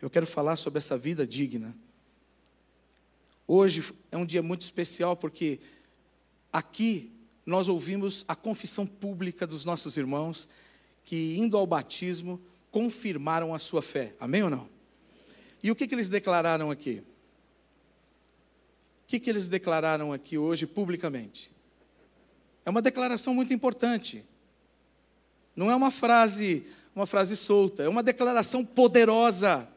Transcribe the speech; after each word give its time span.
Eu 0.00 0.08
quero 0.08 0.26
falar 0.26 0.56
sobre 0.56 0.78
essa 0.78 0.96
vida 0.96 1.26
digna. 1.26 1.74
Hoje 3.46 3.92
é 4.10 4.16
um 4.16 4.24
dia 4.24 4.42
muito 4.42 4.62
especial 4.62 5.16
porque 5.16 5.60
aqui 6.52 7.12
nós 7.44 7.68
ouvimos 7.68 8.24
a 8.26 8.34
confissão 8.34 8.86
pública 8.86 9.46
dos 9.46 9.64
nossos 9.64 9.96
irmãos 9.96 10.48
que, 11.04 11.36
indo 11.36 11.56
ao 11.56 11.66
batismo, 11.66 12.40
confirmaram 12.70 13.52
a 13.52 13.58
sua 13.58 13.82
fé. 13.82 14.14
Amém 14.18 14.42
ou 14.42 14.50
não? 14.50 14.68
E 15.62 15.70
o 15.70 15.76
que, 15.76 15.86
que 15.86 15.94
eles 15.94 16.08
declararam 16.08 16.70
aqui? 16.70 17.02
O 19.04 19.08
que, 19.08 19.20
que 19.20 19.28
eles 19.28 19.48
declararam 19.48 20.12
aqui 20.12 20.38
hoje 20.38 20.66
publicamente? 20.66 21.52
É 22.64 22.70
uma 22.70 22.80
declaração 22.80 23.34
muito 23.34 23.52
importante. 23.52 24.24
Não 25.54 25.70
é 25.70 25.74
uma 25.74 25.90
frase, 25.90 26.64
uma 26.94 27.04
frase 27.06 27.36
solta, 27.36 27.82
é 27.82 27.88
uma 27.88 28.02
declaração 28.02 28.64
poderosa. 28.64 29.68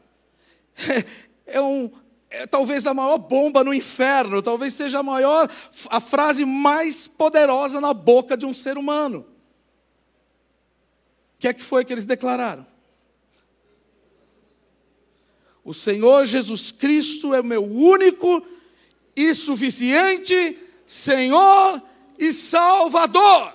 É, 1.46 1.60
um, 1.60 1.90
é 2.30 2.46
talvez 2.46 2.86
a 2.86 2.94
maior 2.94 3.18
bomba 3.18 3.62
no 3.62 3.74
inferno, 3.74 4.42
talvez 4.42 4.72
seja 4.72 5.00
a 5.00 5.02
maior, 5.02 5.48
a 5.90 6.00
frase 6.00 6.44
mais 6.44 7.06
poderosa 7.06 7.80
na 7.82 7.92
boca 7.92 8.36
de 8.36 8.46
um 8.46 8.54
ser 8.54 8.78
humano. 8.78 9.26
O 11.36 11.38
que 11.38 11.48
é 11.48 11.52
que 11.52 11.62
foi 11.62 11.84
que 11.84 11.92
eles 11.92 12.06
declararam? 12.06 12.66
O 15.62 15.72
Senhor 15.72 16.24
Jesus 16.24 16.72
Cristo 16.72 17.34
é 17.34 17.42
meu 17.42 17.64
único 17.64 18.44
e 19.14 19.34
suficiente 19.34 20.58
Senhor 20.86 21.82
e 22.18 22.32
Salvador. 22.32 23.54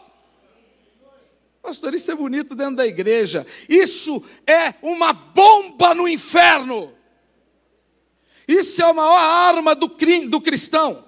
Pastor, 1.62 1.94
isso 1.94 2.10
é 2.12 2.16
bonito 2.16 2.56
dentro 2.56 2.78
da 2.78 2.88
igreja. 2.88 3.46
Isso 3.68 4.24
é 4.48 4.74
uma 4.82 5.14
bomba 5.14 5.94
no 5.94 6.08
inferno. 6.08 6.94
Isso 8.50 8.82
é 8.82 8.86
a 8.86 8.94
maior 8.96 9.16
arma 9.16 9.76
do, 9.76 9.88
do 10.28 10.42
cristão. 10.42 11.06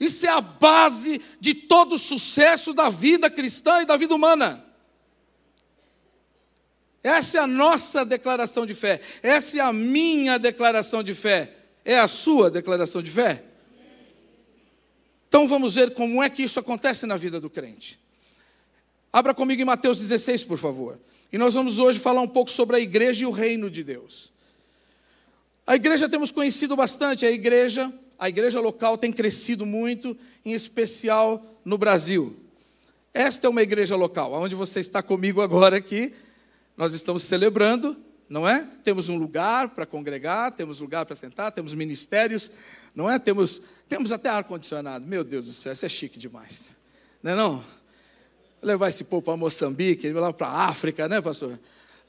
Isso 0.00 0.26
é 0.26 0.28
a 0.28 0.40
base 0.40 1.20
de 1.38 1.54
todo 1.54 1.94
o 1.94 1.98
sucesso 2.00 2.74
da 2.74 2.88
vida 2.88 3.30
cristã 3.30 3.80
e 3.80 3.84
da 3.84 3.96
vida 3.96 4.12
humana. 4.12 4.66
Essa 7.00 7.38
é 7.38 7.40
a 7.42 7.46
nossa 7.46 8.04
declaração 8.04 8.66
de 8.66 8.74
fé. 8.74 9.00
Essa 9.22 9.58
é 9.58 9.60
a 9.60 9.72
minha 9.72 10.36
declaração 10.36 11.00
de 11.00 11.14
fé. 11.14 11.54
É 11.84 11.96
a 11.96 12.08
sua 12.08 12.50
declaração 12.50 13.00
de 13.00 13.12
fé? 13.12 13.44
Então 15.28 15.46
vamos 15.46 15.76
ver 15.76 15.94
como 15.94 16.20
é 16.20 16.28
que 16.28 16.42
isso 16.42 16.58
acontece 16.58 17.06
na 17.06 17.16
vida 17.16 17.38
do 17.38 17.48
crente. 17.48 18.00
Abra 19.12 19.32
comigo 19.32 19.62
em 19.62 19.64
Mateus 19.64 20.00
16, 20.00 20.42
por 20.42 20.58
favor. 20.58 20.98
E 21.32 21.38
nós 21.38 21.54
vamos 21.54 21.78
hoje 21.78 22.00
falar 22.00 22.20
um 22.20 22.28
pouco 22.28 22.50
sobre 22.50 22.74
a 22.74 22.80
igreja 22.80 23.22
e 23.22 23.26
o 23.26 23.30
reino 23.30 23.70
de 23.70 23.84
Deus. 23.84 24.31
A 25.66 25.76
igreja 25.76 26.08
temos 26.08 26.32
conhecido 26.32 26.74
bastante, 26.74 27.24
a 27.24 27.30
igreja, 27.30 27.92
a 28.18 28.28
igreja 28.28 28.60
local 28.60 28.98
tem 28.98 29.12
crescido 29.12 29.64
muito, 29.64 30.16
em 30.44 30.52
especial 30.52 31.44
no 31.64 31.78
Brasil. 31.78 32.36
Esta 33.14 33.46
é 33.46 33.50
uma 33.50 33.62
igreja 33.62 33.94
local, 33.94 34.32
onde 34.32 34.54
você 34.54 34.80
está 34.80 35.02
comigo 35.02 35.40
agora 35.40 35.76
aqui, 35.76 36.14
nós 36.76 36.94
estamos 36.94 37.22
celebrando, 37.22 37.96
não 38.28 38.48
é? 38.48 38.66
Temos 38.82 39.08
um 39.08 39.16
lugar 39.16 39.68
para 39.68 39.86
congregar, 39.86 40.52
temos 40.52 40.80
lugar 40.80 41.04
para 41.04 41.14
sentar, 41.14 41.52
temos 41.52 41.74
ministérios, 41.74 42.50
não 42.94 43.08
é? 43.08 43.18
Temos, 43.18 43.60
temos 43.88 44.10
até 44.10 44.30
ar-condicionado. 44.30 45.06
Meu 45.06 45.22
Deus 45.22 45.46
do 45.46 45.52
céu, 45.52 45.72
isso 45.72 45.86
é 45.86 45.88
chique 45.88 46.18
demais. 46.18 46.74
Não 47.22 47.32
é 47.32 47.36
não? 47.36 47.64
Levar 48.62 48.88
esse 48.88 49.04
povo 49.04 49.22
para 49.22 49.36
Moçambique, 49.36 50.08
levar 50.08 50.32
para 50.32 50.48
a 50.48 50.68
África, 50.68 51.06
né, 51.06 51.20
pastor? 51.20 51.58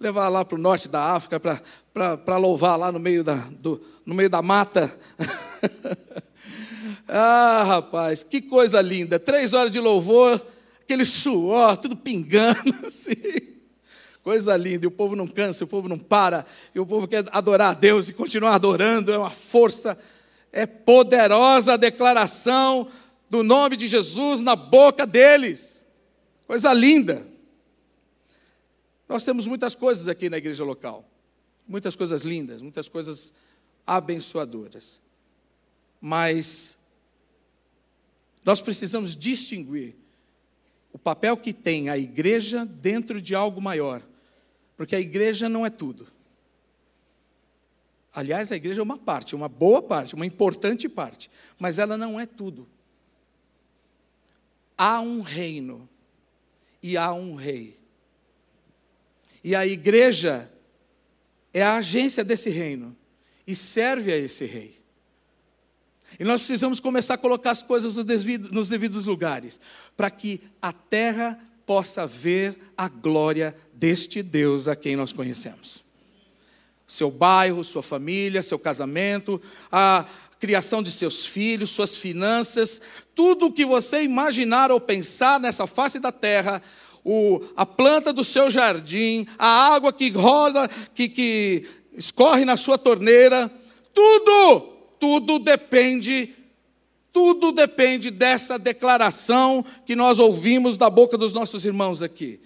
Levar 0.04 0.28
lá 0.28 0.44
para 0.44 0.58
o 0.58 0.62
norte 0.62 0.90
da 0.90 1.14
África 1.14 1.40
para 1.40 2.38
louvar 2.38 2.78
lá 2.78 2.92
no 2.92 3.00
meio 3.00 3.24
da, 3.24 3.36
do, 3.36 3.82
no 4.06 4.14
meio 4.14 4.30
da 4.30 4.42
mata. 4.42 4.94
ah, 7.08 7.64
rapaz, 7.66 8.22
que 8.22 8.42
coisa 8.42 8.82
linda. 8.82 9.18
Três 9.18 9.54
horas 9.54 9.72
de 9.72 9.80
louvor, 9.80 10.46
aquele 10.82 11.06
suor, 11.06 11.78
tudo 11.78 11.96
pingando 11.96 12.76
assim. 12.86 13.16
Coisa 14.22 14.58
linda, 14.58 14.84
e 14.84 14.88
o 14.88 14.92
povo 14.92 15.16
não 15.16 15.26
cansa, 15.26 15.64
o 15.64 15.68
povo 15.68 15.88
não 15.88 15.98
para, 15.98 16.46
e 16.76 16.82
o 16.82 16.86
povo 16.86 17.08
quer 17.08 17.24
adorar 17.32 17.72
a 17.72 17.74
Deus 17.74 18.10
e 18.10 18.14
continuar 18.14 18.56
adorando, 18.56 19.10
é 19.10 19.18
uma 19.18 19.30
força, 19.30 19.98
é 20.52 20.66
poderosa 20.66 21.76
a 21.76 21.78
declaração 21.78 22.90
do 23.30 23.42
nome 23.42 23.78
de 23.78 23.88
Jesus 23.88 24.42
na 24.42 24.58
boca 24.58 25.06
deles. 25.06 25.86
Coisa 26.46 26.74
linda. 26.74 27.33
Nós 29.08 29.24
temos 29.24 29.48
muitas 29.48 29.76
coisas 29.76 30.08
aqui 30.08 30.30
na 30.30 30.38
igreja 30.38 30.64
local, 30.64 31.08
muitas 31.68 31.96
coisas 31.96 32.24
lindas, 32.24 32.62
muitas 32.62 32.88
coisas 32.88 33.34
abençoadoras, 33.86 35.02
mas 36.00 36.78
nós 38.46 38.62
precisamos 38.62 39.16
distinguir 39.16 39.96
o 40.92 41.00
papel 41.00 41.36
que 41.38 41.54
tem 41.54 41.90
a 41.90 41.98
igreja 41.98 42.66
dentro 42.66 43.22
de 43.22 43.34
algo 43.34 43.62
maior 43.62 44.04
porque 44.76 44.96
a 44.96 45.00
igreja 45.00 45.48
não 45.48 45.66
é 45.66 45.70
tudo. 45.70 46.08
Aliás, 48.14 48.52
a 48.52 48.56
igreja 48.56 48.82
é 48.82 48.84
uma 48.84 48.98
parte, 48.98 49.36
uma 49.36 49.50
boa 49.50 49.82
parte, 49.82 50.14
uma 50.14 50.26
importante 50.26 50.88
parte, 50.88 51.32
mas 51.58 51.80
ela 51.80 51.98
não 51.98 52.20
é 52.20 52.26
tudo. 52.26 52.68
Há 54.78 55.00
um 55.00 55.22
reino 55.22 55.88
e 56.82 56.98
há 56.98 57.12
um 57.14 57.36
rei. 57.36 57.80
E 59.44 59.56
a 59.56 59.66
igreja 59.68 60.50
é 61.54 61.62
a 61.62 61.76
agência 61.76 62.24
desse 62.24 62.50
reino 62.50 62.96
e 63.46 63.54
serve 63.54 64.12
a 64.12 64.18
esse 64.18 64.46
rei. 64.46 64.82
E 66.20 66.24
nós 66.24 66.42
precisamos 66.42 66.80
começar 66.80 67.16
a 67.16 67.18
colocar 67.18 67.52
as 67.52 67.64
coisas 67.64 67.96
nos 68.52 68.70
devidos 68.70 69.08
lugares, 69.08 69.60
para 69.98 70.12
que 70.12 70.42
a 70.62 70.72
terra 70.72 71.40
possa 71.66 72.06
ver 72.06 72.58
a 72.78 72.88
glória 72.88 73.56
deste 73.74 74.22
Deus 74.22 74.68
a 74.68 74.76
quem 74.76 74.96
nós 74.96 75.12
conhecemos. 75.12 75.84
Seu 76.88 77.10
bairro, 77.10 77.64
sua 77.64 77.82
família, 77.82 78.44
seu 78.44 78.60
casamento, 78.60 79.42
a 79.72 80.06
criação 80.40 80.84
de 80.84 80.92
seus 80.92 81.26
filhos, 81.26 81.70
suas 81.70 81.96
finanças, 81.96 82.82
tudo 83.16 83.48
o 83.48 83.52
que 83.52 83.66
você 83.66 84.04
imaginar 84.04 84.72
ou 84.72 84.80
pensar 84.80 85.40
nessa 85.40 85.66
face 85.66 86.00
da 86.00 86.12
terra, 86.12 86.62
o, 87.04 87.42
a 87.56 87.66
planta 87.66 88.14
do 88.14 88.24
seu 88.24 88.50
jardim, 88.50 89.28
a 89.38 89.74
água 89.74 89.92
que 89.92 90.10
rola, 90.10 90.68
que, 90.94 91.10
que 91.10 91.66
escorre 91.94 92.46
na 92.46 92.58
sua 92.58 92.78
torneira, 92.78 93.52
tudo, 93.94 94.62
tudo 95.00 95.40
depende 95.40 96.36
tudo 97.14 97.52
depende 97.52 98.10
dessa 98.10 98.58
declaração 98.58 99.64
que 99.86 99.96
nós 99.96 100.18
ouvimos 100.18 100.80
da 100.80 100.90
boca 100.90 101.16
dos 101.16 101.32
nossos 101.32 101.64
irmãos 101.64 102.02
aqui. 102.02 102.40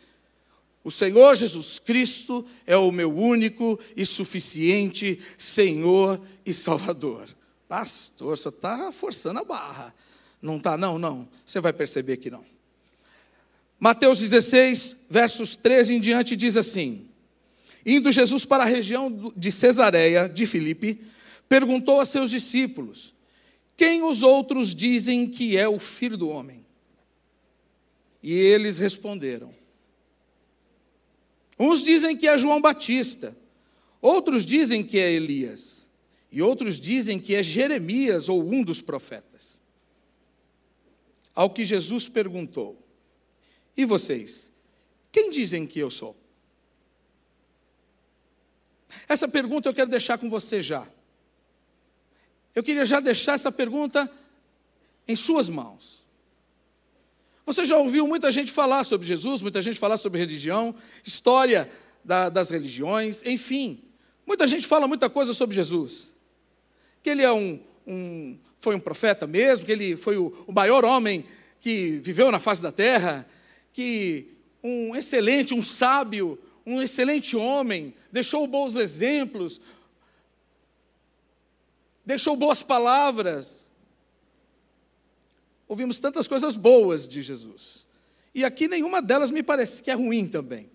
O 0.84 0.92
Senhor 0.92 1.36
Jesus 1.36 1.80
Cristo 1.80 2.46
é 2.66 2.76
o 2.76 2.92
meu 2.92 3.10
único 3.10 3.80
e 3.96 4.06
suficiente 4.06 5.20
Senhor 5.38 6.20
e 6.46 6.54
Salvador. 6.54 7.30
Pastor, 7.68 8.38
você 8.38 8.50
está 8.50 8.92
forçando 8.92 9.40
a 9.40 9.44
barra. 9.46 9.96
Não 10.42 10.58
está, 10.58 10.78
não, 10.78 11.00
não. 11.00 11.28
Você 11.46 11.62
vai 11.62 11.72
perceber 11.72 12.18
que 12.18 12.30
não. 12.30 12.44
Mateus 13.80 14.20
16, 14.20 14.96
versos 15.10 15.56
13 15.56 15.96
em 15.96 16.00
diante, 16.00 16.36
diz 16.36 16.58
assim: 16.58 17.08
Indo 17.86 18.12
Jesus 18.12 18.44
para 18.44 18.64
a 18.64 18.68
região 18.68 19.32
de 19.36 19.52
Cesareia 19.52 20.28
de 20.28 20.46
Filipe, 20.46 21.02
perguntou 21.48 22.02
a 22.02 22.06
seus 22.06 22.32
discípulos: 22.32 23.14
quem 23.78 24.02
os 24.02 24.24
outros 24.24 24.74
dizem 24.74 25.28
que 25.30 25.56
é 25.56 25.70
o 25.70 25.78
filho 25.78 26.18
do 26.18 26.30
homem? 26.30 26.66
E 28.24 28.34
eles 28.34 28.80
responderam: 28.80 29.54
Uns 31.60 31.84
dizem 31.84 32.18
que 32.18 32.28
é 32.28 32.36
João 32.40 32.60
Batista, 32.60 33.38
outros 34.02 34.44
dizem 34.44 34.84
que 34.84 34.98
é 34.98 35.12
Elias, 35.12 35.88
e 36.32 36.42
outros 36.42 36.80
dizem 36.80 37.20
que 37.20 37.36
é 37.36 37.44
Jeremias 37.44 38.28
ou 38.28 38.44
um 38.44 38.64
dos 38.64 38.82
profetas. 38.82 39.62
Ao 41.36 41.52
que 41.52 41.64
Jesus 41.64 42.10
perguntou: 42.10 42.87
E 43.78 43.86
vocês? 43.86 44.52
Quem 45.12 45.30
dizem 45.30 45.68
que 45.68 45.80
eu 45.80 45.92
sou? 45.92 46.18
Essa 49.08 49.28
pergunta 49.28 49.70
eu 49.70 49.74
quero 49.74 49.90
deixar 49.90 50.18
com 50.18 50.30
você 50.30 50.62
já. 50.62 50.88
Eu 52.56 52.64
queria 52.64 52.86
já 52.86 53.00
deixar 53.00 53.34
essa 53.36 53.52
pergunta 53.52 54.12
em 55.08 55.16
suas 55.16 55.48
mãos. 55.48 56.06
Você 57.46 57.64
já 57.64 57.78
ouviu 57.78 58.08
muita 58.08 58.32
gente 58.32 58.52
falar 58.52 58.84
sobre 58.84 59.08
Jesus, 59.08 59.42
muita 59.42 59.62
gente 59.62 59.80
falar 59.80 59.98
sobre 59.98 60.20
religião, 60.20 60.76
história 61.04 61.70
da, 62.04 62.30
das 62.30 62.50
religiões, 62.50 63.24
enfim. 63.26 63.84
Muita 64.26 64.48
gente 64.48 64.68
fala 64.68 64.88
muita 64.88 65.10
coisa 65.10 65.34
sobre 65.34 65.56
Jesus. 65.56 66.18
Que 67.02 67.12
ele 67.12 67.22
é 67.22 67.32
um, 67.32 67.62
um 67.86 68.38
foi 68.60 68.76
um 68.76 68.80
profeta 68.80 69.26
mesmo, 69.26 69.66
que 69.66 69.72
ele 69.72 69.96
foi 69.96 70.18
o, 70.18 70.44
o 70.46 70.52
maior 70.52 70.84
homem 70.84 71.24
que 71.62 72.00
viveu 72.00 72.32
na 72.32 72.40
face 72.40 72.62
da 72.62 72.72
terra, 72.72 73.26
que 73.78 74.36
um 74.64 74.96
excelente, 74.96 75.54
um 75.54 75.62
sábio, 75.62 76.40
um 76.66 76.82
excelente 76.82 77.38
homem, 77.38 77.94
deixou 78.12 78.48
bons 78.48 78.76
exemplos, 78.76 79.62
deixou 82.04 82.36
boas 82.36 82.64
palavras. 82.64 83.72
Ouvimos 85.68 86.00
tantas 86.00 86.28
coisas 86.28 86.56
boas 86.56 87.08
de 87.08 87.22
Jesus. 87.22 87.86
E 88.34 88.44
aqui 88.44 88.68
nenhuma 88.68 89.00
delas 89.00 89.30
me 89.30 89.44
parece 89.44 89.84
que 89.84 89.92
é 89.92 89.94
ruim 89.94 90.28
também. 90.28 90.72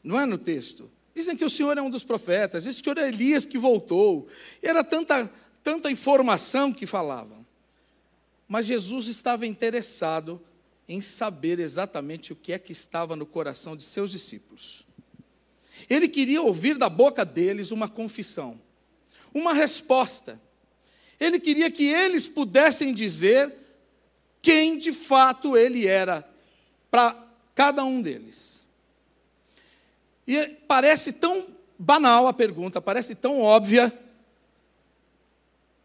Não 0.00 0.16
é 0.20 0.24
no 0.24 0.38
texto. 0.38 0.88
Dizem 1.12 1.36
que 1.36 1.44
o 1.44 1.50
Senhor 1.50 1.76
é 1.76 1.82
um 1.82 1.90
dos 1.90 2.04
profetas, 2.04 2.62
dizem 2.62 2.80
que 2.80 2.88
o 2.88 2.94
Senhor 2.94 3.04
é 3.04 3.08
Elias 3.08 3.44
que 3.44 3.58
voltou. 3.58 4.28
Era 4.62 4.84
tanta, 4.84 5.28
tanta 5.64 5.90
informação 5.90 6.72
que 6.72 6.86
falavam. 6.86 7.44
Mas 8.46 8.66
Jesus 8.66 9.08
estava 9.08 9.44
interessado 9.48 10.40
em 10.88 11.00
saber 11.00 11.58
exatamente 11.58 12.32
o 12.32 12.36
que 12.36 12.52
é 12.52 12.58
que 12.58 12.72
estava 12.72 13.16
no 13.16 13.26
coração 13.26 13.76
de 13.76 13.82
seus 13.82 14.10
discípulos. 14.10 14.86
Ele 15.90 16.08
queria 16.08 16.40
ouvir 16.40 16.78
da 16.78 16.88
boca 16.88 17.24
deles 17.24 17.70
uma 17.70 17.88
confissão, 17.88 18.60
uma 19.34 19.52
resposta. 19.52 20.40
Ele 21.18 21.40
queria 21.40 21.70
que 21.70 21.84
eles 21.84 22.28
pudessem 22.28 22.94
dizer 22.94 23.52
quem 24.40 24.78
de 24.78 24.92
fato 24.92 25.56
ele 25.56 25.86
era 25.86 26.28
para 26.90 27.26
cada 27.54 27.84
um 27.84 28.00
deles. 28.00 28.66
E 30.26 30.46
parece 30.66 31.12
tão 31.12 31.46
banal 31.78 32.26
a 32.26 32.32
pergunta, 32.32 32.80
parece 32.80 33.14
tão 33.14 33.40
óbvia, 33.40 33.92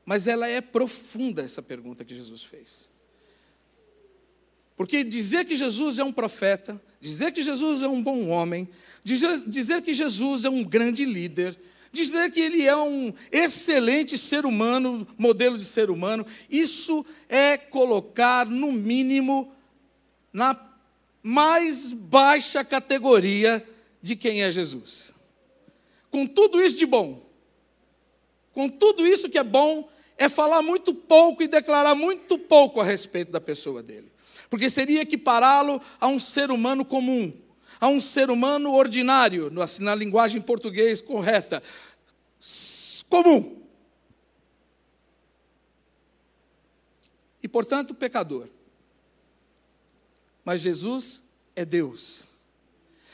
mas 0.05 0.27
ela 0.27 0.47
é 0.47 0.61
profunda, 0.61 1.43
essa 1.43 1.61
pergunta 1.61 2.03
que 2.03 2.15
Jesus 2.15 2.43
fez. 2.43 2.89
Porque 4.81 5.03
dizer 5.03 5.45
que 5.45 5.55
Jesus 5.55 5.99
é 5.99 6.03
um 6.03 6.11
profeta, 6.11 6.81
dizer 6.99 7.31
que 7.31 7.43
Jesus 7.43 7.83
é 7.83 7.87
um 7.87 8.01
bom 8.01 8.29
homem, 8.29 8.67
dizer 9.03 9.83
que 9.83 9.93
Jesus 9.93 10.43
é 10.43 10.49
um 10.49 10.63
grande 10.63 11.05
líder, 11.05 11.55
dizer 11.91 12.31
que 12.31 12.41
ele 12.41 12.65
é 12.65 12.75
um 12.75 13.13
excelente 13.31 14.17
ser 14.17 14.43
humano, 14.43 15.07
modelo 15.19 15.55
de 15.55 15.65
ser 15.65 15.91
humano, 15.91 16.25
isso 16.49 17.05
é 17.29 17.59
colocar, 17.59 18.47
no 18.47 18.71
mínimo, 18.71 19.53
na 20.33 20.59
mais 21.21 21.93
baixa 21.93 22.63
categoria 22.63 23.63
de 24.01 24.15
quem 24.15 24.41
é 24.41 24.51
Jesus. 24.51 25.13
Com 26.09 26.25
tudo 26.25 26.59
isso 26.59 26.75
de 26.75 26.87
bom, 26.87 27.23
com 28.51 28.67
tudo 28.67 29.05
isso 29.05 29.29
que 29.29 29.37
é 29.37 29.43
bom, 29.43 29.87
é 30.17 30.27
falar 30.27 30.63
muito 30.63 30.91
pouco 30.91 31.43
e 31.43 31.47
declarar 31.47 31.93
muito 31.93 32.35
pouco 32.39 32.81
a 32.81 32.83
respeito 32.83 33.31
da 33.31 33.39
pessoa 33.39 33.83
dele. 33.83 34.10
Porque 34.51 34.69
seria 34.69 35.03
equipará-lo 35.03 35.81
a 35.97 36.07
um 36.07 36.19
ser 36.19 36.51
humano 36.51 36.83
comum, 36.83 37.31
a 37.79 37.87
um 37.87 38.01
ser 38.01 38.29
humano 38.29 38.73
ordinário, 38.73 39.49
assim, 39.61 39.81
na 39.81 39.95
linguagem 39.95 40.41
português 40.41 40.99
correta, 40.99 41.63
comum. 43.07 43.63
E, 47.41 47.47
portanto, 47.47 47.95
pecador. 47.95 48.49
Mas 50.43 50.59
Jesus 50.59 51.23
é 51.55 51.63
Deus. 51.63 52.25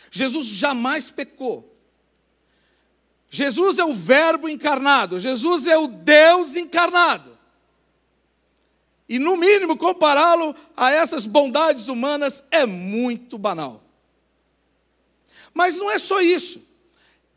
Jesus 0.10 0.48
jamais 0.48 1.12
pecou. 1.12 1.72
Jesus 3.30 3.78
é 3.78 3.86
o 3.86 3.94
Verbo 3.94 4.50
encarnado. 4.50 5.20
Jesus 5.20 5.68
é 5.68 5.78
o 5.78 5.88
Deus 5.88 6.56
encarnado. 6.56 7.37
E, 9.10 9.20
no 9.20 9.38
mínimo, 9.38 9.78
compará-lo 9.78 10.56
a 10.76 10.92
essas 10.92 11.26
bondades 11.26 11.88
humanas 11.88 12.44
é 12.52 12.66
muito 12.66 13.38
banal. 13.38 13.84
Mas 15.54 15.78
não 15.78 15.90
é 15.90 15.98
só 15.98 16.22
isso. 16.22 16.62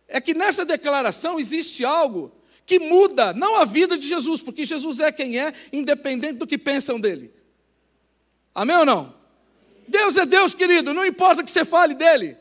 É 0.09 0.21
que 0.21 0.35
nessa 0.35 0.65
declaração 0.65 1.39
existe 1.39 1.85
algo 1.85 2.33
que 2.67 2.79
muda, 2.79 3.33
não 3.33 3.57
a 3.57 3.65
vida 3.65 3.97
de 3.97 4.07
Jesus, 4.07 4.43
porque 4.43 4.65
Jesus 4.65 5.01
é 5.01 5.11
quem 5.11 5.39
é, 5.39 5.53
independente 5.73 6.35
do 6.35 6.47
que 6.47 6.59
pensam 6.59 7.01
dele. 7.01 7.33
Amém 8.55 8.77
ou 8.77 8.85
não? 8.85 9.15
Deus 9.89 10.17
é 10.17 10.25
Deus, 10.25 10.55
querido, 10.55 10.95
não 10.95 11.05
importa 11.05 11.43
que 11.43 11.51
você 11.51 11.65
fale 11.65 11.95
dele. 11.95 12.37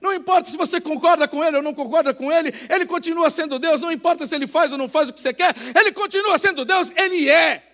Não 0.00 0.14
importa 0.14 0.50
se 0.50 0.56
você 0.56 0.80
concorda 0.80 1.26
com 1.26 1.42
ele 1.42 1.56
ou 1.56 1.62
não 1.62 1.74
concorda 1.74 2.14
com 2.14 2.30
ele, 2.30 2.52
ele 2.70 2.86
continua 2.86 3.30
sendo 3.30 3.58
Deus. 3.58 3.80
Não 3.80 3.90
importa 3.90 4.26
se 4.26 4.34
ele 4.34 4.46
faz 4.46 4.70
ou 4.70 4.78
não 4.78 4.88
faz 4.88 5.08
o 5.08 5.12
que 5.12 5.20
você 5.20 5.32
quer, 5.32 5.54
ele 5.76 5.90
continua 5.92 6.38
sendo 6.38 6.64
Deus. 6.64 6.92
Ele 6.94 7.28
é. 7.28 7.67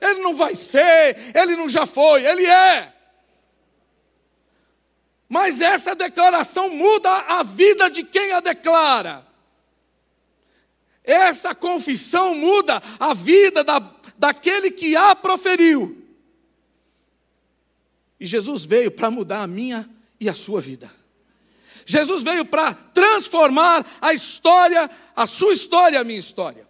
Ele 0.00 0.22
não 0.22 0.34
vai 0.34 0.54
ser, 0.54 1.16
ele 1.34 1.56
não 1.56 1.68
já 1.68 1.86
foi, 1.86 2.24
ele 2.24 2.46
é. 2.46 2.92
Mas 5.28 5.60
essa 5.60 5.94
declaração 5.94 6.70
muda 6.70 7.10
a 7.10 7.42
vida 7.42 7.90
de 7.90 8.02
quem 8.02 8.32
a 8.32 8.40
declara. 8.40 9.26
Essa 11.04 11.54
confissão 11.54 12.34
muda 12.34 12.82
a 13.00 13.14
vida 13.14 13.64
da, 13.64 13.78
daquele 14.16 14.70
que 14.70 14.94
a 14.94 15.14
proferiu. 15.16 15.96
E 18.20 18.26
Jesus 18.26 18.64
veio 18.64 18.90
para 18.90 19.10
mudar 19.10 19.42
a 19.42 19.46
minha 19.46 19.88
e 20.20 20.28
a 20.28 20.34
sua 20.34 20.60
vida. 20.60 20.90
Jesus 21.86 22.22
veio 22.22 22.44
para 22.44 22.74
transformar 22.74 23.86
a 24.00 24.12
história, 24.12 24.90
a 25.16 25.26
sua 25.26 25.54
história, 25.54 25.98
a 25.98 26.04
minha 26.04 26.18
história. 26.18 26.67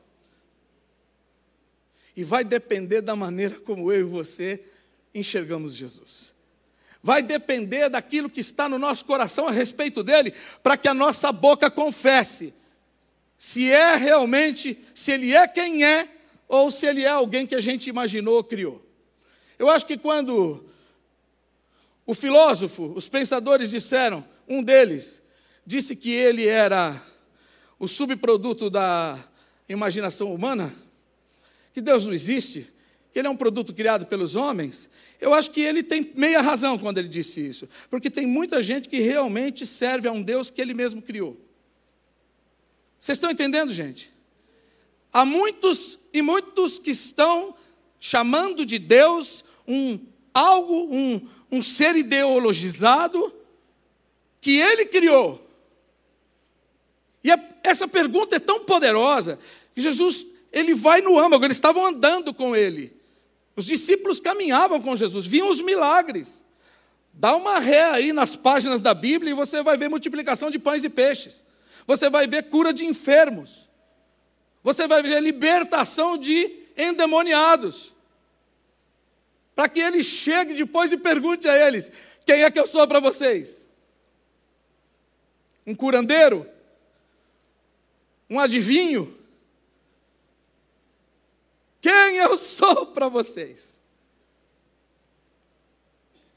E 2.18 2.24
vai 2.24 2.42
depender 2.42 3.00
da 3.00 3.14
maneira 3.14 3.60
como 3.60 3.92
eu 3.92 4.00
e 4.00 4.02
você 4.02 4.60
enxergamos 5.14 5.72
Jesus. 5.72 6.34
Vai 7.00 7.22
depender 7.22 7.88
daquilo 7.88 8.28
que 8.28 8.40
está 8.40 8.68
no 8.68 8.76
nosso 8.76 9.04
coração 9.04 9.46
a 9.46 9.52
respeito 9.52 10.02
dele, 10.02 10.34
para 10.60 10.76
que 10.76 10.88
a 10.88 10.94
nossa 10.94 11.30
boca 11.30 11.70
confesse 11.70 12.52
se 13.38 13.70
é 13.70 13.94
realmente, 13.94 14.84
se 14.96 15.12
ele 15.12 15.32
é 15.32 15.46
quem 15.46 15.84
é, 15.84 16.08
ou 16.48 16.72
se 16.72 16.86
ele 16.86 17.04
é 17.04 17.08
alguém 17.08 17.46
que 17.46 17.54
a 17.54 17.60
gente 17.60 17.88
imaginou 17.88 18.34
ou 18.34 18.42
criou. 18.42 18.84
Eu 19.56 19.70
acho 19.70 19.86
que 19.86 19.96
quando 19.96 20.68
o 22.04 22.14
filósofo, 22.14 22.94
os 22.96 23.08
pensadores 23.08 23.70
disseram, 23.70 24.24
um 24.48 24.60
deles 24.60 25.22
disse 25.64 25.94
que 25.94 26.10
ele 26.10 26.48
era 26.48 27.00
o 27.78 27.86
subproduto 27.86 28.68
da 28.68 29.16
imaginação 29.68 30.34
humana, 30.34 30.74
que 31.72 31.80
Deus 31.80 32.04
não 32.04 32.12
existe, 32.12 32.72
que 33.12 33.18
ele 33.18 33.28
é 33.28 33.30
um 33.30 33.36
produto 33.36 33.72
criado 33.72 34.06
pelos 34.06 34.36
homens. 34.36 34.88
Eu 35.20 35.34
acho 35.34 35.50
que 35.50 35.60
ele 35.60 35.82
tem 35.82 36.12
meia 36.14 36.40
razão 36.40 36.78
quando 36.78 36.98
ele 36.98 37.08
disse 37.08 37.40
isso, 37.40 37.68
porque 37.90 38.10
tem 38.10 38.26
muita 38.26 38.62
gente 38.62 38.88
que 38.88 39.00
realmente 39.00 39.66
serve 39.66 40.08
a 40.08 40.12
um 40.12 40.22
Deus 40.22 40.50
que 40.50 40.60
ele 40.60 40.74
mesmo 40.74 41.02
criou. 41.02 41.36
Vocês 42.98 43.16
estão 43.16 43.30
entendendo, 43.30 43.72
gente? 43.72 44.12
Há 45.12 45.24
muitos 45.24 45.98
e 46.12 46.20
muitos 46.20 46.78
que 46.78 46.90
estão 46.90 47.54
chamando 47.98 48.66
de 48.66 48.78
Deus 48.78 49.44
um 49.66 49.98
algo, 50.32 50.94
um, 50.94 51.28
um 51.50 51.62
ser 51.62 51.96
ideologizado 51.96 53.32
que 54.40 54.56
ele 54.56 54.86
criou. 54.86 55.44
E 57.22 57.30
a, 57.30 57.38
essa 57.62 57.88
pergunta 57.88 58.36
é 58.36 58.38
tão 58.38 58.64
poderosa 58.64 59.38
que 59.74 59.80
Jesus, 59.80 60.26
ele 60.58 60.74
vai 60.74 61.00
no 61.00 61.18
âmago, 61.18 61.44
eles 61.44 61.56
estavam 61.56 61.86
andando 61.86 62.34
com 62.34 62.54
ele. 62.54 62.96
Os 63.56 63.64
discípulos 63.64 64.20
caminhavam 64.20 64.80
com 64.80 64.94
Jesus, 64.94 65.26
viam 65.26 65.48
os 65.48 65.60
milagres. 65.60 66.44
Dá 67.12 67.34
uma 67.34 67.58
ré 67.58 67.84
aí 67.90 68.12
nas 68.12 68.36
páginas 68.36 68.80
da 68.80 68.94
Bíblia 68.94 69.32
e 69.32 69.34
você 69.34 69.62
vai 69.62 69.76
ver 69.76 69.88
multiplicação 69.88 70.50
de 70.50 70.58
pães 70.58 70.84
e 70.84 70.88
peixes. 70.88 71.44
Você 71.86 72.08
vai 72.08 72.26
ver 72.26 72.44
cura 72.44 72.72
de 72.72 72.86
enfermos. 72.86 73.68
Você 74.62 74.86
vai 74.86 75.02
ver 75.02 75.20
libertação 75.20 76.16
de 76.16 76.50
endemoniados 76.76 77.92
para 79.58 79.68
que 79.68 79.80
ele 79.80 80.04
chegue 80.04 80.54
depois 80.54 80.92
e 80.92 80.96
pergunte 80.96 81.48
a 81.48 81.66
eles: 81.66 81.90
quem 82.24 82.44
é 82.44 82.50
que 82.50 82.60
eu 82.60 82.66
sou 82.68 82.86
para 82.86 83.00
vocês? 83.00 83.66
Um 85.66 85.74
curandeiro? 85.74 86.46
Um 88.30 88.38
adivinho? 88.38 89.17
Quem 91.80 92.16
eu 92.16 92.36
sou 92.36 92.86
para 92.86 93.08
vocês? 93.08 93.80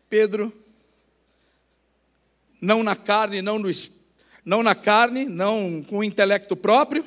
Pedro, 0.09 0.53
não 2.59 2.83
na 2.83 2.95
carne, 2.95 3.41
não 3.41 3.57
no 3.57 3.69
não 4.43 4.63
na 4.63 4.75
carne, 4.75 5.25
não 5.25 5.83
com 5.83 5.99
o 5.99 6.03
intelecto 6.03 6.55
próprio, 6.55 7.05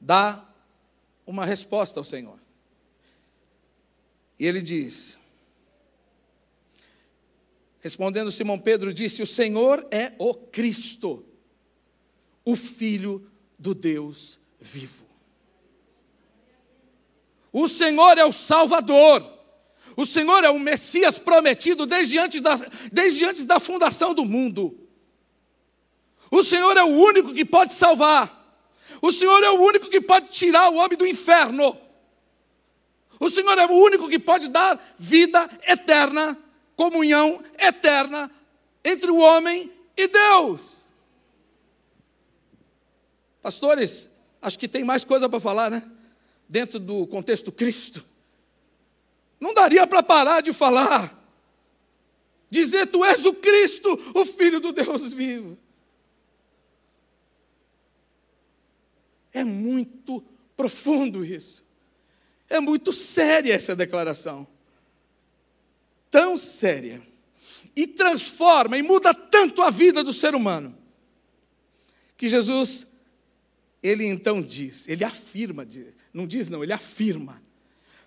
dá 0.00 0.44
uma 1.26 1.44
resposta 1.44 2.00
ao 2.00 2.04
Senhor. 2.04 2.38
E 4.38 4.46
ele 4.46 4.60
diz: 4.60 5.18
Respondendo 7.80 8.30
Simão 8.30 8.58
Pedro, 8.58 8.92
disse: 8.92 9.22
O 9.22 9.26
Senhor 9.26 9.86
é 9.90 10.12
o 10.18 10.34
Cristo, 10.34 11.24
o 12.44 12.56
Filho 12.56 13.30
do 13.58 13.74
Deus 13.74 14.38
vivo. 14.60 15.11
O 17.52 17.68
Senhor 17.68 18.16
é 18.16 18.24
o 18.24 18.32
Salvador. 18.32 19.22
O 19.96 20.06
Senhor 20.06 20.42
é 20.42 20.50
o 20.50 20.58
Messias 20.58 21.18
prometido 21.18 21.84
desde 21.84 22.18
antes 22.18 22.40
da, 22.40 22.56
desde 22.90 23.24
antes 23.24 23.44
da 23.44 23.60
fundação 23.60 24.14
do 24.14 24.24
mundo. 24.24 24.78
O 26.30 26.42
Senhor 26.42 26.74
é 26.76 26.82
o 26.82 26.86
único 26.86 27.34
que 27.34 27.44
pode 27.44 27.74
salvar. 27.74 28.40
O 29.02 29.12
Senhor 29.12 29.42
é 29.42 29.50
o 29.50 29.60
único 29.60 29.90
que 29.90 30.00
pode 30.00 30.28
tirar 30.28 30.70
o 30.70 30.76
homem 30.76 30.96
do 30.96 31.06
inferno. 31.06 31.76
O 33.20 33.28
Senhor 33.28 33.58
é 33.58 33.66
o 33.66 33.72
único 33.72 34.08
que 34.08 34.18
pode 34.18 34.48
dar 34.48 34.80
vida 34.98 35.48
eterna, 35.66 36.38
comunhão 36.74 37.42
eterna 37.58 38.30
entre 38.84 39.10
o 39.10 39.18
homem 39.18 39.70
e 39.96 40.08
Deus. 40.08 40.86
Pastores, 43.42 44.08
acho 44.40 44.58
que 44.58 44.68
tem 44.68 44.84
mais 44.84 45.04
coisa 45.04 45.28
para 45.28 45.38
falar, 45.38 45.70
né? 45.70 45.82
Dentro 46.52 46.78
do 46.78 47.06
contexto 47.06 47.50
Cristo. 47.50 48.04
Não 49.40 49.54
daria 49.54 49.86
para 49.86 50.02
parar 50.02 50.42
de 50.42 50.52
falar. 50.52 51.18
Dizer, 52.50 52.88
Tu 52.88 53.02
és 53.02 53.24
o 53.24 53.32
Cristo, 53.32 53.88
o 54.14 54.26
Filho 54.26 54.60
do 54.60 54.70
Deus 54.70 55.14
vivo. 55.14 55.56
É 59.32 59.42
muito 59.42 60.22
profundo 60.54 61.24
isso. 61.24 61.64
É 62.50 62.60
muito 62.60 62.92
séria 62.92 63.54
essa 63.54 63.74
declaração. 63.74 64.46
Tão 66.10 66.36
séria. 66.36 67.00
E 67.74 67.86
transforma 67.86 68.76
e 68.76 68.82
muda 68.82 69.14
tanto 69.14 69.62
a 69.62 69.70
vida 69.70 70.04
do 70.04 70.12
ser 70.12 70.34
humano. 70.34 70.76
Que 72.14 72.28
Jesus, 72.28 72.86
ele 73.82 74.04
então 74.06 74.42
diz, 74.42 74.86
ele 74.86 75.02
afirma, 75.02 75.64
não 76.12 76.26
diz 76.26 76.48
não, 76.48 76.62
ele 76.62 76.72
afirma 76.72 77.42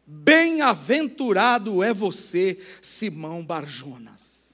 Bem-aventurado 0.08 1.82
é 1.82 1.92
você, 1.92 2.60
Simão 2.80 3.44
Barjonas. 3.44 4.54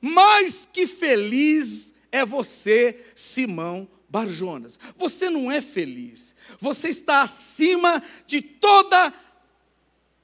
Mais 0.00 0.66
que 0.66 0.86
feliz 0.88 1.94
é 2.10 2.26
você, 2.26 2.98
Simão 3.14 3.88
Barjonas. 4.08 4.78
Você 4.96 5.30
não 5.30 5.50
é 5.50 5.62
feliz. 5.62 6.34
Você 6.58 6.88
está 6.88 7.22
acima 7.22 8.02
de 8.26 8.40
toda 8.40 9.12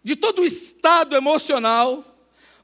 de 0.03 0.17
todo 0.17 0.43
o 0.43 0.45
estado 0.45 1.17
emocional. 1.17 2.05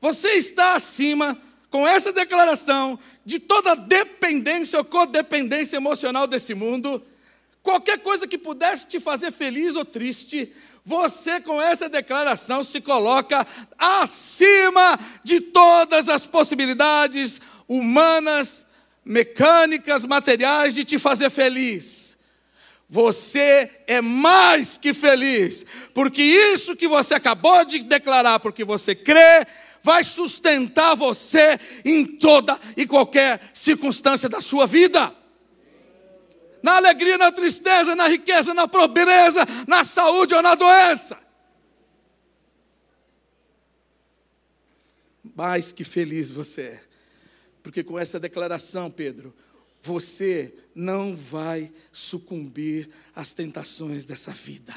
Você 0.00 0.32
está 0.32 0.74
acima 0.74 1.40
com 1.70 1.86
essa 1.86 2.12
declaração 2.12 2.98
de 3.24 3.38
toda 3.38 3.74
dependência 3.74 4.78
ou 4.78 4.84
codependência 4.84 5.76
emocional 5.76 6.26
desse 6.26 6.54
mundo. 6.54 7.02
Qualquer 7.62 7.98
coisa 7.98 8.26
que 8.26 8.38
pudesse 8.38 8.86
te 8.86 8.98
fazer 8.98 9.30
feliz 9.30 9.74
ou 9.74 9.84
triste, 9.84 10.52
você, 10.84 11.40
com 11.40 11.60
essa 11.60 11.88
declaração, 11.88 12.64
se 12.64 12.80
coloca 12.80 13.46
acima 13.78 14.98
de 15.22 15.40
todas 15.40 16.08
as 16.08 16.24
possibilidades 16.24 17.40
humanas, 17.68 18.64
mecânicas, 19.04 20.04
materiais 20.04 20.74
de 20.74 20.84
te 20.84 20.98
fazer 20.98 21.30
feliz. 21.30 22.16
Você 22.88 23.70
é 23.86 24.00
mais 24.00 24.76
que 24.76 24.92
feliz, 24.92 25.64
porque 25.94 26.22
isso 26.22 26.74
que 26.74 26.88
você 26.88 27.14
acabou 27.14 27.64
de 27.64 27.84
declarar, 27.84 28.40
porque 28.40 28.64
você 28.64 28.96
crê, 28.96 29.46
vai 29.82 30.02
sustentar 30.02 30.96
você 30.96 31.60
em 31.84 32.04
toda 32.04 32.58
e 32.76 32.86
qualquer 32.86 33.40
circunstância 33.54 34.28
da 34.28 34.40
sua 34.40 34.66
vida 34.66 35.19
na 36.62 36.76
alegria, 36.76 37.18
na 37.18 37.32
tristeza, 37.32 37.94
na 37.94 38.08
riqueza, 38.08 38.54
na 38.54 38.68
pobreza, 38.68 39.46
na 39.66 39.84
saúde 39.84 40.34
ou 40.34 40.42
na 40.42 40.54
doença. 40.54 41.18
Mais 45.34 45.72
que 45.72 45.84
feliz 45.84 46.30
você 46.30 46.62
é, 46.62 46.80
porque 47.62 47.82
com 47.82 47.98
essa 47.98 48.18
declaração, 48.18 48.90
Pedro, 48.90 49.34
você 49.82 50.54
não 50.74 51.16
vai 51.16 51.72
sucumbir 51.92 52.90
às 53.14 53.32
tentações 53.32 54.04
dessa 54.04 54.32
vida, 54.32 54.74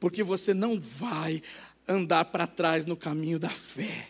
porque 0.00 0.22
você 0.22 0.54
não 0.54 0.80
vai 0.80 1.42
andar 1.86 2.24
para 2.26 2.46
trás 2.46 2.86
no 2.86 2.96
caminho 2.96 3.38
da 3.38 3.50
fé 3.50 4.08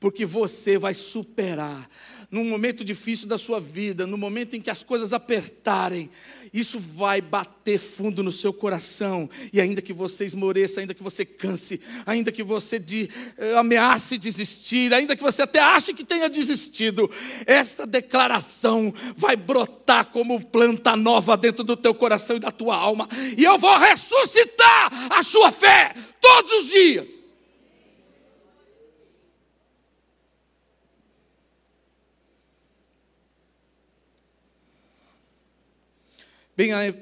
porque 0.00 0.24
você 0.24 0.78
vai 0.78 0.94
superar. 0.94 1.88
Num 2.30 2.44
momento 2.44 2.84
difícil 2.84 3.26
da 3.26 3.38
sua 3.38 3.58
vida, 3.58 4.06
no 4.06 4.18
momento 4.18 4.54
em 4.54 4.60
que 4.60 4.68
as 4.68 4.82
coisas 4.82 5.14
apertarem, 5.14 6.10
isso 6.52 6.78
vai 6.78 7.22
bater 7.22 7.78
fundo 7.78 8.22
no 8.22 8.30
seu 8.30 8.52
coração. 8.52 9.30
E 9.50 9.58
ainda 9.58 9.80
que 9.80 9.94
você 9.94 10.26
esmoreça, 10.26 10.80
ainda 10.80 10.92
que 10.92 11.02
você 11.02 11.24
canse, 11.24 11.80
ainda 12.04 12.30
que 12.30 12.42
você 12.42 12.78
de, 12.78 13.08
eh, 13.38 13.56
ameace 13.56 14.18
desistir, 14.18 14.92
ainda 14.92 15.16
que 15.16 15.22
você 15.22 15.40
até 15.40 15.58
ache 15.58 15.94
que 15.94 16.04
tenha 16.04 16.28
desistido, 16.28 17.10
essa 17.46 17.86
declaração 17.86 18.92
vai 19.16 19.34
brotar 19.34 20.06
como 20.06 20.44
planta 20.44 20.94
nova 20.96 21.34
dentro 21.34 21.64
do 21.64 21.78
teu 21.78 21.94
coração 21.94 22.36
e 22.36 22.40
da 22.40 22.50
tua 22.50 22.76
alma. 22.76 23.08
E 23.38 23.42
eu 23.42 23.58
vou 23.58 23.76
ressuscitar 23.78 25.12
a 25.18 25.22
sua 25.22 25.50
fé 25.50 25.94
todos 26.20 26.52
os 26.52 26.68
dias. 26.68 27.27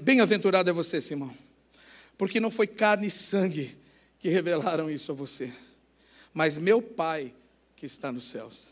Bem-aventurado 0.02 0.68
é 0.68 0.72
você, 0.72 1.00
Simão, 1.00 1.34
porque 2.18 2.38
não 2.38 2.50
foi 2.50 2.66
carne 2.66 3.06
e 3.06 3.10
sangue 3.10 3.74
que 4.18 4.28
revelaram 4.28 4.90
isso 4.90 5.12
a 5.12 5.14
você, 5.14 5.50
mas 6.34 6.58
meu 6.58 6.82
Pai 6.82 7.32
que 7.74 7.86
está 7.86 8.12
nos 8.12 8.24
céus. 8.24 8.68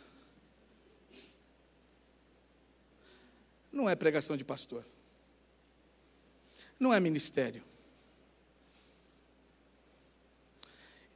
Não 3.73 3.89
é 3.89 3.97
pregação 3.97 4.37
de 4.37 4.45
pastor, 4.45 4.85
não 6.79 6.93
é 6.93 7.01
ministério. 7.01 7.63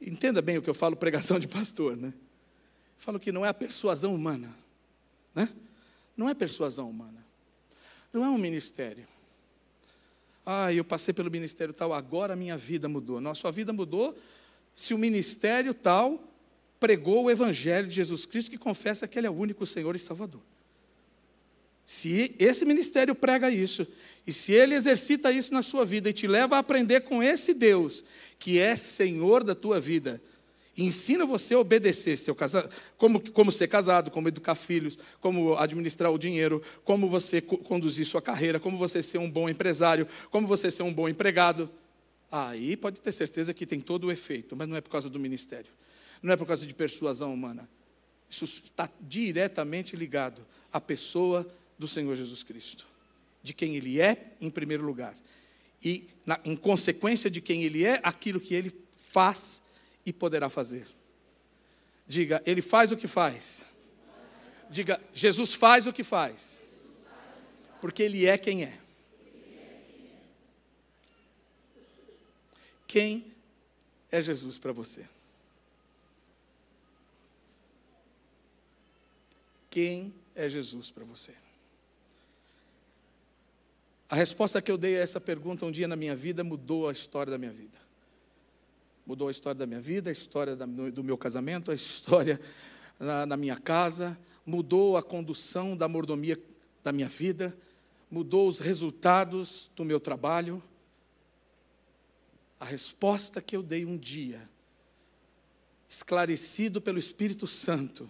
Entenda 0.01 0.41
bem 0.41 0.57
o 0.57 0.63
que 0.63 0.69
eu 0.69 0.73
falo, 0.73 0.95
pregação 0.95 1.37
de 1.39 1.47
pastor, 1.47 1.95
né? 1.95 2.11
Eu 2.17 3.03
falo 3.03 3.19
que 3.19 3.31
não 3.31 3.45
é 3.45 3.49
a 3.49 3.53
persuasão 3.53 4.15
humana, 4.15 4.51
né? 5.35 5.47
Não 6.17 6.27
é 6.27 6.33
persuasão 6.33 6.89
humana, 6.89 7.23
não 8.11 8.25
é 8.25 8.29
um 8.29 8.37
ministério. 8.39 9.07
Ah, 10.51 10.73
eu 10.73 10.83
passei 10.83 11.13
pelo 11.13 11.29
ministério 11.29 11.71
tal, 11.71 11.93
agora 11.93 12.33
a 12.33 12.35
minha 12.35 12.57
vida 12.57 12.89
mudou. 12.89 13.21
Não, 13.21 13.29
a 13.29 13.35
sua 13.35 13.51
vida 13.51 13.71
mudou 13.71 14.17
se 14.73 14.95
o 14.95 14.97
ministério 14.97 15.75
tal 15.75 16.19
pregou 16.79 17.25
o 17.25 17.29
evangelho 17.29 17.87
de 17.87 17.93
Jesus 17.93 18.25
Cristo 18.25 18.49
que 18.49 18.57
confessa 18.57 19.07
que 19.07 19.19
ele 19.19 19.27
é 19.27 19.29
o 19.29 19.33
único 19.33 19.63
Senhor 19.63 19.95
e 19.95 19.99
Salvador. 19.99 20.41
Se 21.85 22.33
esse 22.39 22.65
ministério 22.65 23.13
prega 23.13 23.51
isso, 23.51 23.85
e 24.25 24.33
se 24.33 24.51
ele 24.51 24.73
exercita 24.73 25.31
isso 25.31 25.53
na 25.53 25.61
sua 25.61 25.85
vida 25.85 26.09
e 26.09 26.13
te 26.13 26.25
leva 26.25 26.55
a 26.55 26.59
aprender 26.59 27.01
com 27.01 27.21
esse 27.21 27.53
Deus, 27.53 28.03
que 28.39 28.57
é 28.57 28.75
Senhor 28.75 29.43
da 29.43 29.53
tua 29.53 29.79
vida, 29.79 30.19
ensina 30.83 31.25
você 31.25 31.53
a 31.53 31.59
obedecer, 31.59 32.17
seu 32.17 32.35
casa... 32.35 32.69
como, 32.97 33.19
como 33.31 33.51
ser 33.51 33.67
casado, 33.67 34.11
como 34.11 34.27
educar 34.27 34.55
filhos, 34.55 34.97
como 35.19 35.55
administrar 35.55 36.11
o 36.11 36.17
dinheiro, 36.17 36.61
como 36.83 37.09
você 37.09 37.41
conduzir 37.41 38.05
sua 38.05 38.21
carreira, 38.21 38.59
como 38.59 38.77
você 38.77 39.01
ser 39.01 39.17
um 39.17 39.29
bom 39.29 39.49
empresário, 39.49 40.07
como 40.29 40.47
você 40.47 40.69
ser 40.71 40.83
um 40.83 40.93
bom 40.93 41.09
empregado. 41.09 41.69
Aí 42.31 42.77
pode 42.77 43.01
ter 43.01 43.11
certeza 43.11 43.53
que 43.53 43.65
tem 43.65 43.81
todo 43.81 44.07
o 44.07 44.11
efeito, 44.11 44.55
mas 44.55 44.67
não 44.67 44.75
é 44.75 44.81
por 44.81 44.89
causa 44.89 45.09
do 45.09 45.19
ministério, 45.19 45.71
não 46.21 46.33
é 46.33 46.37
por 46.37 46.45
causa 46.45 46.65
de 46.65 46.73
persuasão 46.73 47.33
humana. 47.33 47.67
Isso 48.29 48.45
está 48.45 48.89
diretamente 49.01 49.95
ligado 49.95 50.45
à 50.71 50.79
pessoa 50.79 51.47
do 51.77 51.87
Senhor 51.87 52.15
Jesus 52.15 52.43
Cristo, 52.43 52.85
de 53.41 53.53
quem 53.53 53.75
Ele 53.75 53.99
é, 53.99 54.33
em 54.39 54.49
primeiro 54.49 54.85
lugar, 54.85 55.15
e, 55.83 56.07
na, 56.25 56.39
em 56.45 56.55
consequência 56.55 57.29
de 57.29 57.41
quem 57.41 57.63
Ele 57.63 57.83
é, 57.83 57.99
aquilo 58.03 58.39
que 58.39 58.53
Ele 58.53 58.71
faz 58.95 59.61
e 60.09 60.13
poderá 60.13 60.49
fazer. 60.49 60.87
Diga, 62.07 62.41
Ele 62.43 62.63
faz 62.63 62.91
o 62.91 62.97
que 62.97 63.07
faz. 63.07 63.63
Diga, 64.67 64.99
Jesus 65.13 65.53
faz 65.53 65.85
o 65.85 65.93
que 65.93 66.03
faz. 66.03 66.59
Porque 67.79 68.01
Ele 68.01 68.25
é 68.25 68.35
quem 68.35 68.63
é. 68.63 68.79
Quem 72.87 73.31
é 74.11 74.19
Jesus 74.19 74.57
para 74.57 74.71
você? 74.71 75.07
Quem 79.69 80.11
é 80.33 80.49
Jesus 80.49 80.89
para 80.89 81.03
você? 81.03 81.35
A 84.09 84.15
resposta 84.15 84.59
que 84.59 84.71
eu 84.71 84.77
dei 84.79 84.97
a 84.97 85.01
essa 85.01 85.21
pergunta 85.21 85.67
um 85.67 85.71
dia 85.71 85.87
na 85.87 85.95
minha 85.95 86.15
vida 86.15 86.43
mudou 86.43 86.89
a 86.89 86.91
história 86.91 87.29
da 87.29 87.37
minha 87.37 87.51
vida 87.51 87.88
mudou 89.05 89.27
a 89.27 89.31
história 89.31 89.57
da 89.57 89.65
minha 89.65 89.81
vida, 89.81 90.09
a 90.09 90.13
história 90.13 90.55
do 90.55 91.03
meu 91.03 91.17
casamento, 91.17 91.71
a 91.71 91.75
história 91.75 92.39
na, 92.99 93.25
na 93.25 93.37
minha 93.37 93.57
casa, 93.57 94.17
mudou 94.45 94.97
a 94.97 95.03
condução 95.03 95.75
da 95.75 95.87
mordomia 95.87 96.39
da 96.83 96.91
minha 96.91 97.09
vida, 97.09 97.55
mudou 98.09 98.47
os 98.47 98.59
resultados 98.59 99.69
do 99.75 99.83
meu 99.83 99.99
trabalho. 99.99 100.61
A 102.59 102.65
resposta 102.65 103.41
que 103.41 103.55
eu 103.55 103.63
dei 103.63 103.85
um 103.85 103.97
dia 103.97 104.49
esclarecido 105.89 106.79
pelo 106.79 106.99
Espírito 106.99 107.47
Santo, 107.47 108.09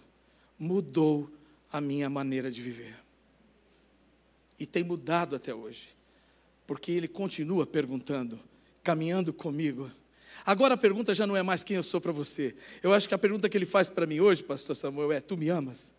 mudou 0.58 1.30
a 1.72 1.80
minha 1.80 2.10
maneira 2.10 2.50
de 2.50 2.60
viver. 2.60 2.94
E 4.58 4.66
tem 4.66 4.84
mudado 4.84 5.34
até 5.34 5.54
hoje, 5.54 5.88
porque 6.66 6.92
ele 6.92 7.08
continua 7.08 7.66
perguntando, 7.66 8.38
caminhando 8.82 9.32
comigo. 9.32 9.90
Agora 10.44 10.74
a 10.74 10.76
pergunta 10.76 11.14
já 11.14 11.26
não 11.26 11.36
é 11.36 11.42
mais 11.42 11.62
quem 11.62 11.76
eu 11.76 11.82
sou 11.82 12.00
para 12.00 12.12
você. 12.12 12.54
Eu 12.82 12.92
acho 12.92 13.08
que 13.08 13.14
a 13.14 13.18
pergunta 13.18 13.48
que 13.48 13.56
ele 13.56 13.66
faz 13.66 13.88
para 13.88 14.06
mim 14.06 14.20
hoje, 14.20 14.42
pastor 14.42 14.76
Samuel, 14.76 15.12
é: 15.12 15.20
Tu 15.20 15.36
me 15.36 15.48
amas? 15.48 15.92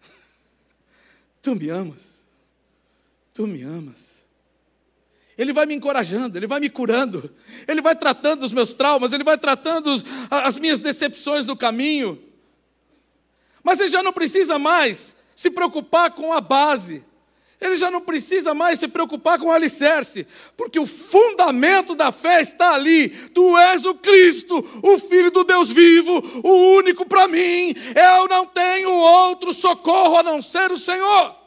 tu 1.42 1.54
me 1.54 1.68
amas? 1.68 2.26
Tu 3.32 3.46
me 3.46 3.62
amas? 3.62 4.16
Ele 5.36 5.52
vai 5.52 5.66
me 5.66 5.74
encorajando, 5.74 6.38
Ele 6.38 6.46
vai 6.46 6.58
me 6.58 6.70
curando, 6.70 7.30
Ele 7.68 7.82
vai 7.82 7.94
tratando 7.94 8.42
os 8.42 8.52
meus 8.52 8.72
traumas, 8.72 9.12
Ele 9.12 9.22
vai 9.22 9.36
tratando 9.36 9.92
as 10.30 10.56
minhas 10.58 10.80
decepções 10.80 11.44
do 11.44 11.54
caminho. 11.54 12.22
Mas 13.62 13.78
Ele 13.78 13.90
já 13.90 14.02
não 14.02 14.12
precisa 14.12 14.58
mais 14.58 15.14
se 15.34 15.50
preocupar 15.50 16.10
com 16.12 16.32
a 16.32 16.40
base, 16.40 17.04
Ele 17.60 17.76
já 17.76 17.90
não 17.90 18.02
precisa 18.02 18.52
mais 18.52 18.78
se 18.78 18.86
preocupar 18.86 19.38
com 19.38 19.46
o 19.46 19.52
alicerce, 19.52 20.26
porque 20.56 20.78
o 20.78 20.86
fundamento 20.86 21.94
da 21.94 22.12
fé 22.12 22.42
está 22.42 22.74
ali. 22.74 23.08
Tu 23.08 23.58
és 23.58 23.84
o 23.86 23.94
Cristo, 23.94 24.64
o 24.82 24.98
Filho 24.98 25.30
do 25.30 25.42
Deus 25.42 25.72
vivo, 25.72 26.22
o 26.44 26.76
único 26.76 27.06
para 27.06 27.26
mim. 27.26 27.74
Eu 27.94 28.28
não 28.28 28.44
tenho 28.46 28.90
outro 28.90 29.54
socorro 29.54 30.18
a 30.18 30.22
não 30.22 30.42
ser 30.42 30.70
o 30.70 30.78
Senhor. 30.78 31.45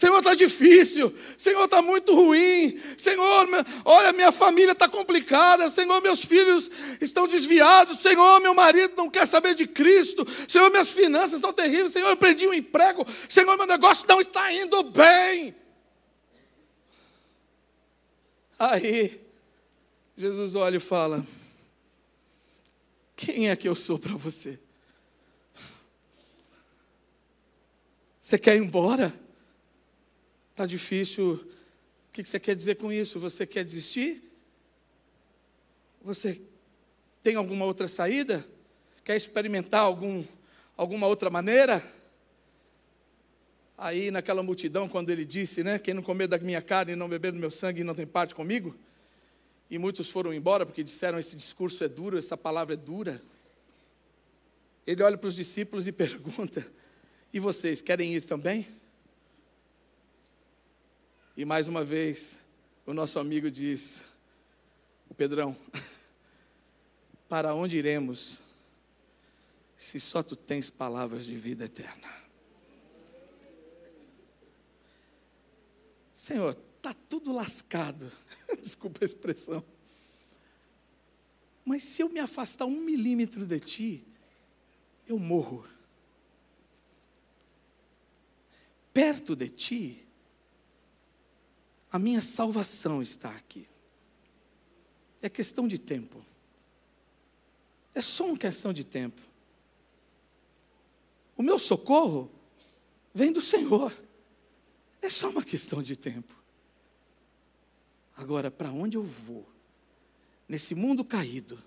Senhor, 0.00 0.16
está 0.20 0.34
difícil. 0.34 1.14
Senhor, 1.36 1.66
está 1.66 1.82
muito 1.82 2.14
ruim. 2.14 2.80
Senhor, 2.96 3.46
olha, 3.84 4.14
minha 4.14 4.32
família 4.32 4.72
está 4.72 4.88
complicada. 4.88 5.68
Senhor, 5.68 6.00
meus 6.00 6.24
filhos 6.24 6.70
estão 7.02 7.28
desviados. 7.28 8.00
Senhor, 8.00 8.40
meu 8.40 8.54
marido 8.54 8.94
não 8.96 9.10
quer 9.10 9.26
saber 9.26 9.54
de 9.54 9.66
Cristo. 9.66 10.26
Senhor, 10.48 10.70
minhas 10.70 10.90
finanças 10.90 11.34
estão 11.34 11.52
terríveis. 11.52 11.92
Senhor, 11.92 12.08
eu 12.08 12.16
perdi 12.16 12.48
um 12.48 12.54
emprego. 12.54 13.06
Senhor, 13.28 13.54
meu 13.58 13.66
negócio 13.66 14.08
não 14.08 14.22
está 14.22 14.50
indo 14.50 14.82
bem. 14.84 15.54
Aí, 18.58 19.20
Jesus 20.16 20.54
olha 20.54 20.78
e 20.78 20.80
fala: 20.80 21.26
Quem 23.14 23.50
é 23.50 23.54
que 23.54 23.68
eu 23.68 23.74
sou 23.74 23.98
para 23.98 24.16
você? 24.16 24.58
Você 28.18 28.38
quer 28.38 28.56
ir 28.56 28.62
embora? 28.62 29.14
Está 30.50 30.66
difícil. 30.66 31.34
O 32.08 32.12
que 32.12 32.24
você 32.24 32.40
quer 32.40 32.54
dizer 32.54 32.76
com 32.76 32.92
isso? 32.92 33.20
Você 33.20 33.46
quer 33.46 33.64
desistir? 33.64 34.22
Você 36.02 36.40
tem 37.22 37.36
alguma 37.36 37.64
outra 37.64 37.86
saída? 37.88 38.46
Quer 39.04 39.16
experimentar 39.16 39.82
algum, 39.82 40.24
alguma 40.76 41.06
outra 41.06 41.30
maneira? 41.30 41.82
Aí 43.76 44.10
naquela 44.10 44.42
multidão, 44.42 44.88
quando 44.88 45.10
ele 45.10 45.24
disse, 45.24 45.62
né? 45.62 45.78
Quem 45.78 45.94
não 45.94 46.02
comer 46.02 46.26
da 46.26 46.38
minha 46.38 46.60
carne 46.60 46.92
e 46.92 46.96
não 46.96 47.08
beber 47.08 47.32
do 47.32 47.38
meu 47.38 47.50
sangue 47.50 47.82
não 47.82 47.94
tem 47.94 48.06
parte 48.06 48.34
comigo. 48.34 48.76
E 49.70 49.78
muitos 49.78 50.10
foram 50.10 50.34
embora 50.34 50.66
porque 50.66 50.82
disseram: 50.82 51.18
esse 51.18 51.36
discurso 51.36 51.84
é 51.84 51.88
duro, 51.88 52.18
essa 52.18 52.36
palavra 52.36 52.74
é 52.74 52.76
dura. 52.76 53.22
Ele 54.86 55.02
olha 55.02 55.16
para 55.16 55.28
os 55.28 55.34
discípulos 55.34 55.86
e 55.86 55.92
pergunta: 55.92 56.66
E 57.32 57.38
vocês 57.38 57.80
querem 57.80 58.14
ir 58.14 58.22
também? 58.22 58.66
E 61.40 61.44
mais 61.46 61.66
uma 61.68 61.82
vez, 61.82 62.42
o 62.84 62.92
nosso 62.92 63.18
amigo 63.18 63.50
diz: 63.50 64.04
O 65.08 65.14
Pedrão, 65.14 65.56
para 67.30 67.54
onde 67.54 67.78
iremos 67.78 68.42
se 69.74 69.98
só 69.98 70.22
tu 70.22 70.36
tens 70.36 70.68
palavras 70.68 71.24
de 71.24 71.38
vida 71.38 71.64
eterna? 71.64 72.12
Senhor, 76.14 76.54
está 76.76 76.92
tudo 77.08 77.32
lascado, 77.32 78.12
desculpa 78.60 78.98
a 79.02 79.06
expressão. 79.06 79.64
Mas 81.64 81.84
se 81.84 82.02
eu 82.02 82.10
me 82.10 82.20
afastar 82.20 82.66
um 82.66 82.82
milímetro 82.82 83.46
de 83.46 83.60
ti, 83.60 84.04
eu 85.08 85.18
morro. 85.18 85.66
Perto 88.92 89.34
de 89.34 89.48
ti, 89.48 90.09
a 91.90 91.98
minha 91.98 92.22
salvação 92.22 93.02
está 93.02 93.30
aqui. 93.30 93.66
É 95.20 95.28
questão 95.28 95.66
de 95.66 95.78
tempo. 95.78 96.24
É 97.94 98.00
só 98.00 98.26
uma 98.26 98.38
questão 98.38 98.72
de 98.72 98.84
tempo. 98.84 99.20
O 101.36 101.42
meu 101.42 101.58
socorro 101.58 102.30
vem 103.12 103.32
do 103.32 103.42
Senhor. 103.42 103.96
É 105.02 105.10
só 105.10 105.30
uma 105.30 105.42
questão 105.42 105.82
de 105.82 105.96
tempo. 105.96 106.34
Agora, 108.16 108.50
para 108.50 108.70
onde 108.70 108.96
eu 108.96 109.02
vou? 109.02 109.48
Nesse 110.48 110.74
mundo 110.74 111.04
caído, 111.04 111.62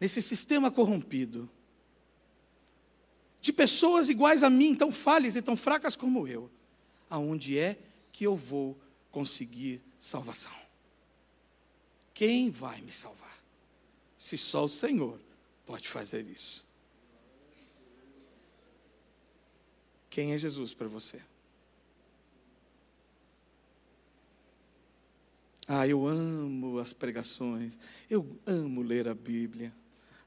nesse 0.00 0.20
sistema 0.20 0.70
corrompido, 0.70 1.48
de 3.40 3.52
pessoas 3.52 4.08
iguais 4.08 4.42
a 4.42 4.50
mim, 4.50 4.74
tão 4.74 4.90
falhas 4.90 5.36
e 5.36 5.42
tão 5.42 5.56
fracas 5.56 5.94
como 5.94 6.26
eu, 6.26 6.50
aonde 7.08 7.58
é 7.58 7.78
que 8.10 8.24
eu 8.24 8.34
vou 8.34 8.76
conseguir 9.16 9.80
salvação. 9.98 10.52
Quem 12.12 12.50
vai 12.50 12.82
me 12.82 12.92
salvar? 12.92 13.42
Se 14.14 14.36
só 14.36 14.66
o 14.66 14.68
Senhor 14.68 15.18
pode 15.64 15.88
fazer 15.88 16.26
isso. 16.26 16.66
Quem 20.10 20.34
é 20.34 20.38
Jesus 20.38 20.74
para 20.74 20.86
você? 20.86 21.22
Ah, 25.66 25.88
eu 25.88 26.06
amo 26.06 26.78
as 26.78 26.92
pregações, 26.92 27.78
eu 28.10 28.38
amo 28.44 28.82
ler 28.82 29.08
a 29.08 29.14
Bíblia. 29.14 29.74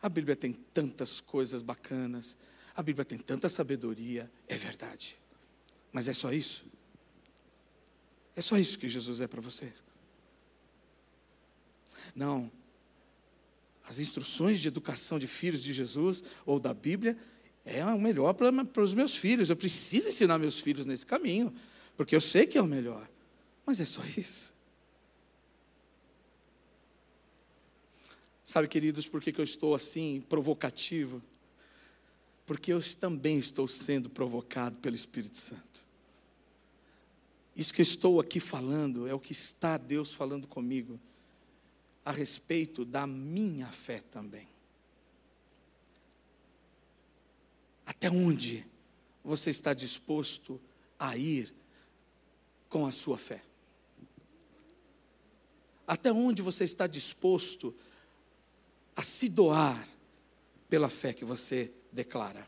A 0.02 0.10
Bíblia 0.10 0.36
tem 0.36 0.52
tantas 0.52 1.21
coisas 1.21 1.62
bacanas, 1.62 2.36
a 2.75 2.82
Bíblia 2.82 3.06
tem 3.06 3.19
tanta 3.19 3.49
sabedoria, 3.49 4.32
é 4.47 4.58
verdade. 4.58 5.19
Mas 5.91 6.08
é 6.08 6.13
só 6.13 6.34
isso? 6.34 6.65
É 8.36 8.42
só 8.42 8.58
isso 8.58 8.78
que 8.78 8.88
Jesus 8.88 9.22
é 9.22 9.28
para 9.28 9.42
você. 9.42 9.72
Não. 12.15 12.52
As 13.84 14.00
instruções 14.00 14.60
de 14.60 14.68
educação 14.68 15.18
de 15.18 15.28
filhos 15.28 15.63
de 15.63 15.74
Jesus 15.74 16.24
ou 16.46 16.60
da 16.60 16.74
Bíblia 16.74 17.18
é 17.65 17.84
o 17.86 18.00
melhor 18.00 18.34
para, 18.34 18.84
os 18.84 18.94
meus 18.94 19.15
filhos. 19.15 19.50
Eu 19.50 19.56
preciso 19.56 20.10
ensinar 20.10 20.38
meus 20.38 20.60
filhos 20.60 20.86
nesse 20.86 21.06
caminho, 21.06 21.54
porque 21.98 22.15
eu 22.15 22.22
sei 22.22 22.46
que 22.46 22.58
é 22.58 22.62
o 22.62 22.68
melhor. 22.68 23.10
Mas 23.65 23.80
é 23.80 23.86
só 23.86 24.02
isso. 24.18 24.54
Sabe, 28.44 28.68
queridos, 28.68 29.08
por 29.08 29.22
que 29.22 29.34
eu 29.39 29.44
estou 29.44 29.76
assim, 29.76 30.24
provocativo? 30.28 31.22
Porque 32.48 32.74
eu 32.74 32.82
também 32.96 33.38
estou 33.38 33.68
sendo 33.68 34.10
provocado 34.10 34.76
pelo 34.78 34.96
Espírito 34.96 35.38
Santo. 35.38 35.68
Isso 37.60 37.74
que 37.74 37.82
eu 37.82 37.84
estou 37.84 38.22
aqui 38.22 38.39
falando 38.39 39.06
é 39.06 39.13
o 39.13 39.19
que 39.19 39.34
está 39.34 39.76
Deus 39.76 40.13
falando 40.13 40.48
comigo 40.48 40.98
a 42.06 42.12
respeito 42.13 42.86
da 42.86 43.06
minha 43.06 43.67
fé 43.67 44.00
também. 44.00 44.48
Até 47.86 48.10
onde 48.10 48.65
você 49.22 49.50
está 49.50 49.74
disposto 49.74 50.58
a 50.98 51.17
ir 51.17 51.54
com 52.69 52.86
a 52.86 52.93
sua 52.93 53.17
fé? 53.17 53.43
Até 55.86 56.13
onde 56.13 56.41
você 56.41 56.63
está 56.63 56.88
disposto 56.88 57.76
a 58.95 59.04
se 59.04 59.28
doar 59.28 59.86
pela 60.69 60.88
fé 60.88 61.12
que 61.12 61.26
você 61.26 61.74
declara? 61.91 62.48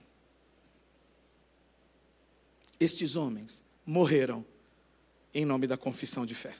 Estes 2.80 3.18
homens 3.18 3.62
morreram 3.86 4.46
em 5.34 5.46
nome 5.46 5.68
da 5.68 5.78
confissão 5.78 6.26
de 6.26 6.36
fé. 6.36 6.56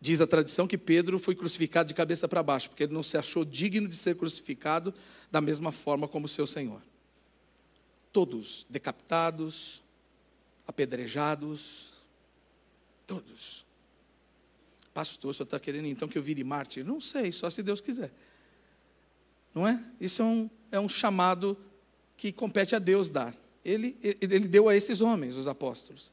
Diz 0.00 0.20
a 0.20 0.26
tradição 0.26 0.66
que 0.66 0.78
Pedro 0.78 1.18
foi 1.18 1.34
crucificado 1.34 1.88
de 1.88 1.94
cabeça 1.94 2.26
para 2.26 2.42
baixo, 2.42 2.70
porque 2.70 2.84
ele 2.84 2.94
não 2.94 3.02
se 3.02 3.18
achou 3.18 3.44
digno 3.44 3.86
de 3.86 3.94
ser 3.94 4.16
crucificado 4.16 4.94
da 5.30 5.40
mesma 5.40 5.70
forma 5.72 6.08
como 6.08 6.26
seu 6.26 6.46
Senhor. 6.46 6.80
Todos 8.10 8.66
decapitados, 8.70 9.82
apedrejados, 10.66 11.92
todos. 13.06 13.66
Pastor, 14.94 15.34
só 15.34 15.44
está 15.44 15.60
querendo 15.60 15.86
então 15.86 16.08
que 16.08 16.16
eu 16.16 16.22
vire 16.22 16.42
mártir? 16.42 16.84
Não 16.84 17.00
sei, 17.00 17.30
só 17.30 17.50
se 17.50 17.62
Deus 17.62 17.80
quiser. 17.80 18.10
Não 19.54 19.68
é? 19.68 19.84
Isso 20.00 20.22
é 20.22 20.24
um, 20.24 20.50
é 20.72 20.80
um 20.80 20.88
chamado 20.88 21.58
que 22.16 22.32
compete 22.32 22.74
a 22.74 22.78
Deus 22.78 23.10
dar. 23.10 23.34
Ele, 23.62 23.96
ele 24.02 24.48
deu 24.48 24.68
a 24.68 24.74
esses 24.74 25.02
homens, 25.02 25.36
os 25.36 25.46
apóstolos 25.46 26.10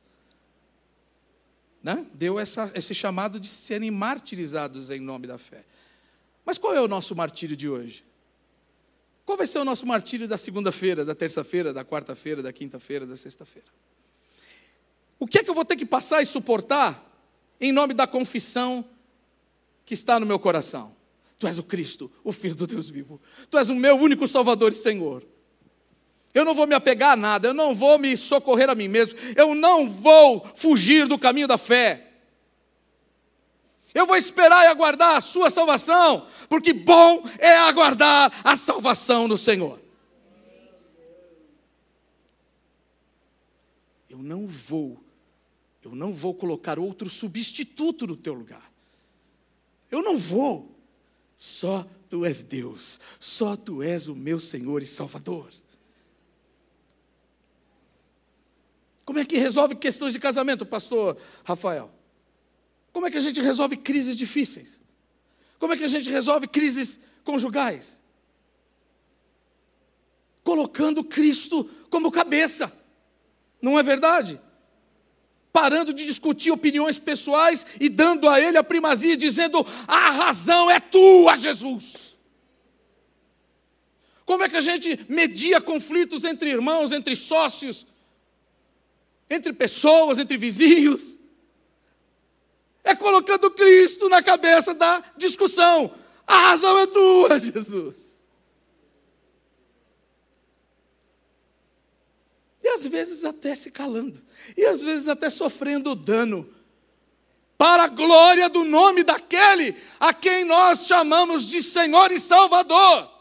né? 1.83 2.05
deu 2.13 2.39
essa, 2.39 2.71
esse 2.75 2.93
chamado 2.93 3.39
de 3.39 3.47
serem 3.47 3.91
martirizados 3.91 4.89
em 4.91 4.99
nome 4.99 5.27
da 5.27 5.37
fé. 5.37 5.63
Mas 6.45 6.57
qual 6.57 6.73
é 6.73 6.81
o 6.81 6.87
nosso 6.87 7.15
martírio 7.15 7.55
de 7.55 7.69
hoje? 7.69 8.05
Qual 9.25 9.37
vai 9.37 9.45
ser 9.45 9.59
o 9.59 9.65
nosso 9.65 9.85
martírio 9.85 10.27
da 10.27 10.37
segunda-feira, 10.37 11.03
da 11.03 11.13
terça-feira, 11.13 11.73
da 11.73 11.83
quarta-feira, 11.83 12.41
da 12.41 12.53
quinta-feira, 12.53 13.05
da 13.05 13.15
sexta-feira? 13.15 13.67
O 15.19 15.27
que 15.27 15.39
é 15.39 15.43
que 15.43 15.49
eu 15.49 15.53
vou 15.53 15.65
ter 15.65 15.75
que 15.75 15.85
passar 15.85 16.21
e 16.21 16.25
suportar 16.25 17.03
em 17.59 17.71
nome 17.71 17.93
da 17.93 18.07
confissão 18.07 18.85
que 19.85 19.93
está 19.93 20.19
no 20.19 20.25
meu 20.25 20.39
coração? 20.39 20.95
Tu 21.37 21.45
és 21.45 21.57
o 21.57 21.63
Cristo, 21.63 22.11
o 22.23 22.31
Filho 22.31 22.55
do 22.55 22.65
Deus 22.65 22.89
vivo. 22.89 23.21
Tu 23.49 23.57
és 23.57 23.69
o 23.69 23.75
meu 23.75 23.95
único 23.97 24.27
Salvador 24.27 24.71
e 24.71 24.75
Senhor. 24.75 25.23
Eu 26.37 26.45
não 26.45 26.53
vou 26.53 26.67
me 26.67 26.75
apegar 26.75 27.13
a 27.13 27.15
nada, 27.15 27.47
eu 27.47 27.53
não 27.53 27.73
vou 27.73 27.97
me 27.97 28.15
socorrer 28.15 28.69
a 28.69 28.75
mim 28.75 28.87
mesmo, 28.87 29.17
eu 29.35 29.55
não 29.55 29.89
vou 29.89 30.45
fugir 30.53 31.07
do 31.07 31.17
caminho 31.17 31.47
da 31.47 31.57
fé. 31.57 32.11
Eu 33.91 34.05
vou 34.05 34.15
esperar 34.15 34.65
e 34.65 34.67
aguardar 34.67 35.17
a 35.17 35.21
sua 35.21 35.49
salvação, 35.49 36.27
porque 36.47 36.73
bom 36.73 37.23
é 37.39 37.57
aguardar 37.57 38.31
a 38.43 38.55
salvação 38.55 39.27
do 39.27 39.35
Senhor. 39.35 39.81
Eu 44.07 44.19
não 44.19 44.45
vou, 44.45 45.03
eu 45.81 45.95
não 45.95 46.13
vou 46.13 46.35
colocar 46.35 46.77
outro 46.77 47.09
substituto 47.09 48.05
no 48.05 48.15
teu 48.15 48.35
lugar. 48.35 48.71
Eu 49.89 50.03
não 50.03 50.19
vou. 50.19 50.77
Só 51.35 51.83
tu 52.07 52.23
és 52.25 52.43
Deus, 52.43 52.99
só 53.19 53.55
tu 53.55 53.81
és 53.81 54.07
o 54.07 54.15
meu 54.15 54.39
Senhor 54.39 54.83
e 54.83 54.85
Salvador. 54.85 55.49
Como 59.07 59.19
é 59.19 59.23
que 59.23 59.37
resolve 59.37 59.73
questões 59.73 60.11
de 60.11 60.19
casamento, 60.19 60.65
pastor 60.65 61.15
Rafael? 61.45 61.89
Como 62.91 63.07
é 63.07 63.09
que 63.09 63.17
a 63.17 63.21
gente 63.21 63.39
resolve 63.39 63.77
crises 63.77 64.17
difíceis? 64.17 64.81
Como 65.57 65.71
é 65.71 65.77
que 65.77 65.85
a 65.85 65.87
gente 65.87 66.09
resolve 66.09 66.45
crises 66.45 66.99
conjugais? 67.23 68.01
Colocando 70.43 71.05
Cristo 71.05 71.63
como 71.89 72.11
cabeça, 72.11 72.69
não 73.61 73.79
é 73.79 73.81
verdade? 73.81 74.41
Parando 75.53 75.93
de 75.93 76.05
discutir 76.05 76.51
opiniões 76.51 76.99
pessoais 76.99 77.65
e 77.79 77.87
dando 77.87 78.27
a 78.27 78.41
Ele 78.41 78.57
a 78.57 78.63
primazia, 78.63 79.15
dizendo: 79.15 79.65
a 79.87 80.11
razão 80.11 80.69
é 80.69 80.81
tua, 80.81 81.37
Jesus. 81.37 82.17
Como 84.25 84.43
é 84.43 84.49
que 84.49 84.57
a 84.57 84.61
gente 84.61 84.99
media 85.07 85.61
conflitos 85.61 86.25
entre 86.25 86.49
irmãos, 86.49 86.91
entre 86.91 87.15
sócios, 87.15 87.85
entre 89.29 89.53
pessoas, 89.53 90.17
entre 90.17 90.37
vizinhos? 90.37 91.17
É 92.83 92.95
colocando 92.95 93.51
Cristo 93.51 94.07
na 94.07 94.23
cabeça 94.23 94.73
da 94.73 95.03
discussão. 95.17 95.93
A 96.25 96.49
razão 96.49 96.79
é 96.79 96.87
tua, 96.87 97.39
Jesus. 97.39 98.23
E 102.63 102.67
às 102.69 102.85
vezes 102.85 103.23
até 103.23 103.55
se 103.55 103.71
calando, 103.71 104.21
e 104.55 104.65
às 104.65 104.81
vezes 104.81 105.07
até 105.07 105.29
sofrendo 105.29 105.95
dano, 105.95 106.53
para 107.57 107.83
a 107.83 107.87
glória 107.87 108.49
do 108.49 108.63
nome 108.63 109.03
daquele 109.03 109.75
a 109.99 110.13
quem 110.13 110.43
nós 110.43 110.85
chamamos 110.85 111.47
de 111.47 111.63
Senhor 111.63 112.11
e 112.11 112.19
Salvador. 112.19 113.16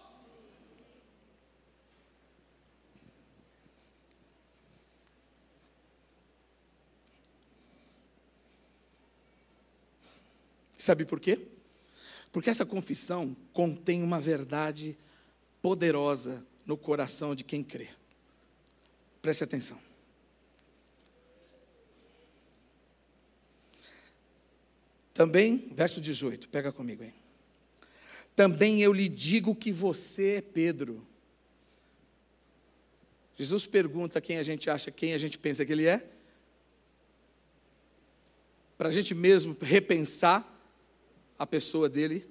Sabe 10.86 11.04
por 11.04 11.18
quê? 11.18 11.40
Porque 12.30 12.48
essa 12.48 12.64
confissão 12.64 13.36
contém 13.52 14.04
uma 14.04 14.20
verdade 14.20 14.96
poderosa 15.60 16.46
no 16.64 16.76
coração 16.76 17.34
de 17.34 17.42
quem 17.42 17.64
crê. 17.64 17.88
Preste 19.20 19.42
atenção. 19.42 19.80
Também, 25.12 25.68
verso 25.72 26.00
18, 26.00 26.48
pega 26.50 26.70
comigo 26.70 27.02
aí. 27.02 27.14
Também 28.36 28.80
eu 28.80 28.92
lhe 28.92 29.08
digo 29.08 29.56
que 29.56 29.72
você 29.72 30.34
é 30.34 30.40
Pedro. 30.40 31.04
Jesus 33.34 33.66
pergunta 33.66 34.20
quem 34.20 34.38
a 34.38 34.44
gente 34.44 34.70
acha, 34.70 34.92
quem 34.92 35.14
a 35.14 35.18
gente 35.18 35.36
pensa 35.36 35.66
que 35.66 35.72
ele 35.72 35.88
é. 35.88 36.08
Para 38.78 38.90
a 38.90 38.92
gente 38.92 39.16
mesmo 39.16 39.56
repensar 39.60 40.52
a 41.38 41.46
pessoa 41.46 41.88
dele, 41.88 42.26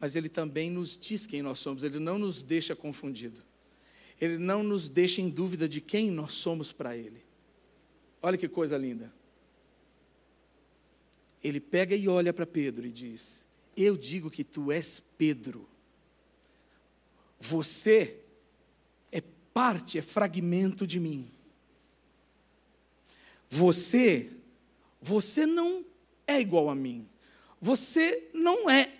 mas 0.00 0.16
ele 0.16 0.28
também 0.28 0.70
nos 0.70 0.96
diz 0.96 1.26
quem 1.26 1.42
nós 1.42 1.58
somos, 1.58 1.82
ele 1.82 1.98
não 1.98 2.18
nos 2.18 2.42
deixa 2.42 2.74
confundido. 2.74 3.42
Ele 4.20 4.38
não 4.38 4.62
nos 4.62 4.88
deixa 4.88 5.20
em 5.20 5.28
dúvida 5.28 5.68
de 5.68 5.80
quem 5.80 6.10
nós 6.10 6.34
somos 6.34 6.72
para 6.72 6.96
ele. 6.96 7.24
Olha 8.22 8.38
que 8.38 8.48
coisa 8.48 8.78
linda. 8.78 9.12
Ele 11.42 11.60
pega 11.60 11.94
e 11.94 12.08
olha 12.08 12.32
para 12.32 12.46
Pedro 12.46 12.86
e 12.86 12.92
diz: 12.92 13.44
Eu 13.76 13.96
digo 13.96 14.30
que 14.30 14.44
tu 14.44 14.72
és 14.72 15.02
Pedro. 15.18 15.68
Você 17.38 18.18
é 19.12 19.20
parte, 19.52 19.98
é 19.98 20.02
fragmento 20.02 20.86
de 20.86 20.98
mim. 20.98 21.30
Você, 23.50 24.30
você 25.02 25.44
não 25.44 25.84
é 26.26 26.40
igual 26.40 26.70
a 26.70 26.74
mim. 26.74 27.06
Você 27.64 28.28
não 28.34 28.68
é 28.68 28.92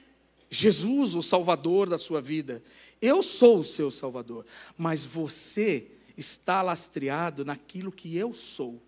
Jesus, 0.49 1.15
o 1.15 1.23
Salvador 1.23 1.87
da 1.87 1.99
sua 1.99 2.19
vida. 2.19 2.63
Eu 2.99 3.23
sou 3.23 3.59
o 3.59 3.65
seu 3.65 3.91
Salvador. 3.91 4.47
Mas 4.75 5.05
você 5.05 5.87
está 6.17 6.63
lastreado 6.63 7.45
naquilo 7.45 7.93
que 7.93 8.17
eu 8.17 8.33
sou. 8.33 8.83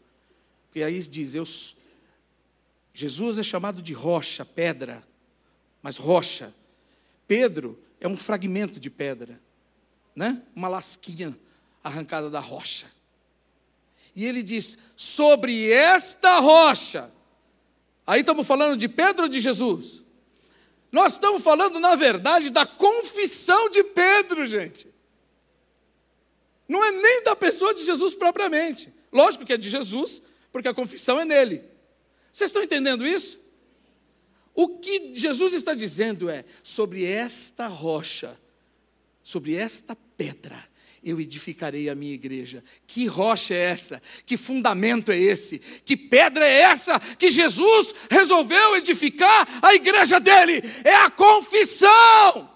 E 0.75 0.83
aí 0.83 0.99
diz: 1.01 1.35
eu, 1.35 1.45
Jesus 2.95 3.37
é 3.37 3.43
chamado 3.43 3.83
de 3.83 3.93
rocha, 3.93 4.47
pedra, 4.47 5.07
mas 5.83 5.99
rocha. 5.99 6.55
Pedro 7.29 7.79
é 8.01 8.09
um 8.09 8.17
fragmento 8.17 8.81
de 8.81 8.89
pedra, 8.89 9.39
né? 10.15 10.43
uma 10.55 10.69
lasquinha 10.69 11.39
arrancada 11.85 12.31
da 12.31 12.41
rocha. 12.41 12.87
E 14.15 14.25
ele 14.25 14.43
diz: 14.43 14.79
sobre 14.97 15.71
esta 15.71 16.39
rocha 16.39 17.12
Aí 18.07 18.21
estamos 18.21 18.47
falando 18.47 18.77
de 18.77 18.88
Pedro 18.88 19.25
ou 19.25 19.29
de 19.29 19.40
Jesus? 19.40 20.05
Nós 20.92 21.14
estamos 21.14 21.42
falando, 21.42 21.81
na 21.81 21.97
verdade, 21.97 22.51
da 22.51 22.64
confissão 22.64 23.69
de 23.69 23.83
Pedro, 23.83 24.47
gente. 24.47 24.88
Não 26.69 26.85
é 26.85 26.90
nem 26.90 27.23
da 27.25 27.35
pessoa 27.35 27.75
de 27.75 27.85
Jesus 27.85 28.14
propriamente. 28.14 28.92
Lógico 29.12 29.45
que 29.45 29.53
é 29.53 29.57
de 29.57 29.69
Jesus, 29.69 30.23
porque 30.53 30.69
a 30.69 30.75
confissão 30.75 31.19
é 31.21 31.25
nele. 31.25 31.62
Vocês 32.33 32.51
estão 32.51 32.62
entendendo 32.62 33.07
isso? 33.07 33.38
O 34.55 34.79
que 34.79 35.14
Jesus 35.14 35.53
está 35.53 35.75
dizendo 35.75 36.31
é: 36.31 36.45
sobre 36.62 37.05
esta 37.05 37.66
rocha, 37.66 38.38
sobre 39.23 39.55
esta 39.55 39.97
pedra, 40.16 40.66
eu 41.07 41.21
edificarei 41.21 41.88
a 41.88 41.95
minha 41.95 42.12
igreja. 42.12 42.64
Que 42.85 43.07
rocha 43.07 43.55
é 43.55 43.59
essa? 43.59 44.03
Que 44.27 44.37
fundamento 44.37 45.12
é 45.12 45.16
esse? 45.16 45.61
Que 45.61 45.97
pedra 45.97 46.45
é 46.45 46.62
essa 46.62 46.99
que 46.99 47.31
Jesus 47.31 47.95
resolveu 48.11 48.77
edificar 48.77 49.47
a 49.62 49.73
igreja 49.73 50.19
dele? 50.19 50.61
É 50.85 50.97
a 50.97 51.11
confissão. 51.11 52.51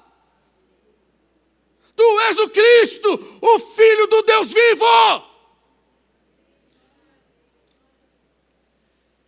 Tu 1.94 2.20
és 2.28 2.38
o 2.38 2.48
Cristo, 2.48 3.38
o 3.40 3.58
Filho 3.60 4.06
do 4.08 4.22
Deus 4.22 4.52
vivo. 4.52 5.30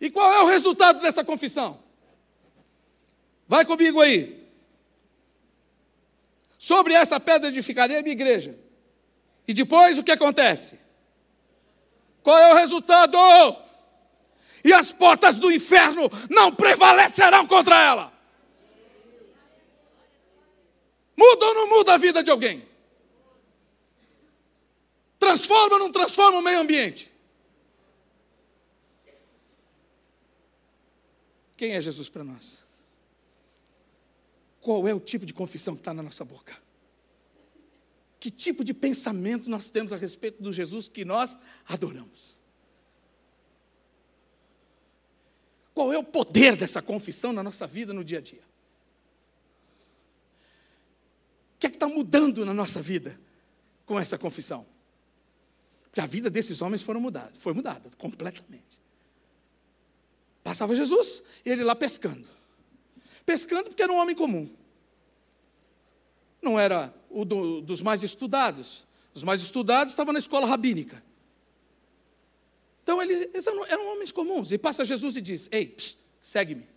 E 0.01 0.09
qual 0.09 0.33
é 0.33 0.41
o 0.43 0.47
resultado 0.47 0.99
dessa 0.99 1.23
confissão? 1.23 1.81
Vai 3.47 3.63
comigo 3.63 4.01
aí. 4.01 4.43
Sobre 6.57 6.93
essa 6.93 7.21
pedra 7.21 7.47
edificarei 7.47 7.97
a 7.97 8.01
minha 8.01 8.11
igreja. 8.11 8.59
E 9.47 9.53
depois 9.53 9.97
o 9.97 10.03
que 10.03 10.11
acontece? 10.11 10.79
Qual 12.21 12.37
é 12.37 12.53
o 12.53 12.55
resultado? 12.55 13.17
E 14.63 14.73
as 14.73 14.91
portas 14.91 15.39
do 15.39 15.51
inferno 15.51 16.09
não 16.29 16.53
prevalecerão 16.53 17.45
contra 17.45 17.81
ela. 17.81 18.13
Muda 21.17 21.45
ou 21.45 21.53
não 21.53 21.69
muda 21.69 21.93
a 21.93 21.97
vida 21.97 22.23
de 22.23 22.31
alguém? 22.31 22.65
Transforma 25.19 25.75
ou 25.75 25.79
não 25.79 25.91
transforma 25.91 26.39
o 26.39 26.41
meio 26.41 26.59
ambiente? 26.59 27.11
Quem 31.55 31.73
é 31.73 31.81
Jesus 31.81 32.09
para 32.09 32.23
nós? 32.23 32.63
Qual 34.59 34.87
é 34.87 34.93
o 34.93 34.99
tipo 34.99 35.25
de 35.25 35.33
confissão 35.33 35.75
que 35.75 35.81
está 35.81 35.93
na 35.93 36.01
nossa 36.01 36.23
boca? 36.23 36.57
Que 38.23 38.31
tipo 38.31 38.63
de 38.63 38.73
pensamento 38.73 39.49
nós 39.49 39.69
temos 39.69 39.91
a 39.91 39.97
respeito 39.97 40.41
do 40.41 40.53
Jesus 40.53 40.87
que 40.87 41.03
nós 41.03 41.37
adoramos. 41.67 42.41
Qual 45.73 45.91
é 45.91 45.97
o 45.97 46.03
poder 46.05 46.55
dessa 46.55 46.81
confissão 46.81 47.33
na 47.33 47.43
nossa 47.43 47.67
vida 47.67 47.91
no 47.91 48.01
dia 48.01 48.19
a 48.19 48.21
dia? 48.21 48.41
está 51.83 51.89
mudando 51.89 52.45
na 52.45 52.53
nossa 52.53 52.81
vida 52.81 53.19
com 53.85 53.99
essa 53.99 54.17
confissão? 54.17 54.65
Porque 55.83 55.99
a 55.99 56.05
vida 56.05 56.29
desses 56.29 56.61
homens 56.61 56.81
foram 56.81 57.01
mudada, 57.01 57.33
foi 57.37 57.51
mudada 57.51 57.89
completamente. 57.97 58.81
Passava 60.41 60.73
Jesus 60.77 61.21
ele 61.43 61.61
lá 61.61 61.75
pescando. 61.75 62.25
Pescando 63.25 63.65
porque 63.65 63.83
era 63.83 63.91
um 63.91 63.97
homem 63.97 64.15
comum. 64.15 64.49
Não 66.43 66.59
era 66.59 66.93
o 67.09 67.23
do, 67.23 67.61
dos 67.61 67.81
mais 67.81 68.03
estudados. 68.03 68.85
Os 69.13 69.23
mais 69.23 69.41
estudados 69.41 69.93
estavam 69.93 70.11
na 70.11 70.19
escola 70.19 70.45
rabínica. 70.45 71.01
Então 72.83 73.01
eles, 73.01 73.21
eles 73.21 73.47
eram, 73.47 73.65
eram, 73.65 73.93
homens 73.93 74.11
comuns. 74.11 74.51
E 74.51 74.57
passa 74.57 74.83
Jesus 74.83 75.15
e 75.15 75.21
diz: 75.21 75.47
Ei, 75.51 75.75
segue-me. 76.19 76.67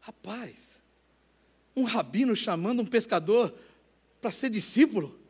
Rapaz, 0.00 0.80
um 1.76 1.84
rabino 1.84 2.34
chamando 2.34 2.80
um 2.80 2.86
pescador 2.86 3.54
para 4.20 4.30
ser 4.30 4.48
discípulo? 4.48 5.20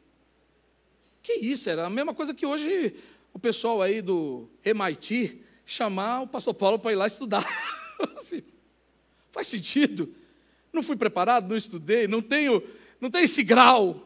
Que 1.22 1.34
isso? 1.34 1.68
Era 1.68 1.86
a 1.86 1.90
mesma 1.90 2.14
coisa 2.14 2.32
que 2.32 2.46
hoje 2.46 2.94
o 3.34 3.38
pessoal 3.38 3.82
aí 3.82 4.00
do 4.00 4.48
MIT 4.64 5.42
chamar 5.66 6.22
o 6.22 6.28
pastor 6.28 6.54
Paulo 6.54 6.78
para 6.78 6.92
ir 6.92 6.96
lá 6.96 7.06
estudar. 7.06 7.44
faz 9.32 9.46
sentido. 9.48 10.14
Não 10.72 10.82
fui 10.82 10.96
preparado, 10.96 11.48
não 11.48 11.56
estudei, 11.56 12.06
não 12.06 12.22
tenho, 12.22 12.62
não 13.02 13.10
tenho 13.10 13.24
esse 13.24 13.42
grau. 13.42 14.00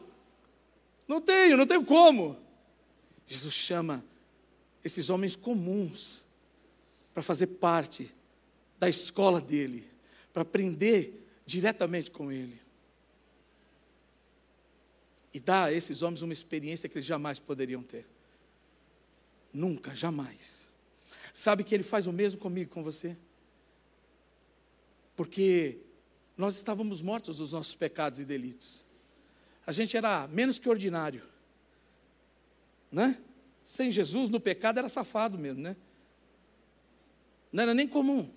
Não 1.07 1.21
tenho, 1.21 1.55
não 1.55 1.67
tenho 1.67 1.85
como. 1.85 2.35
Jesus 3.27 3.53
chama 3.53 4.03
esses 4.83 5.11
homens 5.11 5.35
comuns 5.35 6.25
para 7.13 7.21
fazer 7.21 7.45
parte 7.45 8.11
da 8.79 8.89
escola 8.89 9.39
dele, 9.39 9.87
para 10.33 10.41
aprender 10.41 11.27
diretamente 11.45 12.09
com 12.09 12.31
ele. 12.31 12.59
E 15.31 15.39
dá 15.39 15.65
a 15.65 15.71
esses 15.71 16.01
homens 16.01 16.23
uma 16.23 16.33
experiência 16.33 16.89
que 16.89 16.97
eles 16.97 17.05
jamais 17.05 17.37
poderiam 17.37 17.83
ter. 17.83 18.07
Nunca, 19.53 19.95
jamais. 19.95 20.71
Sabe 21.31 21.63
que 21.63 21.75
ele 21.75 21.83
faz 21.83 22.07
o 22.07 22.11
mesmo 22.11 22.39
comigo, 22.39 22.71
com 22.71 22.81
você? 22.81 23.15
Porque 25.15 25.77
nós 26.35 26.55
estávamos 26.55 26.99
mortos 26.99 27.37
dos 27.37 27.51
nossos 27.51 27.75
pecados 27.75 28.19
e 28.19 28.25
delitos. 28.25 28.86
A 29.67 29.73
gente 29.73 29.97
era 29.97 30.25
menos 30.29 30.57
que 30.57 30.69
ordinário. 30.69 31.21
Né? 32.89 33.17
Sem 33.61 33.91
Jesus, 33.91 34.29
no 34.29 34.39
pecado, 34.39 34.79
era 34.79 34.87
safado 34.87 35.37
mesmo, 35.37 35.61
né? 35.61 35.75
Não 37.51 37.63
era 37.63 37.73
nem 37.73 37.85
comum. 37.85 38.31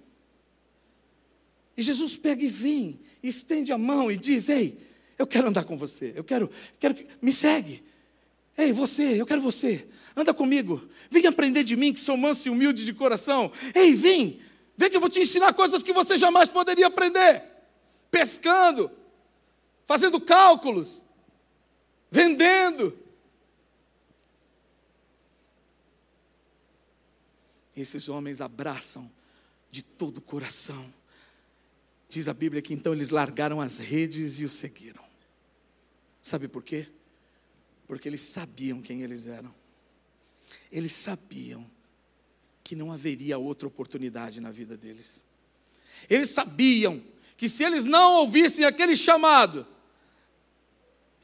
E 1.76 1.82
Jesus 1.82 2.16
pega 2.16 2.42
e 2.42 2.48
vem, 2.48 3.00
estende 3.22 3.72
a 3.72 3.78
mão 3.78 4.10
e 4.10 4.16
diz: 4.16 4.48
Ei, 4.48 4.76
eu 5.16 5.26
quero 5.26 5.48
andar 5.48 5.62
com 5.62 5.78
você, 5.78 6.12
eu 6.16 6.24
quero, 6.24 6.50
quero 6.80 6.96
me 7.22 7.32
segue. 7.32 7.84
Ei, 8.58 8.72
você, 8.72 9.20
eu 9.20 9.24
quero 9.24 9.40
você. 9.40 9.86
Anda 10.16 10.34
comigo. 10.34 10.82
Vem 11.08 11.26
aprender 11.26 11.62
de 11.62 11.76
mim, 11.76 11.92
que 11.92 12.00
sou 12.00 12.16
manso 12.16 12.48
e 12.48 12.50
humilde 12.50 12.84
de 12.84 12.92
coração. 12.92 13.52
Ei, 13.72 13.94
vem. 13.94 14.40
Vem 14.76 14.90
que 14.90 14.96
eu 14.96 15.00
vou 15.00 15.08
te 15.08 15.20
ensinar 15.20 15.54
coisas 15.54 15.82
que 15.82 15.92
você 15.92 16.16
jamais 16.16 16.48
poderia 16.48 16.88
aprender. 16.88 17.44
Pescando, 18.10 18.90
fazendo 19.86 20.20
cálculos, 20.20 21.04
vendendo. 22.10 22.98
Esses 27.76 28.08
homens 28.08 28.40
abraçam 28.40 29.10
de 29.70 29.82
todo 29.82 30.18
o 30.18 30.22
coração. 30.22 30.92
Diz 32.08 32.26
a 32.26 32.34
Bíblia 32.34 32.60
que 32.60 32.74
então 32.74 32.92
eles 32.92 33.10
largaram 33.10 33.60
as 33.60 33.78
redes 33.78 34.40
e 34.40 34.44
o 34.44 34.48
seguiram. 34.48 35.04
Sabe 36.20 36.48
por 36.48 36.62
quê? 36.62 36.88
Porque 37.86 38.08
eles 38.08 38.20
sabiam 38.20 38.82
quem 38.82 39.02
eles 39.02 39.26
eram. 39.26 39.54
Eles 40.70 40.92
sabiam 40.92 41.68
que 42.62 42.76
não 42.76 42.92
haveria 42.92 43.38
outra 43.38 43.66
oportunidade 43.66 44.40
na 44.40 44.50
vida 44.50 44.76
deles. 44.76 45.24
Eles 46.08 46.30
sabiam 46.30 47.02
que 47.36 47.48
se 47.48 47.64
eles 47.64 47.84
não 47.84 48.14
ouvissem 48.16 48.64
aquele 48.64 48.94
chamado, 48.94 49.66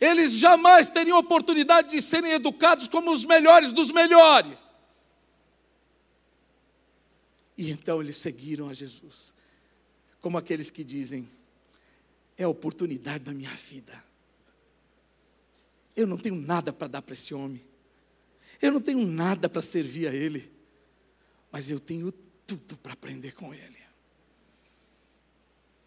eles 0.01 0.33
jamais 0.33 0.91
teriam 0.91 1.19
oportunidade 1.19 1.91
de 1.91 2.03
serem 2.03 2.33
educados 2.33 2.87
como 2.87 3.11
os 3.13 3.25
melhores 3.25 3.73
dos 3.73 3.91
melhores. 3.91 4.77
E 7.57 7.71
então 7.71 8.03
eles 8.03 8.17
seguiram 8.17 8.69
a 8.69 8.75
Jesus, 8.75 9.35
como 10.21 10.37
aqueles 10.37 10.69
que 10.69 10.85
dizem: 10.85 11.29
é 12.37 12.45
a 12.45 12.49
oportunidade 12.49 13.25
da 13.25 13.33
minha 13.33 13.55
vida. 13.55 14.05
Eu 15.97 16.07
não 16.07 16.19
tenho 16.19 16.37
nada 16.37 16.73
para 16.73 16.89
dar 16.89 17.01
para 17.01 17.15
esse 17.15 17.33
homem. 17.33 17.65
Eu 18.61 18.71
não 18.71 18.81
tenho 18.81 19.07
nada 19.07 19.49
para 19.49 19.63
servir 19.63 20.09
a 20.09 20.15
ele. 20.15 20.53
Mas 21.51 21.71
eu 21.71 21.81
tenho 21.81 22.13
tudo 22.47 22.77
para 22.77 22.93
aprender 22.93 23.33
com 23.33 23.55
ele. 23.55 23.79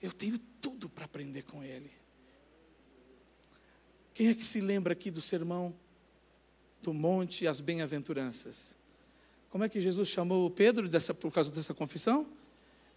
Eu 0.01 0.11
tenho 0.11 0.39
tudo 0.59 0.89
para 0.89 1.05
aprender 1.05 1.43
com 1.43 1.63
ele. 1.63 1.91
Quem 4.13 4.27
é 4.27 4.35
que 4.35 4.43
se 4.43 4.59
lembra 4.59 4.93
aqui 4.93 5.09
do 5.09 5.21
sermão 5.21 5.75
do 6.81 6.93
monte 6.93 7.43
e 7.43 7.47
as 7.47 7.59
bem-aventuranças? 7.59 8.77
Como 9.49 9.63
é 9.63 9.69
que 9.69 9.81
Jesus 9.81 10.09
chamou 10.09 10.49
Pedro 10.49 10.87
dessa, 10.87 11.13
por 11.13 11.31
causa 11.31 11.51
dessa 11.51 11.73
confissão? 11.73 12.27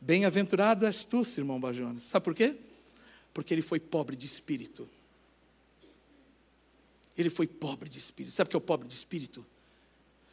Bem-aventurado 0.01 0.85
és 0.85 1.05
tu, 1.05 1.23
irmão 1.37 1.61
Bajonas. 1.61 2.03
Sabe 2.03 2.25
por 2.25 2.35
quê? 2.35 2.57
Porque 3.33 3.55
ele 3.55 3.63
foi 3.63 3.81
pobre 3.81 4.17
de 4.17 4.27
espírito. 4.27 4.89
Ele 7.17 7.31
foi 7.31 7.47
pobre 7.47 7.89
de 7.89 7.99
espírito. 7.99 8.35
Sabe 8.35 8.49
o 8.49 8.51
que 8.51 8.57
é 8.57 8.59
o 8.59 8.61
pobre 8.61 8.89
de 8.89 8.95
espírito? 8.95 9.47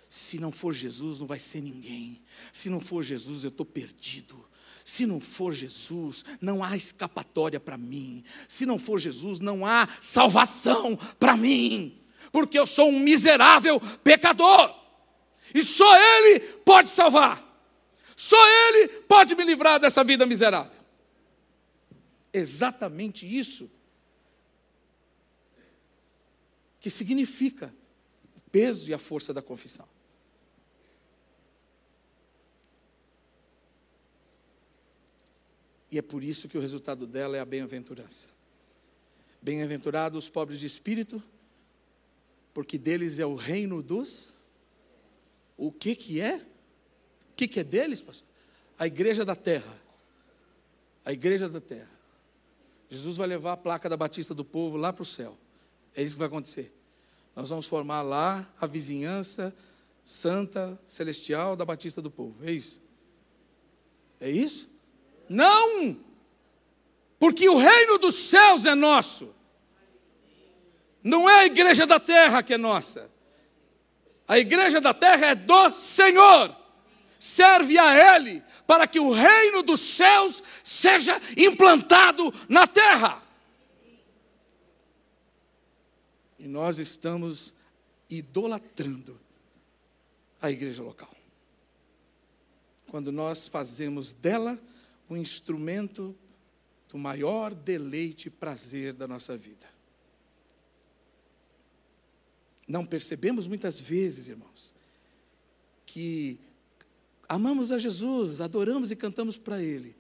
Se 0.10 0.40
não 0.40 0.52
for 0.52 0.74
Jesus, 0.74 1.20
não 1.20 1.28
vai 1.28 1.38
ser 1.38 1.62
ninguém. 1.62 2.20
Se 2.52 2.70
não 2.70 2.80
for 2.80 3.04
Jesus, 3.04 3.44
eu 3.44 3.50
estou 3.50 3.66
perdido. 3.66 4.44
Se 4.84 5.06
não 5.06 5.20
for 5.20 5.54
Jesus, 5.54 6.24
não 6.42 6.64
há 6.64 6.76
escapatória 6.76 7.60
para 7.60 7.78
mim. 7.78 8.24
Se 8.48 8.66
não 8.66 8.80
for 8.80 9.00
Jesus, 9.00 9.40
não 9.40 9.66
há 9.66 9.88
salvação 10.02 10.96
para 11.20 11.36
mim. 11.36 12.00
Porque 12.32 12.58
eu 12.58 12.66
sou 12.66 12.90
um 12.90 13.00
miserável 13.00 13.80
pecador. 14.04 14.76
E 15.54 15.64
só 15.64 15.98
Ele 15.98 16.40
pode 16.40 16.90
salvar. 16.90 17.46
Só 18.16 18.38
Ele 18.68 18.88
pode 19.08 19.36
me 19.36 19.44
livrar 19.44 19.80
dessa 19.80 20.04
vida 20.04 20.26
miserável. 20.26 20.78
Exatamente 22.34 23.26
isso 23.26 23.70
que 26.80 26.90
significa 26.90 27.74
o 28.36 28.42
peso 28.52 28.90
e 28.90 28.94
a 28.94 29.00
força 29.00 29.34
da 29.34 29.42
confissão. 29.42 29.88
E 35.92 35.98
é 35.98 36.02
por 36.02 36.24
isso 36.24 36.48
que 36.48 36.58
o 36.58 36.62
resultado 36.62 37.08
dela 37.08 37.36
é 37.36 37.40
a 37.40 37.46
bem-aventurança. 37.46 38.28
Bem-aventurados 39.42 40.26
os 40.26 40.30
pobres 40.30 40.60
de 40.60 40.66
espírito, 40.66 41.22
porque 42.54 42.78
deles 42.78 43.20
é 43.20 43.26
o 43.26 43.36
reino 43.36 43.82
dos. 43.82 44.34
O 45.58 45.72
que 45.72 45.96
que 45.96 46.22
é? 46.22 46.38
O 46.38 47.36
que 47.36 47.48
que 47.48 47.60
é 47.60 47.64
deles, 47.64 48.02
pastor? 48.02 48.28
A 48.78 48.86
igreja 48.86 49.26
da 49.26 49.36
terra. 49.36 49.78
A 51.04 51.12
igreja 51.12 51.50
da 51.50 51.62
terra. 51.62 51.90
Jesus 52.90 53.18
vai 53.18 53.28
levar 53.28 53.54
a 53.54 53.58
placa 53.58 53.88
da 53.88 53.98
Batista 53.98 54.34
do 54.34 54.44
Povo 54.44 54.78
lá 54.78 54.92
para 54.92 55.04
o 55.04 55.06
céu. 55.06 55.38
É 55.96 56.04
isso 56.04 56.16
que 56.16 56.20
vai 56.20 56.28
acontecer. 56.28 56.74
Nós 57.36 57.50
vamos 57.50 57.68
formar 57.68 58.02
lá 58.02 58.48
a 58.60 58.66
vizinhança 58.66 59.56
santa, 60.04 60.80
celestial 60.88 61.56
da 61.56 61.64
Batista 61.64 62.02
do 62.02 62.10
Povo. 62.10 62.44
É 62.46 62.52
isso? 62.52 62.82
É 64.20 64.30
isso? 64.30 64.69
Não! 65.30 65.96
Porque 67.20 67.48
o 67.48 67.58
reino 67.58 67.98
dos 67.98 68.16
céus 68.16 68.66
é 68.66 68.74
nosso. 68.74 69.34
Não 71.04 71.30
é 71.30 71.42
a 71.42 71.46
igreja 71.46 71.86
da 71.86 72.00
terra 72.00 72.42
que 72.42 72.54
é 72.54 72.58
nossa. 72.58 73.10
A 74.28 74.38
igreja 74.40 74.82
da 74.82 74.94
terra 74.94 75.28
é 75.28 75.36
do 75.36 75.74
Senhor. 75.74 76.56
Serve 77.20 77.78
a 77.78 78.16
Ele 78.16 78.42
para 78.66 78.88
que 78.88 79.00
o 79.00 79.12
reino 79.12 79.62
dos 79.62 79.82
céus 79.82 80.42
seja 80.64 81.20
implantado 81.38 82.34
na 82.48 82.66
terra. 82.66 83.22
E 86.38 86.48
nós 86.48 86.78
estamos 86.78 87.54
idolatrando 88.10 89.20
a 90.42 90.50
igreja 90.50 90.82
local. 90.82 91.10
Quando 92.88 93.12
nós 93.12 93.48
fazemos 93.48 94.14
dela 94.14 94.58
um 95.10 95.18
instrumento 95.18 96.16
do 96.88 96.98
maior 96.98 97.54
deleite 97.54 98.28
e 98.28 98.32
prazer 98.32 98.94
da 98.94 99.08
nossa 99.08 99.38
vida. 99.38 99.68
Não 102.68 102.86
percebemos 102.86 103.48
muitas 103.48 103.80
vezes, 103.80 104.28
irmãos, 104.28 104.76
que 105.86 106.40
amamos 107.28 107.72
a 107.72 107.80
Jesus, 107.80 108.42
adoramos 108.42 108.92
e 108.92 108.96
cantamos 108.96 109.38
para 109.38 109.62
Ele, 109.62 109.96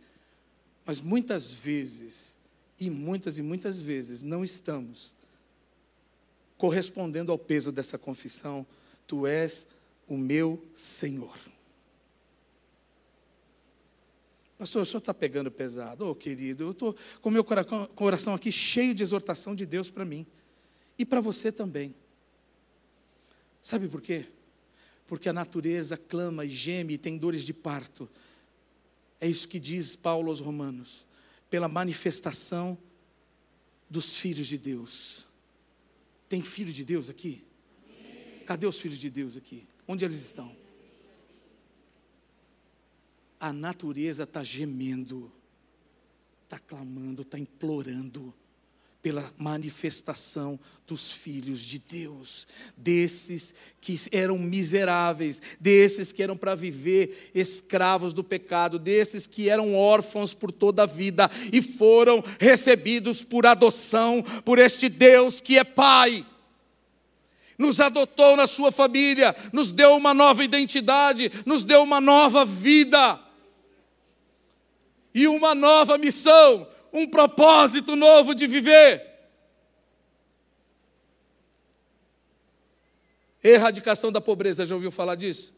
mas 0.85 1.01
muitas 1.01 1.51
vezes, 1.51 2.37
e 2.79 2.89
muitas 2.89 3.37
e 3.37 3.41
muitas 3.41 3.79
vezes, 3.79 4.21
não 4.21 4.43
estamos 4.43 5.15
correspondendo 6.57 7.31
ao 7.31 7.39
peso 7.39 7.71
dessa 7.71 7.97
confissão: 7.97 8.65
Tu 9.07 9.25
és 9.25 9.65
o 10.07 10.15
meu 10.15 10.63
Senhor. 10.75 11.37
Pastor, 14.59 14.83
o 14.83 14.85
senhor 14.85 14.99
está 14.99 15.13
pegando 15.13 15.49
pesado. 15.49 16.05
Ô 16.05 16.09
oh, 16.09 16.15
querido, 16.15 16.65
eu 16.65 16.71
estou 16.71 16.93
com 17.21 17.29
o 17.29 17.31
meu 17.31 17.45
coração 17.95 18.33
aqui 18.33 18.51
cheio 18.51 18.93
de 18.93 19.01
exortação 19.01 19.55
de 19.55 19.65
Deus 19.65 19.89
para 19.89 20.03
mim. 20.03 20.27
E 20.97 21.05
para 21.05 21.21
você 21.21 21.49
também. 21.49 21.95
Sabe 23.61 23.87
por 23.87 24.01
quê? 24.01 24.25
Porque 25.07 25.29
a 25.29 25.33
natureza 25.33 25.95
clama 25.95 26.43
e 26.43 26.49
geme 26.49 26.95
e 26.95 26.97
tem 26.97 27.17
dores 27.17 27.45
de 27.45 27.53
parto. 27.53 28.09
É 29.21 29.29
isso 29.29 29.47
que 29.47 29.61
diz 29.61 29.95
Paulo 29.95 30.27
aos 30.27 30.41
Romanos. 30.41 31.07
Pela 31.49 31.69
manifestação 31.69 32.77
dos 33.89 34.17
filhos 34.17 34.47
de 34.47 34.57
Deus. 34.57 35.25
Tem 36.27 36.41
filho 36.41 36.73
de 36.73 36.83
Deus 36.83 37.09
aqui? 37.09 37.45
Cadê 38.45 38.67
os 38.67 38.77
filhos 38.77 38.99
de 38.99 39.09
Deus 39.09 39.37
aqui? 39.37 39.65
Onde 39.87 40.03
eles 40.03 40.19
estão? 40.19 40.53
A 43.39 43.53
natureza 43.53 44.23
está 44.23 44.43
gemendo, 44.43 45.31
está 46.43 46.59
clamando, 46.59 47.21
está 47.21 47.39
implorando 47.39 48.33
pela 49.01 49.33
manifestação 49.37 50.59
dos 50.85 51.11
filhos 51.11 51.61
de 51.61 51.79
Deus, 51.79 52.45
desses 52.75 53.53
que 53.79 53.97
eram 54.11 54.37
miseráveis, 54.37 55.41
desses 55.59 56.11
que 56.11 56.21
eram 56.21 56.35
para 56.35 56.53
viver 56.53 57.31
escravos 57.33 58.11
do 58.11 58.23
pecado, 58.23 58.77
desses 58.77 59.25
que 59.25 59.47
eram 59.47 59.73
órfãos 59.73 60.33
por 60.33 60.51
toda 60.51 60.83
a 60.83 60.85
vida 60.85 61.31
e 61.53 61.61
foram 61.61 62.21
recebidos 62.39 63.23
por 63.23 63.45
adoção 63.45 64.21
por 64.43 64.59
este 64.59 64.89
Deus 64.89 65.39
que 65.39 65.57
é 65.57 65.63
Pai. 65.63 66.25
Nos 67.57 67.79
adotou 67.79 68.35
na 68.35 68.47
sua 68.47 68.71
família, 68.71 69.35
nos 69.53 69.71
deu 69.71 69.95
uma 69.95 70.13
nova 70.13 70.43
identidade, 70.43 71.31
nos 71.45 71.63
deu 71.63 71.83
uma 71.83 72.01
nova 72.01 72.45
vida 72.45 73.28
e 75.13 75.27
uma 75.27 75.55
nova 75.55 75.97
missão, 75.97 76.67
um 76.93 77.07
propósito 77.07 77.95
novo 77.95 78.33
de 78.33 78.47
viver. 78.47 79.07
Erradicação 83.43 84.11
da 84.11 84.19
pobreza, 84.19 84.65
já 84.65 84.75
ouviu 84.75 84.91
falar 84.91 85.15
disso? 85.15 85.53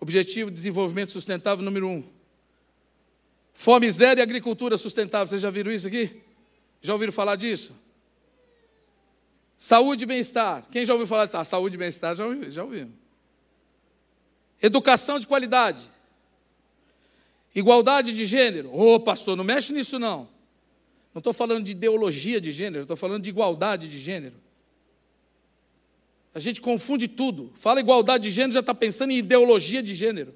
Objetivo 0.00 0.50
de 0.50 0.56
desenvolvimento 0.56 1.12
sustentável 1.12 1.64
número 1.64 1.88
um. 1.88 2.04
Fome 3.52 3.90
zero 3.90 4.20
e 4.20 4.22
agricultura 4.22 4.76
sustentável. 4.76 5.28
Vocês 5.28 5.40
já 5.40 5.50
viram 5.50 5.70
isso 5.70 5.86
aqui? 5.86 6.22
Já 6.82 6.92
ouviram 6.92 7.12
falar 7.12 7.36
disso? 7.36 7.74
Saúde 9.56 10.02
e 10.04 10.06
bem-estar. 10.06 10.66
Quem 10.70 10.84
já 10.84 10.92
ouviu 10.92 11.06
falar 11.06 11.26
disso? 11.26 11.36
Ah, 11.36 11.44
saúde 11.44 11.76
e 11.76 11.78
bem-estar, 11.78 12.14
já 12.14 12.26
ouviu, 12.26 12.50
já 12.50 12.64
ouviu. 12.64 12.90
Educação 14.60 15.18
de 15.18 15.26
qualidade. 15.26 15.90
Igualdade 17.54 18.12
de 18.12 18.26
gênero. 18.26 18.70
Ô, 18.74 18.94
oh, 18.94 19.00
pastor, 19.00 19.36
não 19.36 19.44
mexe 19.44 19.72
nisso 19.72 19.98
não. 19.98 20.28
Não 21.14 21.20
estou 21.20 21.32
falando 21.32 21.64
de 21.64 21.72
ideologia 21.72 22.40
de 22.40 22.50
gênero, 22.50 22.82
estou 22.82 22.96
falando 22.96 23.22
de 23.22 23.28
igualdade 23.28 23.88
de 23.88 23.98
gênero. 23.98 24.34
A 26.34 26.40
gente 26.40 26.60
confunde 26.60 27.06
tudo. 27.06 27.52
Fala 27.54 27.78
igualdade 27.78 28.24
de 28.24 28.30
gênero, 28.32 28.52
já 28.52 28.60
está 28.60 28.74
pensando 28.74 29.12
em 29.12 29.18
ideologia 29.18 29.80
de 29.80 29.94
gênero. 29.94 30.34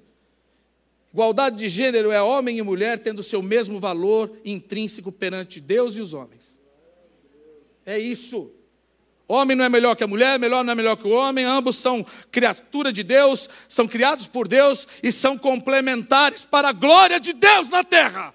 Igualdade 1.12 1.56
de 1.56 1.68
gênero 1.68 2.12
é 2.12 2.22
homem 2.22 2.58
e 2.58 2.62
mulher 2.62 3.00
tendo 3.00 3.18
o 3.18 3.24
seu 3.24 3.42
mesmo 3.42 3.80
valor 3.80 4.30
intrínseco 4.44 5.10
perante 5.10 5.60
Deus 5.60 5.96
e 5.96 6.00
os 6.00 6.12
homens. 6.12 6.60
É 7.84 7.98
isso. 7.98 8.52
Homem 9.30 9.54
não 9.54 9.62
é 9.62 9.68
melhor 9.68 9.94
que 9.94 10.02
a 10.02 10.06
mulher, 10.06 10.38
melhor 10.38 10.64
não 10.64 10.72
é 10.72 10.74
melhor 10.74 10.96
que 10.96 11.06
o 11.06 11.10
homem, 11.10 11.44
ambos 11.44 11.76
são 11.76 12.02
criatura 12.32 12.90
de 12.90 13.02
Deus, 13.02 13.46
são 13.68 13.86
criados 13.86 14.26
por 14.26 14.48
Deus 14.48 14.88
e 15.02 15.12
são 15.12 15.36
complementares 15.36 16.46
para 16.46 16.70
a 16.70 16.72
glória 16.72 17.20
de 17.20 17.34
Deus 17.34 17.68
na 17.68 17.84
terra. 17.84 18.34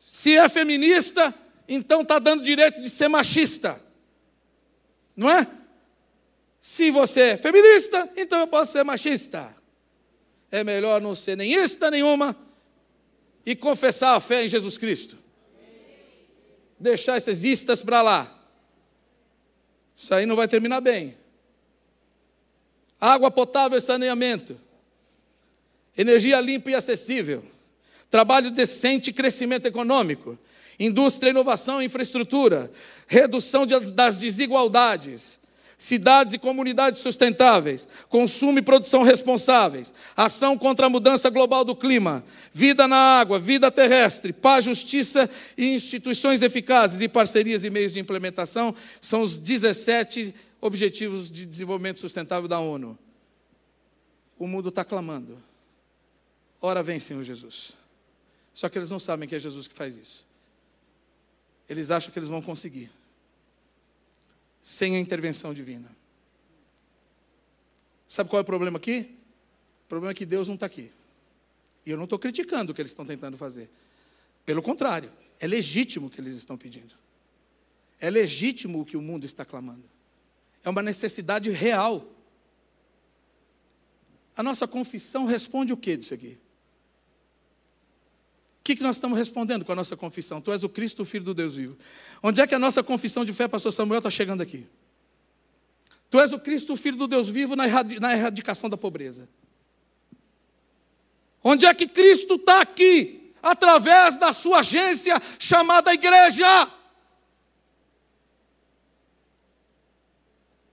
Se 0.00 0.36
é 0.36 0.48
feminista, 0.48 1.32
então 1.68 2.02
está 2.02 2.18
dando 2.18 2.42
direito 2.42 2.80
de 2.80 2.90
ser 2.90 3.06
machista, 3.06 3.80
não 5.16 5.30
é? 5.30 5.46
Se 6.60 6.90
você 6.90 7.20
é 7.20 7.36
feminista, 7.36 8.10
então 8.16 8.40
eu 8.40 8.48
posso 8.48 8.72
ser 8.72 8.82
machista. 8.84 9.54
É 10.50 10.64
melhor 10.64 11.00
não 11.00 11.14
ser 11.14 11.36
nem 11.36 11.52
ista 11.52 11.88
nenhuma 11.88 12.36
e 13.46 13.54
confessar 13.54 14.16
a 14.16 14.20
fé 14.20 14.44
em 14.44 14.48
Jesus 14.48 14.76
Cristo 14.76 15.27
deixar 16.78 17.16
essas 17.16 17.44
istas 17.44 17.82
para 17.82 18.02
lá. 18.02 18.34
Isso 19.96 20.14
aí 20.14 20.26
não 20.26 20.36
vai 20.36 20.46
terminar 20.46 20.80
bem. 20.80 21.16
Água 23.00 23.30
potável 23.30 23.78
e 23.78 23.80
saneamento. 23.80 24.58
Energia 25.96 26.40
limpa 26.40 26.70
e 26.70 26.74
acessível. 26.74 27.44
Trabalho 28.10 28.50
decente 28.50 29.10
e 29.10 29.12
crescimento 29.12 29.66
econômico. 29.66 30.38
Indústria, 30.78 31.30
inovação 31.30 31.82
e 31.82 31.86
infraestrutura. 31.86 32.70
Redução 33.06 33.66
das 33.66 34.16
desigualdades 34.16 35.38
cidades 35.78 36.34
e 36.34 36.38
comunidades 36.38 37.00
sustentáveis, 37.00 37.86
consumo 38.08 38.58
e 38.58 38.62
produção 38.62 39.04
responsáveis, 39.04 39.94
ação 40.16 40.58
contra 40.58 40.86
a 40.86 40.90
mudança 40.90 41.30
global 41.30 41.64
do 41.64 41.76
clima, 41.76 42.24
vida 42.52 42.88
na 42.88 42.96
água, 42.96 43.38
vida 43.38 43.70
terrestre, 43.70 44.32
paz, 44.32 44.64
justiça 44.64 45.30
e 45.56 45.74
instituições 45.74 46.42
eficazes 46.42 47.00
e 47.00 47.08
parcerias 47.08 47.62
e 47.62 47.70
meios 47.70 47.92
de 47.92 48.00
implementação 48.00 48.74
são 49.00 49.22
os 49.22 49.38
17 49.38 50.34
Objetivos 50.60 51.30
de 51.30 51.46
Desenvolvimento 51.46 52.00
Sustentável 52.00 52.48
da 52.48 52.58
ONU. 52.58 52.98
O 54.36 54.44
mundo 54.44 54.70
está 54.70 54.84
clamando. 54.84 55.38
Ora 56.60 56.82
vem, 56.82 56.98
Senhor 56.98 57.22
Jesus. 57.22 57.72
Só 58.52 58.68
que 58.68 58.76
eles 58.76 58.90
não 58.90 58.98
sabem 58.98 59.28
que 59.28 59.36
é 59.36 59.38
Jesus 59.38 59.68
que 59.68 59.74
faz 59.74 59.96
isso. 59.96 60.26
Eles 61.68 61.92
acham 61.92 62.10
que 62.10 62.18
eles 62.18 62.28
vão 62.28 62.42
conseguir 62.42 62.90
sem 64.62 64.96
a 64.96 64.98
intervenção 64.98 65.54
divina. 65.54 65.90
Sabe 68.06 68.30
qual 68.30 68.38
é 68.38 68.42
o 68.42 68.46
problema 68.46 68.78
aqui? 68.78 69.14
O 69.84 69.88
problema 69.88 70.12
é 70.12 70.14
que 70.14 70.26
Deus 70.26 70.48
não 70.48 70.54
está 70.54 70.66
aqui. 70.66 70.90
E 71.84 71.90
eu 71.90 71.96
não 71.96 72.04
estou 72.04 72.18
criticando 72.18 72.72
o 72.72 72.74
que 72.74 72.80
eles 72.80 72.90
estão 72.90 73.06
tentando 73.06 73.36
fazer. 73.36 73.70
Pelo 74.44 74.62
contrário, 74.62 75.12
é 75.38 75.46
legítimo 75.46 76.06
o 76.06 76.10
que 76.10 76.20
eles 76.20 76.34
estão 76.34 76.56
pedindo. 76.56 76.94
É 78.00 78.10
legítimo 78.10 78.80
o 78.80 78.84
que 78.84 78.96
o 78.96 79.02
mundo 79.02 79.24
está 79.24 79.44
clamando. 79.44 79.84
É 80.64 80.70
uma 80.70 80.82
necessidade 80.82 81.50
real. 81.50 82.06
A 84.36 84.42
nossa 84.42 84.66
confissão 84.66 85.26
responde 85.26 85.72
o 85.72 85.76
que 85.76 85.96
disso 85.96 86.14
aqui? 86.14 86.38
Que, 88.68 88.76
que 88.76 88.82
nós 88.82 88.96
estamos 88.96 89.18
respondendo 89.18 89.64
com 89.64 89.72
a 89.72 89.74
nossa 89.74 89.96
confissão? 89.96 90.42
Tu 90.42 90.52
és 90.52 90.62
o 90.62 90.68
Cristo, 90.68 91.00
o 91.00 91.04
Filho 91.06 91.24
do 91.24 91.32
Deus 91.32 91.54
vivo. 91.54 91.74
Onde 92.22 92.42
é 92.42 92.46
que 92.46 92.54
a 92.54 92.58
nossa 92.58 92.82
confissão 92.82 93.24
de 93.24 93.32
fé, 93.32 93.48
pastor 93.48 93.72
Samuel, 93.72 94.00
está 94.00 94.10
chegando 94.10 94.42
aqui? 94.42 94.66
Tu 96.10 96.20
és 96.20 96.34
o 96.34 96.38
Cristo, 96.38 96.74
o 96.74 96.76
Filho 96.76 96.98
do 96.98 97.08
Deus 97.08 97.30
vivo, 97.30 97.56
na 97.56 97.64
erradicação 97.66 98.68
da 98.68 98.76
pobreza. 98.76 99.26
Onde 101.42 101.64
é 101.64 101.72
que 101.72 101.88
Cristo 101.88 102.34
está 102.34 102.60
aqui? 102.60 103.32
Através 103.42 104.18
da 104.18 104.34
sua 104.34 104.58
agência 104.58 105.18
chamada 105.38 105.94
igreja. 105.94 106.70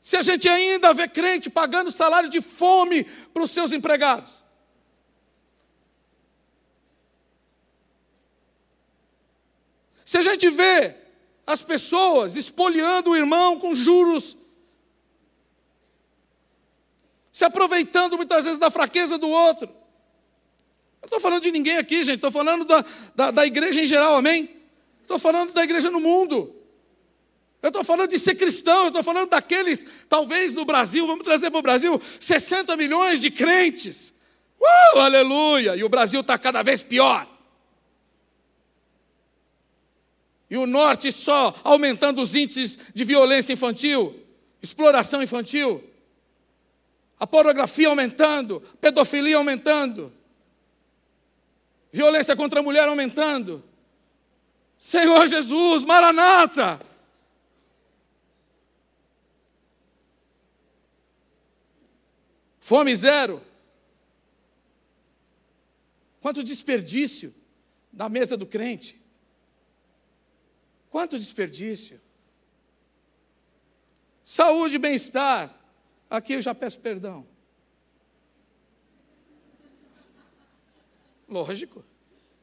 Se 0.01 0.17
a 0.17 0.21
gente 0.21 0.49
ainda 0.49 0.93
vê 0.93 1.07
crente 1.07 1.49
pagando 1.49 1.89
salário 1.89 2.27
de 2.27 2.41
fome 2.41 3.05
para 3.33 3.43
os 3.43 3.51
seus 3.51 3.71
empregados. 3.71 4.33
Se 10.05 10.19
a 10.19 10.21
gente 10.21 10.47
vê 10.51 10.95
as 11.47 11.63
pessoas 11.63 12.35
espoliando 12.35 13.09
o 13.09 13.17
irmão 13.17 13.59
com 13.59 13.73
juros, 13.73 14.37
se 17.31 17.43
aproveitando 17.43 18.15
muitas 18.15 18.45
vezes 18.45 18.59
da 18.59 18.71
fraqueza 18.71 19.17
do 19.17 19.29
outro. 19.29 19.67
Não 19.67 21.05
estou 21.07 21.19
falando 21.19 21.41
de 21.41 21.51
ninguém 21.51 21.77
aqui, 21.77 22.03
gente, 22.03 22.15
estou 22.15 22.31
falando 22.31 22.65
da, 22.65 22.85
da, 23.13 23.31
da 23.31 23.45
igreja 23.45 23.81
em 23.81 23.85
geral, 23.85 24.15
amém? 24.15 24.49
Estou 25.01 25.19
falando 25.19 25.51
da 25.51 25.63
igreja 25.63 25.91
no 25.91 25.99
mundo. 25.99 26.55
Eu 27.61 27.69
estou 27.69 27.83
falando 27.83 28.09
de 28.09 28.19
ser 28.19 28.35
cristão, 28.35 28.83
eu 28.83 28.87
estou 28.87 29.03
falando 29.03 29.29
daqueles, 29.29 29.85
talvez 30.07 30.53
no 30.53 30.65
Brasil, 30.65 31.05
vamos 31.05 31.25
trazer 31.25 31.49
para 31.49 31.59
o 31.59 31.63
Brasil, 31.63 32.01
60 32.19 32.77
milhões 32.77 33.19
de 33.19 33.31
crentes. 33.31 34.13
Uh, 34.59 34.99
aleluia! 34.99 35.75
E 35.75 35.83
o 35.83 35.89
Brasil 35.89 36.21
está 36.21 36.37
cada 36.37 36.63
vez 36.63 36.81
pior. 36.81 37.34
E 40.49 40.57
o 40.57 40.67
norte 40.67 41.11
só 41.11 41.55
aumentando 41.63 42.21
os 42.21 42.35
índices 42.35 42.77
de 42.93 43.03
violência 43.03 43.53
infantil, 43.53 44.19
exploração 44.61 45.23
infantil, 45.23 45.83
a 47.19 47.25
pornografia 47.25 47.87
aumentando, 47.87 48.61
pedofilia 48.79 49.37
aumentando, 49.37 50.13
violência 51.91 52.35
contra 52.35 52.59
a 52.59 52.63
mulher 52.63 52.87
aumentando. 52.87 53.63
Senhor 54.77 55.27
Jesus, 55.27 55.83
Maranata! 55.83 56.79
Fome 62.59 62.95
zero. 62.95 63.41
Quanto 66.19 66.43
desperdício 66.43 67.31
na 67.93 68.09
mesa 68.09 68.35
do 68.35 68.47
crente. 68.47 68.99
Quanto 70.95 71.19
desperdício. 71.19 71.99
Saúde 74.23 74.77
e 74.77 74.79
bem-estar. 74.79 75.53
Aqui 76.09 76.31
eu 76.31 76.41
já 76.41 76.55
peço 76.55 76.79
perdão. 76.79 77.27
Lógico. 81.27 81.83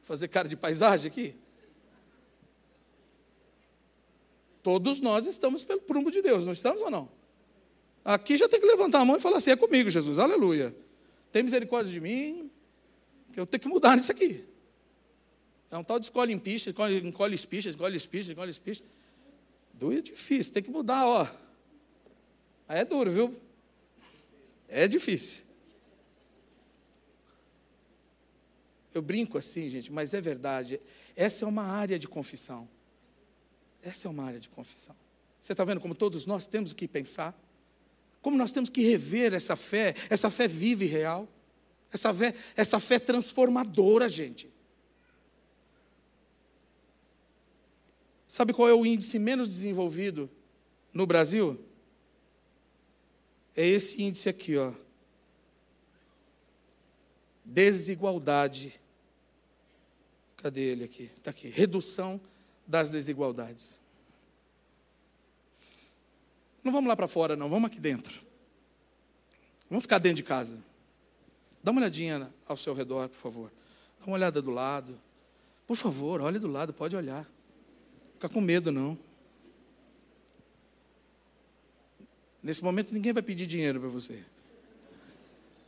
Fazer 0.03 0.27
cara 0.27 0.47
de 0.47 0.55
paisagem 0.55 1.09
aqui. 1.09 1.35
Todos 4.61 4.99
nós 4.99 5.25
estamos 5.25 5.63
pelo 5.63 5.81
prumo 5.81 6.11
de 6.11 6.21
Deus, 6.21 6.45
não 6.45 6.53
estamos 6.53 6.83
ou 6.83 6.91
não? 6.91 7.09
Aqui 8.05 8.37
já 8.37 8.47
tem 8.47 8.59
que 8.59 8.67
levantar 8.67 8.99
a 8.99 9.05
mão 9.05 9.15
e 9.15 9.19
falar 9.19 9.37
assim: 9.37 9.49
é 9.49 9.55
comigo, 9.55 9.89
Jesus, 9.89 10.19
aleluia. 10.19 10.75
Tem 11.31 11.41
misericórdia 11.41 11.91
de 11.91 11.99
mim, 11.99 12.51
que 13.31 13.39
eu 13.39 13.47
tenho 13.47 13.61
que 13.61 13.67
mudar 13.67 13.95
nisso 13.95 14.11
aqui. 14.11 14.45
É 15.73 15.77
um 15.77 15.83
tal 15.83 15.97
de 15.97 16.05
escolhe 16.05 16.31
em 16.31 16.53
escolhe, 16.53 16.97
encolhe 16.99 17.33
espicha, 17.33 17.67
escolhe 17.67 17.97
espicha, 17.97 18.31
escolhe 18.31 18.51
espicha. 18.51 18.83
Duro 19.73 19.97
é 19.97 20.01
difícil, 20.01 20.53
tem 20.53 20.61
que 20.61 20.69
mudar, 20.69 21.03
ó. 21.03 21.27
Aí 22.67 22.81
é 22.81 22.85
duro, 22.85 23.11
viu? 23.11 23.35
É 24.69 24.87
difícil. 24.87 25.43
Eu 28.93 29.01
brinco 29.01 29.35
assim, 29.35 29.67
gente, 29.67 29.91
mas 29.91 30.13
é 30.13 30.21
verdade. 30.21 30.79
Essa 31.15 31.43
é 31.43 31.47
uma 31.47 31.63
área 31.63 31.97
de 31.97 32.07
confissão. 32.07 32.69
Essa 33.81 34.07
é 34.07 34.11
uma 34.11 34.25
área 34.25 34.39
de 34.39 34.49
confissão. 34.49 34.95
Você 35.39 35.53
está 35.53 35.65
vendo 35.65 35.81
como 35.81 35.95
todos 35.95 36.27
nós 36.27 36.45
temos 36.45 36.71
que 36.71 36.87
pensar? 36.87 37.35
Como 38.21 38.37
nós 38.37 38.51
temos 38.51 38.69
que 38.69 38.83
rever 38.83 39.33
essa 39.33 39.55
fé, 39.55 39.95
essa 40.07 40.29
fé 40.29 40.47
viva 40.47 40.83
e 40.83 40.87
real, 40.87 41.27
essa 41.91 42.13
fé, 42.13 42.35
essa 42.55 42.79
fé 42.79 42.99
transformadora, 42.99 44.07
gente. 44.07 44.52
Sabe 48.33 48.51
qual 48.51 48.67
é 48.67 48.73
o 48.73 48.83
índice 48.83 49.19
menos 49.19 49.47
desenvolvido 49.47 50.27
no 50.91 51.05
Brasil? 51.05 51.63
É 53.55 53.63
esse 53.63 54.01
índice 54.01 54.27
aqui, 54.27 54.57
ó. 54.57 54.73
Desigualdade. 57.45 58.73
Cadê 60.37 60.61
ele 60.61 60.83
aqui? 60.83 61.11
Está 61.15 61.29
aqui. 61.29 61.47
Redução 61.47 62.19
das 62.65 62.89
desigualdades. 62.89 63.79
Não 66.63 66.71
vamos 66.71 66.87
lá 66.87 66.95
para 66.95 67.07
fora, 67.07 67.35
não, 67.35 67.51
vamos 67.51 67.67
aqui 67.67 67.79
dentro. 67.79 68.19
Vamos 69.69 69.83
ficar 69.83 69.99
dentro 69.99 70.17
de 70.17 70.23
casa. 70.23 70.57
Dá 71.61 71.69
uma 71.69 71.81
olhadinha 71.81 72.33
ao 72.47 72.57
seu 72.57 72.73
redor, 72.73 73.09
por 73.09 73.19
favor. 73.19 73.51
Dá 73.99 74.07
uma 74.07 74.15
olhada 74.15 74.41
do 74.41 74.49
lado. 74.49 74.99
Por 75.67 75.77
favor, 75.77 76.19
olhe 76.19 76.39
do 76.39 76.47
lado, 76.47 76.73
pode 76.73 76.95
olhar. 76.95 77.31
Fica 78.23 78.33
com 78.33 78.39
medo, 78.39 78.71
não. 78.71 78.97
Nesse 82.41 82.63
momento 82.63 82.93
ninguém 82.93 83.11
vai 83.11 83.21
pedir 83.21 83.45
dinheiro 83.45 83.81
para 83.81 83.89
você. 83.89 84.23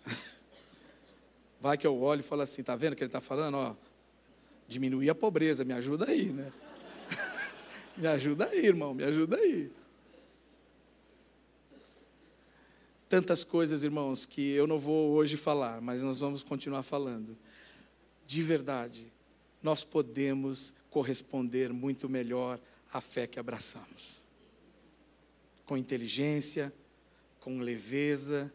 Vai 1.60 1.78
que 1.78 1.86
eu 1.86 2.02
olho 2.02 2.22
e 2.22 2.24
falo 2.24 2.44
assim, 2.44 2.64
tá 2.64 2.74
vendo 2.78 2.94
o 2.94 2.96
que 2.96 3.04
ele 3.04 3.10
está 3.10 3.20
falando? 3.20 3.56
Ó, 3.56 3.76
diminuir 4.70 5.10
a 5.10 5.16
pobreza, 5.16 5.66
me 5.66 5.74
ajuda 5.74 6.10
aí, 6.10 6.28
né? 6.28 6.54
me 7.98 8.08
ajuda 8.08 8.48
aí, 8.48 8.66
irmão, 8.66 8.94
me 8.94 9.04
ajuda 9.04 9.36
aí. 9.36 9.70
tantas 13.10 13.44
coisas, 13.44 13.84
irmãos, 13.84 14.26
que 14.26 14.52
eu 14.52 14.66
não 14.66 14.80
vou 14.80 15.12
hoje 15.12 15.36
falar, 15.36 15.82
mas 15.82 16.02
nós 16.02 16.22
vamos 16.22 16.42
continuar 16.42 16.84
falando. 16.84 17.38
De 18.26 18.42
verdade, 18.42 19.12
nós 19.62 19.84
podemos 19.84 20.74
corresponder 20.96 21.74
muito 21.74 22.08
melhor 22.08 22.58
à 22.90 23.02
fé 23.02 23.28
que 23.28 23.38
abraçamos. 23.38 24.26
Com 25.66 25.76
inteligência, 25.76 26.74
com 27.42 27.60
leveza, 27.60 28.50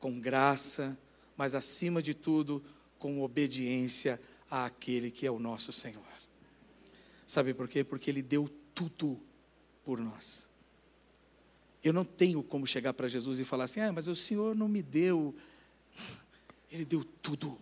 com 0.00 0.18
graça, 0.18 0.98
mas 1.36 1.54
acima 1.54 2.02
de 2.02 2.14
tudo, 2.14 2.64
com 2.98 3.22
obediência 3.22 4.20
àquele 4.50 5.08
que 5.08 5.24
é 5.24 5.30
o 5.30 5.38
nosso 5.38 5.72
Senhor. 5.72 6.02
Sabe 7.24 7.54
por 7.54 7.68
quê? 7.68 7.84
Porque 7.84 8.10
Ele 8.10 8.22
deu 8.22 8.50
tudo 8.74 9.16
por 9.84 10.00
nós. 10.00 10.48
Eu 11.80 11.92
não 11.92 12.04
tenho 12.04 12.42
como 12.42 12.66
chegar 12.66 12.92
para 12.92 13.06
Jesus 13.06 13.38
e 13.38 13.44
falar 13.44 13.64
assim: 13.64 13.78
ah, 13.78 13.92
mas 13.92 14.08
o 14.08 14.16
Senhor 14.16 14.56
não 14.56 14.66
me 14.66 14.82
deu. 14.82 15.32
Ele 16.68 16.84
deu 16.84 17.04
tudo. 17.04 17.56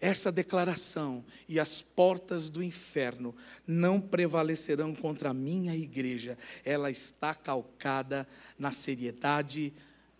Essa 0.00 0.32
declaração 0.32 1.24
e 1.46 1.60
as 1.60 1.82
portas 1.82 2.48
do 2.48 2.62
inferno 2.62 3.34
não 3.66 4.00
prevalecerão 4.00 4.94
contra 4.94 5.30
a 5.30 5.34
minha 5.34 5.76
igreja. 5.76 6.38
Ela 6.64 6.90
está 6.90 7.34
calcada 7.34 8.26
na 8.58 8.72
seriedade, 8.72 9.74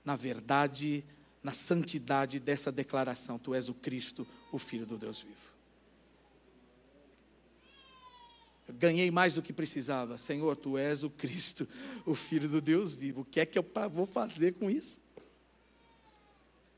na 0.05 0.17
verdade, 0.17 1.03
na 1.43 1.53
santidade 1.53 2.39
dessa 2.39 2.71
declaração. 2.71 3.39
Tu 3.39 3.55
és 3.55 3.71
o 3.71 3.75
Cristo, 3.75 4.27
o 4.53 4.59
Filho 4.59 4.85
do 4.85 4.99
Deus 4.99 5.21
vivo. 5.21 5.61
ganhei 8.73 9.11
mais 9.11 9.35
do 9.35 9.43
que 9.43 9.53
precisava. 9.53 10.17
Senhor, 10.17 10.57
tu 10.57 10.79
és 10.79 11.03
o 11.03 11.11
Cristo, 11.11 11.67
o 12.07 12.15
Filho 12.15 12.49
do 12.49 12.61
Deus 12.61 12.93
vivo. 12.93 13.23
O 13.23 13.25
que 13.25 13.41
é 13.41 13.47
que 13.47 13.59
eu 13.59 13.67
vou 13.91 14.07
fazer 14.07 14.55
com 14.55 14.71
isso? 14.71 15.01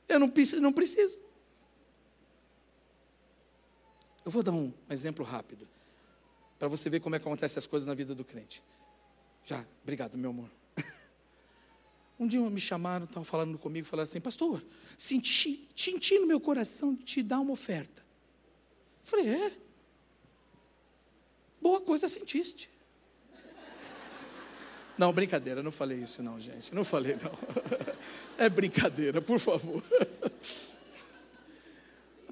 Eu 0.09 0.19
não 0.19 0.29
preciso. 0.29 0.63
Não 0.63 0.73
preciso. 0.73 1.19
Eu 4.25 4.31
vou 4.31 4.43
dar 4.43 4.53
um 4.53 4.73
exemplo 4.89 5.25
rápido, 5.25 5.69
para 6.59 6.69
você 6.69 6.89
ver 6.89 7.01
como 7.01 7.17
é 7.17 7.19
que 7.19 7.27
acontecem 7.27 7.59
as 7.59 7.67
coisas 7.67 7.87
na 7.87 7.95
vida 7.95 8.15
do 8.15 8.25
crente. 8.25 8.63
Já, 9.45 9.65
obrigado, 9.83 10.17
meu 10.17 10.31
amor. 10.31 10.51
Um 12.21 12.27
dia 12.29 12.39
me 12.49 12.61
chamaram, 12.61 13.05
estavam 13.05 13.25
falando 13.25 13.59
comigo, 13.59 13.85
falaram 13.85 14.05
assim, 14.05 14.21
pastor, 14.21 14.63
senti, 14.97 15.69
senti 15.75 16.21
no 16.21 16.27
meu 16.27 16.39
coração 16.39 16.95
de 16.95 17.03
te 17.03 17.23
dar 17.23 17.41
uma 17.41 17.53
oferta. 17.53 18.01
Eu 19.03 19.11
falei, 19.11 19.29
é? 19.29 19.57
boa 21.63 21.81
coisa 21.81 22.09
sentiste. 22.09 22.69
Não, 24.99 25.13
brincadeira, 25.13 25.63
não 25.63 25.73
falei 25.73 25.99
isso 25.99 26.23
não, 26.23 26.39
gente. 26.39 26.75
Não 26.75 26.85
falei 26.85 27.17
não. 27.17 27.33
É 28.39 28.49
brincadeira, 28.49 29.21
por 29.23 29.39
favor. 29.39 29.83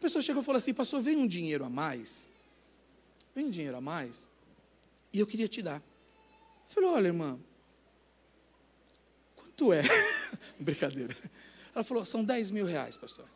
A 0.00 0.08
pessoa 0.08 0.22
chegou 0.22 0.40
e 0.40 0.44
falou 0.46 0.56
assim, 0.56 0.72
pastor, 0.72 1.02
vem 1.02 1.18
um 1.18 1.26
dinheiro 1.26 1.62
a 1.62 1.68
mais. 1.68 2.26
Vem 3.34 3.44
um 3.44 3.50
dinheiro 3.50 3.76
a 3.76 3.82
mais. 3.82 4.26
E 5.12 5.20
eu 5.20 5.26
queria 5.26 5.46
te 5.46 5.60
dar. 5.60 5.76
Eu 5.76 6.74
falei, 6.74 6.88
olha, 6.88 7.06
irmã, 7.08 7.38
quanto 9.36 9.74
é? 9.74 9.82
brincadeira. 10.58 11.14
Ela 11.74 11.84
falou, 11.84 12.02
são 12.06 12.24
10 12.24 12.50
mil 12.50 12.64
reais, 12.64 12.96
pastor. 12.96 13.28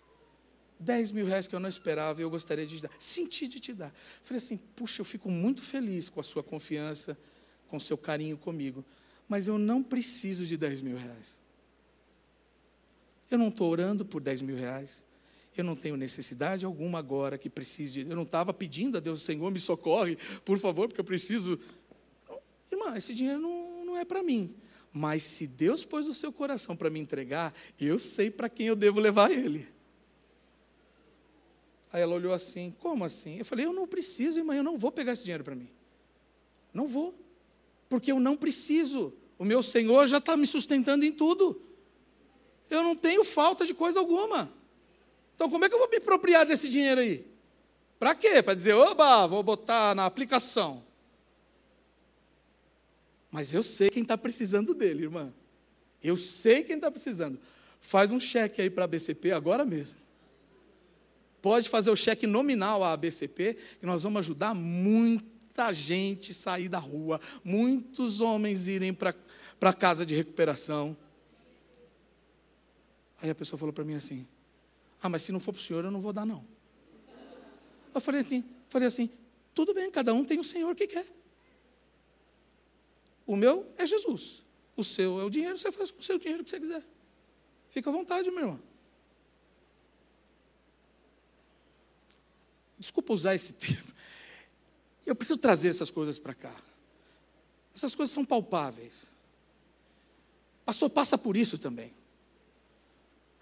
10 0.81 1.13
mil 1.13 1.27
reais 1.27 1.47
que 1.47 1.55
eu 1.55 1.61
não 1.61 1.69
esperava 1.69 2.23
e 2.23 2.25
eu 2.25 2.31
gostaria 2.31 2.65
de 2.65 2.77
te 2.77 2.83
dar. 2.85 2.91
Senti 2.99 3.47
de 3.47 3.61
te 3.61 3.75
dar. 3.75 3.93
Falei 4.23 4.39
assim, 4.39 4.57
puxa, 4.57 5.03
eu 5.03 5.05
fico 5.05 5.31
muito 5.31 5.61
feliz 5.61 6.09
com 6.09 6.19
a 6.19 6.25
sua 6.25 6.43
confiança, 6.43 7.15
com 7.69 7.77
o 7.77 7.81
seu 7.81 7.99
carinho 7.99 8.39
comigo, 8.39 8.83
mas 9.29 9.49
eu 9.49 9.59
não 9.59 9.83
preciso 9.83 10.47
de 10.47 10.57
10 10.57 10.81
mil 10.81 10.97
reais. 10.97 11.39
Eu 13.31 13.37
não 13.37 13.49
estou 13.49 13.71
orando 13.71 14.03
por 14.03 14.23
10 14.23 14.41
mil 14.41 14.57
reais. 14.57 15.03
Eu 15.57 15.63
não 15.63 15.77
tenho 15.77 15.97
necessidade 15.97 16.65
alguma 16.67 16.99
agora 16.99 17.39
que 17.39 17.49
precise 17.49 17.93
de. 18.05 18.11
Eu 18.11 18.17
não 18.17 18.25
estava 18.25 18.53
pedindo 18.53 18.99
a 18.99 19.01
Deus, 19.01 19.23
Senhor, 19.23 19.51
me 19.51 19.61
socorre, 19.61 20.17
por 20.45 20.59
favor, 20.59 20.89
porque 20.89 21.01
eu 21.01 21.05
preciso. 21.05 21.59
Irmã, 22.71 22.97
esse 22.97 23.15
dinheiro 23.15 23.41
não, 23.41 23.85
não 23.85 23.97
é 23.97 24.05
para 24.05 24.23
mim. 24.23 24.55
Mas 24.93 25.23
se 25.23 25.47
Deus 25.47 25.85
pôs 25.85 26.09
o 26.09 26.15
seu 26.15 26.33
coração 26.33 26.77
para 26.77 26.91
me 26.91 27.01
entregar, 27.01 27.55
eu 27.81 27.99
sei 27.99 28.31
para 28.31 28.49
quem 28.49 28.67
eu 28.67 28.77
devo 28.77 29.01
levar 29.01 29.31
ele. 29.31 29.69
Aí 31.93 32.03
ela 32.03 32.15
olhou 32.15 32.33
assim: 32.33 32.75
Como 32.81 33.05
assim? 33.05 33.39
Eu 33.39 33.45
falei: 33.45 33.65
Eu 33.65 33.73
não 33.73 33.87
preciso, 33.87 34.41
irmã, 34.41 34.57
eu 34.57 34.65
não 34.65 34.77
vou 34.77 34.91
pegar 34.91 35.13
esse 35.13 35.23
dinheiro 35.23 35.45
para 35.45 35.55
mim. 35.55 35.69
Não 36.73 36.89
vou. 36.89 37.15
Porque 37.89 38.11
eu 38.11 38.19
não 38.19 38.37
preciso. 38.37 39.13
O 39.39 39.45
meu 39.45 39.63
Senhor 39.63 40.09
já 40.09 40.19
está 40.19 40.37
me 40.37 40.47
sustentando 40.47 41.05
em 41.05 41.13
tudo. 41.13 41.63
Eu 42.69 42.83
não 42.83 42.97
tenho 42.97 43.23
falta 43.23 43.65
de 43.65 43.73
coisa 43.73 44.01
alguma. 44.01 44.53
Então, 45.35 45.51
como 45.51 45.65
é 45.65 45.69
que 45.69 45.75
eu 45.75 45.79
vou 45.79 45.89
me 45.89 45.97
apropriar 45.97 46.47
desse 46.47 46.69
dinheiro 46.69 47.01
aí? 47.01 47.27
Para 47.99 48.15
quê? 48.15 48.43
Para 48.43 48.55
dizer, 48.55 48.75
oba, 48.75 49.27
vou 49.27 49.43
botar 49.43 49.95
na 49.95 50.07
aplicação. 50.07 50.83
Mas 53.31 53.53
eu 53.53 53.63
sei 53.63 53.91
quem 53.91 54.03
está 54.03 54.17
precisando 54.17 54.75
dele, 54.75 55.05
irmã. 55.05 55.33
Eu 56.03 56.17
sei 56.17 56.63
quem 56.63 56.77
está 56.77 56.91
precisando. 56.91 57.39
Faz 57.81 58.13
um 58.13 58.21
cheque 58.21 58.63
aí 58.63 58.71
para 58.71 58.85
a 58.85 58.87
BCP 58.87 59.33
agora 59.33 59.65
mesmo 59.65 60.05
Pode 61.45 61.69
fazer 61.69 61.91
o 61.91 61.97
cheque 61.97 62.27
nominal 62.27 62.83
à 62.83 62.95
ABCP, 62.95 63.59
que 63.79 63.85
nós 63.85 64.03
vamos 64.03 64.21
ajudar 64.21 64.55
muita 64.55 65.75
gente 65.75 66.33
sair 66.33 66.71
da 66.71 66.79
rua, 66.79 67.21
muitos 67.45 68.23
homens 68.23 68.67
irem 68.67 68.95
para 68.95 69.15
a 69.61 69.73
casa 69.75 70.07
de 70.07 70.15
recuperação. 70.15 70.97
Aí 73.21 73.29
a 73.29 73.35
pessoa 73.35 73.59
falou 73.59 73.75
para 73.75 73.85
mim 73.85 73.93
assim: 73.93 74.27
Ah, 75.05 75.09
mas 75.11 75.23
se 75.23 75.31
não 75.31 75.39
for 75.39 75.53
para 75.53 75.61
o 75.61 75.63
senhor, 75.63 75.85
eu 75.85 75.91
não 75.91 76.01
vou 76.01 76.15
dar, 76.15 76.25
não. 76.25 76.43
Eu 77.95 78.01
falei 78.01 78.23
assim, 78.23 78.43
falei 78.71 78.89
assim, 78.89 79.11
tudo 79.55 79.75
bem, 79.75 79.91
cada 79.91 80.15
um 80.15 80.25
tem 80.25 80.41
o 80.41 80.45
Senhor 80.45 80.75
que 80.75 80.87
quer. 80.87 81.07
O 83.27 83.37
meu 83.37 83.71
é 83.77 83.87
Jesus. 83.87 84.47
O 84.75 84.83
seu 84.83 85.21
é 85.21 85.25
o 85.25 85.29
dinheiro, 85.29 85.59
você 85.59 85.71
faz 85.71 85.91
com 85.91 86.01
o 86.01 86.03
seu 86.03 86.19
dinheiro 86.19 86.41
o 86.41 86.45
que 86.45 86.49
você 86.49 86.59
quiser. 86.59 86.83
Fica 87.69 87.91
à 87.91 87.93
vontade, 87.93 88.31
meu 88.31 88.41
irmão. 88.41 88.63
Desculpa 92.79 93.13
usar 93.13 93.35
esse 93.35 93.53
termo. 93.61 93.93
Eu 95.05 95.15
preciso 95.15 95.39
trazer 95.39 95.69
essas 95.69 95.91
coisas 95.91 96.19
para 96.19 96.33
cá. 96.33 96.57
Essas 97.75 97.95
coisas 97.95 98.11
são 98.11 98.25
palpáveis. 98.25 99.11
Pastor, 100.65 100.89
passa 100.89 101.19
por 101.19 101.37
isso 101.37 101.59
também. 101.59 101.93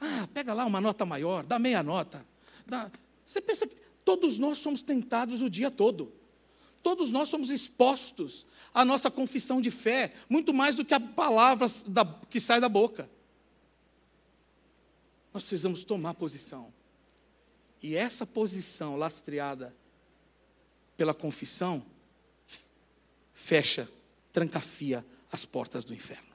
Ah, 0.05 0.28
pega 0.34 0.53
lá 0.53 0.66
uma 0.66 0.80
nota 0.80 1.07
maior, 1.07 1.46
dá 1.46 1.61
meia 1.61 1.80
nota. 1.80 2.26
Dá... 2.66 2.90
Você 3.24 3.40
que 3.40 3.76
todos 4.05 4.36
nós 4.36 4.59
somos 4.59 4.82
tentados 4.82 5.40
o 5.40 5.48
dia 5.48 5.70
todo. 5.70 6.12
Todos 6.82 7.12
nós 7.12 7.28
somos 7.28 7.50
expostos 7.50 8.44
à 8.74 8.84
nossa 8.84 9.09
confissão 9.12 9.61
de 9.61 9.70
fé, 9.70 10.12
muito 10.28 10.53
mais 10.53 10.74
do 10.74 10.84
que 10.84 10.92
a 10.92 10.98
palavra 10.98 11.68
da, 11.86 12.05
que 12.28 12.40
sai 12.40 12.61
da 12.61 12.68
boca. 12.68 13.09
Nós 15.32 15.44
precisamos 15.44 15.84
tomar 15.84 16.14
posição. 16.14 16.74
E 17.80 17.94
essa 17.94 18.26
posição 18.26 18.96
lastreada 18.96 19.72
pela 20.96 21.14
confissão 21.14 21.84
fecha, 23.32 23.88
trancafia 24.32 25.07
as 25.30 25.44
portas 25.44 25.84
do 25.84 25.94
inferno. 25.94 26.32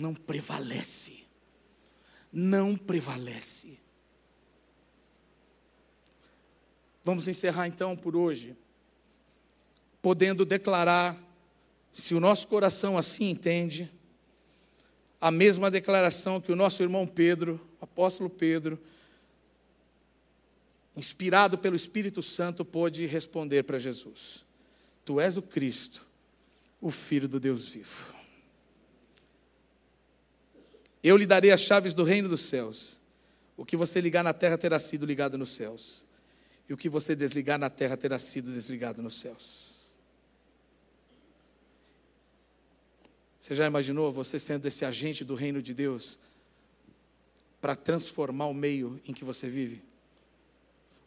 Não 0.00 0.14
prevalece. 0.14 1.24
Não 2.32 2.74
prevalece. 2.74 3.78
Vamos 7.04 7.28
encerrar 7.28 7.66
então 7.66 7.94
por 7.94 8.16
hoje, 8.16 8.56
podendo 10.00 10.44
declarar, 10.44 11.18
se 11.92 12.14
o 12.14 12.20
nosso 12.20 12.48
coração 12.48 12.96
assim 12.96 13.28
entende, 13.28 13.90
a 15.20 15.30
mesma 15.30 15.70
declaração 15.70 16.40
que 16.40 16.50
o 16.52 16.56
nosso 16.56 16.82
irmão 16.82 17.06
Pedro, 17.06 17.60
apóstolo 17.80 18.30
Pedro, 18.30 18.80
inspirado 20.96 21.58
pelo 21.58 21.76
Espírito 21.76 22.22
Santo, 22.22 22.64
pôde 22.64 23.04
responder 23.04 23.64
para 23.64 23.78
Jesus: 23.78 24.46
Tu 25.04 25.20
és 25.20 25.36
o 25.36 25.42
Cristo, 25.42 26.06
o 26.80 26.90
Filho 26.90 27.28
do 27.28 27.38
Deus 27.38 27.68
vivo. 27.68 28.19
Eu 31.02 31.16
lhe 31.16 31.26
darei 31.26 31.50
as 31.50 31.60
chaves 31.60 31.94
do 31.94 32.04
reino 32.04 32.28
dos 32.28 32.42
céus. 32.42 33.00
O 33.56 33.64
que 33.64 33.76
você 33.76 34.00
ligar 34.00 34.22
na 34.22 34.32
terra 34.32 34.56
terá 34.56 34.78
sido 34.78 35.04
ligado 35.06 35.36
nos 35.36 35.50
céus 35.50 36.04
e 36.70 36.72
o 36.72 36.76
que 36.76 36.88
você 36.88 37.16
desligar 37.16 37.58
na 37.58 37.68
terra 37.68 37.96
terá 37.96 38.16
sido 38.16 38.52
desligado 38.52 39.02
nos 39.02 39.16
céus. 39.16 39.90
Você 43.36 43.56
já 43.56 43.66
imaginou 43.66 44.12
você 44.12 44.38
sendo 44.38 44.66
esse 44.66 44.84
agente 44.84 45.24
do 45.24 45.34
reino 45.34 45.60
de 45.60 45.74
Deus 45.74 46.16
para 47.60 47.74
transformar 47.74 48.46
o 48.46 48.54
meio 48.54 49.00
em 49.04 49.12
que 49.12 49.24
você 49.24 49.48
vive? 49.48 49.82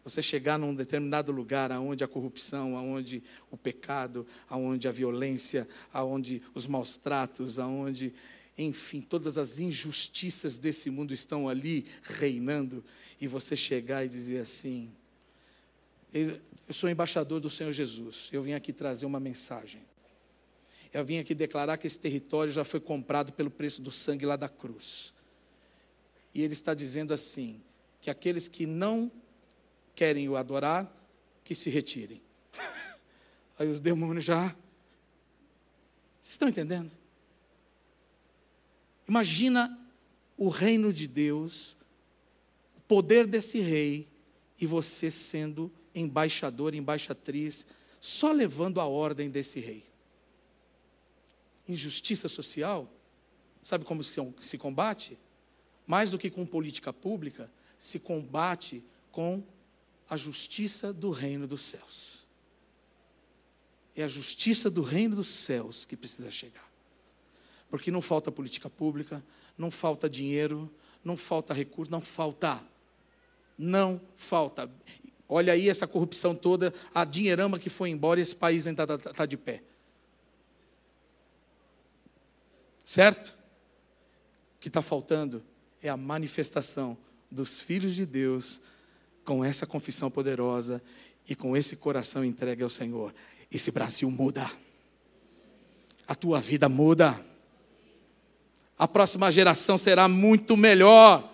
Você 0.03 0.21
chegar 0.21 0.59
num 0.59 0.75
determinado 0.75 1.31
lugar 1.31 1.71
aonde 1.71 2.03
a 2.03 2.09
corrupção, 2.09 2.75
aonde 2.75 3.23
o 3.49 3.55
pecado, 3.55 4.27
aonde 4.49 4.85
a 4.85 4.91
violência, 4.91 5.65
aonde 5.93 6.41
os 6.53 6.67
maus 6.67 6.97
tratos, 6.97 7.57
aonde 7.57 8.13
enfim, 8.57 9.01
todas 9.01 9.37
as 9.37 9.57
injustiças 9.57 10.57
desse 10.57 10.89
mundo 10.89 11.13
estão 11.13 11.49
ali 11.49 11.85
reinando, 12.03 12.83
e 13.19 13.27
você 13.27 13.55
chegar 13.55 14.05
e 14.05 14.09
dizer 14.09 14.39
assim: 14.41 14.91
eu 16.13 16.73
sou 16.73 16.89
embaixador 16.89 17.39
do 17.39 17.49
Senhor 17.49 17.71
Jesus. 17.71 18.29
Eu 18.31 18.41
vim 18.41 18.53
aqui 18.53 18.71
trazer 18.71 19.05
uma 19.05 19.19
mensagem. 19.19 19.81
Eu 20.93 21.03
vim 21.03 21.17
aqui 21.17 21.33
declarar 21.33 21.77
que 21.77 21.87
esse 21.87 21.97
território 21.97 22.51
já 22.51 22.63
foi 22.63 22.79
comprado 22.79 23.33
pelo 23.33 23.49
preço 23.49 23.81
do 23.81 23.91
sangue 23.91 24.25
lá 24.25 24.35
da 24.35 24.47
cruz. 24.47 25.13
E 26.33 26.41
ele 26.43 26.53
está 26.53 26.73
dizendo 26.73 27.13
assim: 27.13 27.61
que 27.99 28.11
aqueles 28.11 28.47
que 28.47 28.65
não 28.65 29.11
querem 29.95 30.29
o 30.29 30.35
adorar, 30.35 30.91
que 31.43 31.55
se 31.55 31.69
retirem. 31.69 32.21
Aí 33.57 33.67
os 33.67 33.79
demônios 33.79 34.25
já. 34.25 34.55
Vocês 36.21 36.33
estão 36.33 36.47
entendendo? 36.47 36.91
Imagina 39.07 39.79
o 40.37 40.49
reino 40.49 40.93
de 40.93 41.07
Deus, 41.07 41.75
o 42.77 42.81
poder 42.81 43.27
desse 43.27 43.59
rei, 43.59 44.07
e 44.59 44.65
você 44.65 45.11
sendo 45.11 45.71
embaixador, 45.93 46.73
embaixatriz, 46.73 47.67
só 47.99 48.31
levando 48.31 48.79
a 48.79 48.85
ordem 48.85 49.29
desse 49.29 49.59
rei. 49.59 49.83
Injustiça 51.67 52.27
social, 52.27 52.91
sabe 53.61 53.85
como 53.85 54.03
se 54.03 54.57
combate? 54.57 55.17
Mais 55.85 56.11
do 56.11 56.17
que 56.17 56.29
com 56.29 56.45
política 56.45 56.91
pública, 56.91 57.51
se 57.77 57.99
combate 57.99 58.83
com 59.11 59.43
a 60.09 60.17
justiça 60.17 60.93
do 60.93 61.11
reino 61.11 61.47
dos 61.47 61.61
céus. 61.61 62.27
É 63.95 64.03
a 64.03 64.07
justiça 64.07 64.69
do 64.69 64.81
reino 64.81 65.15
dos 65.15 65.27
céus 65.27 65.85
que 65.85 65.95
precisa 65.95 66.31
chegar. 66.31 66.72
Porque 67.73 67.89
não 67.89 68.03
falta 68.03 68.31
política 68.31 68.69
pública, 68.69 69.23
não 69.57 69.71
falta 69.71 70.07
dinheiro, 70.07 70.71
não 71.03 71.17
falta 71.17 71.55
recurso, 71.55 71.91
não 71.91 72.01
falta. 72.01 72.61
Não 73.57 73.99
falta. 74.15 74.69
Olha 75.27 75.53
aí 75.53 75.67
essa 75.67 75.87
corrupção 75.87 76.35
toda, 76.35 76.71
a 76.93 77.03
dinheirama 77.03 77.57
que 77.57 77.71
foi 77.71 77.89
embora 77.89 78.19
e 78.19 78.21
esse 78.21 78.35
país 78.35 78.67
ainda 78.67 78.83
está 78.83 78.95
tá, 78.99 79.11
tá 79.11 79.25
de 79.25 79.35
pé. 79.35 79.63
Certo? 82.85 83.35
O 84.55 84.59
que 84.59 84.67
está 84.67 84.83
faltando 84.83 85.43
é 85.81 85.89
a 85.89 85.97
manifestação 85.97 86.95
dos 87.31 87.59
filhos 87.59 87.95
de 87.95 88.05
Deus 88.05 88.61
com 89.25 89.43
essa 89.43 89.65
confissão 89.65 90.11
poderosa 90.11 90.79
e 91.27 91.35
com 91.35 91.57
esse 91.57 91.75
coração 91.75 92.23
entregue 92.23 92.61
ao 92.61 92.69
Senhor. 92.69 93.11
Esse 93.51 93.71
Brasil 93.71 94.11
muda. 94.11 94.47
A 96.07 96.13
tua 96.13 96.39
vida 96.39 96.69
muda. 96.69 97.32
A 98.77 98.87
próxima 98.87 99.31
geração 99.31 99.77
será 99.77 100.07
muito 100.07 100.57
melhor. 100.57 101.31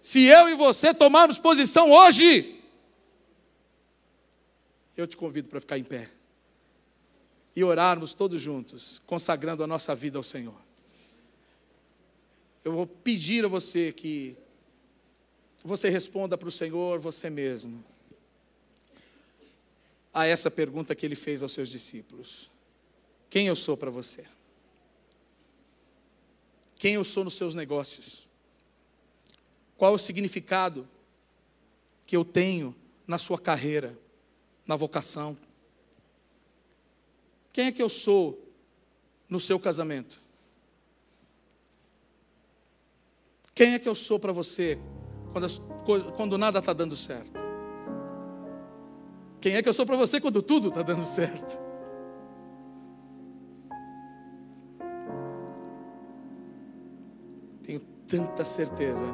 Se 0.00 0.24
eu 0.24 0.48
e 0.48 0.54
você 0.54 0.92
tomarmos 0.92 1.38
posição 1.38 1.90
hoje, 1.90 2.60
eu 4.96 5.06
te 5.06 5.16
convido 5.16 5.48
para 5.48 5.60
ficar 5.60 5.78
em 5.78 5.84
pé 5.84 6.10
e 7.54 7.62
orarmos 7.62 8.14
todos 8.14 8.40
juntos, 8.40 9.00
consagrando 9.06 9.62
a 9.62 9.66
nossa 9.66 9.94
vida 9.94 10.18
ao 10.18 10.24
Senhor. 10.24 10.60
Eu 12.64 12.72
vou 12.72 12.86
pedir 12.86 13.44
a 13.44 13.48
você 13.48 13.92
que 13.92 14.36
você 15.64 15.88
responda 15.88 16.36
para 16.36 16.48
o 16.48 16.52
Senhor 16.52 16.98
você 16.98 17.28
mesmo 17.28 17.84
a 20.12 20.26
essa 20.26 20.50
pergunta 20.50 20.94
que 20.94 21.06
ele 21.06 21.16
fez 21.16 21.42
aos 21.42 21.52
seus 21.52 21.68
discípulos: 21.68 22.50
Quem 23.30 23.46
eu 23.46 23.56
sou 23.56 23.76
para 23.76 23.90
você? 23.90 24.24
Quem 26.82 26.94
eu 26.94 27.04
sou 27.04 27.22
nos 27.22 27.34
seus 27.34 27.54
negócios? 27.54 28.26
Qual 29.78 29.94
o 29.94 29.98
significado 29.98 30.88
que 32.04 32.16
eu 32.16 32.24
tenho 32.24 32.74
na 33.06 33.18
sua 33.18 33.38
carreira? 33.38 33.96
na 34.66 34.76
vocação? 34.76 35.36
Quem 37.52 37.66
é 37.66 37.72
que 37.72 37.82
eu 37.82 37.88
sou 37.88 38.38
no 39.28 39.38
seu 39.38 39.58
casamento? 39.58 40.20
Quem 43.54 43.74
é 43.74 43.78
que 43.78 43.88
eu 43.88 43.94
sou 43.94 44.18
para 44.18 44.32
você 44.32 44.78
quando, 45.32 45.44
as, 45.44 45.60
quando 46.16 46.38
nada 46.38 46.58
está 46.60 46.72
dando 46.72 46.96
certo? 46.96 47.32
Quem 49.40 49.56
é 49.56 49.62
que 49.62 49.68
eu 49.68 49.74
sou 49.74 49.84
para 49.84 49.96
você 49.96 50.20
quando 50.20 50.40
tudo 50.40 50.68
está 50.68 50.82
dando 50.82 51.04
certo? 51.04 51.71
Tenho 57.62 57.80
tanta 58.06 58.44
certeza, 58.44 59.06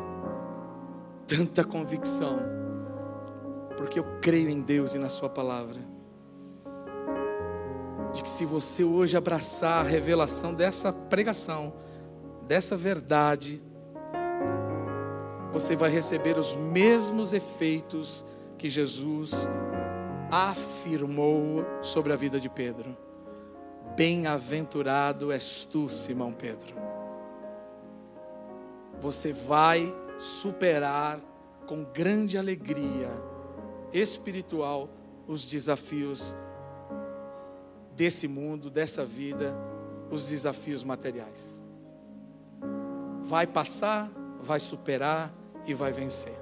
tanta 1.27 1.65
convicção 1.65 2.59
porque 3.79 4.01
eu 4.01 4.05
creio 4.21 4.51
em 4.51 4.61
Deus 4.61 4.95
e 4.95 4.99
na 4.99 5.09
Sua 5.09 5.29
palavra. 5.29 5.81
De 8.13 8.25
que 8.25 8.29
se 8.29 8.45
você 8.45 8.83
hoje 8.83 9.17
abraçar 9.17 9.81
a 9.81 9.89
revelação 9.89 10.53
dessa 10.53 10.93
pregação, 10.93 11.73
dessa 12.43 12.77
verdade, 12.77 13.63
você 15.53 15.77
vai 15.77 15.91
receber 15.91 16.37
os 16.37 16.57
mesmos 16.57 17.33
efeitos 17.33 18.27
que 18.59 18.69
Jesus 18.69 19.49
afirmou 20.29 21.65
sobre 21.81 22.13
a 22.13 22.17
vida 22.17 22.41
de 22.41 22.49
Pedro. 22.49 22.97
Bem-aventurado 23.95 25.31
és 25.31 25.65
tu, 25.65 25.89
Simão 25.89 26.33
Pedro. 26.33 26.88
Você 29.01 29.33
vai 29.33 29.95
superar 30.19 31.21
com 31.67 31.85
grande 31.85 32.37
alegria 32.37 33.11
espiritual 33.93 34.89
os 35.27 35.45
desafios 35.45 36.35
desse 37.95 38.27
mundo, 38.27 38.71
dessa 38.71 39.05
vida, 39.05 39.55
os 40.11 40.29
desafios 40.29 40.83
materiais. 40.83 41.63
Vai 43.23 43.47
passar, 43.47 44.11
vai 44.41 44.59
superar 44.59 45.35
e 45.67 45.75
vai 45.75 45.93
vencer. 45.93 46.37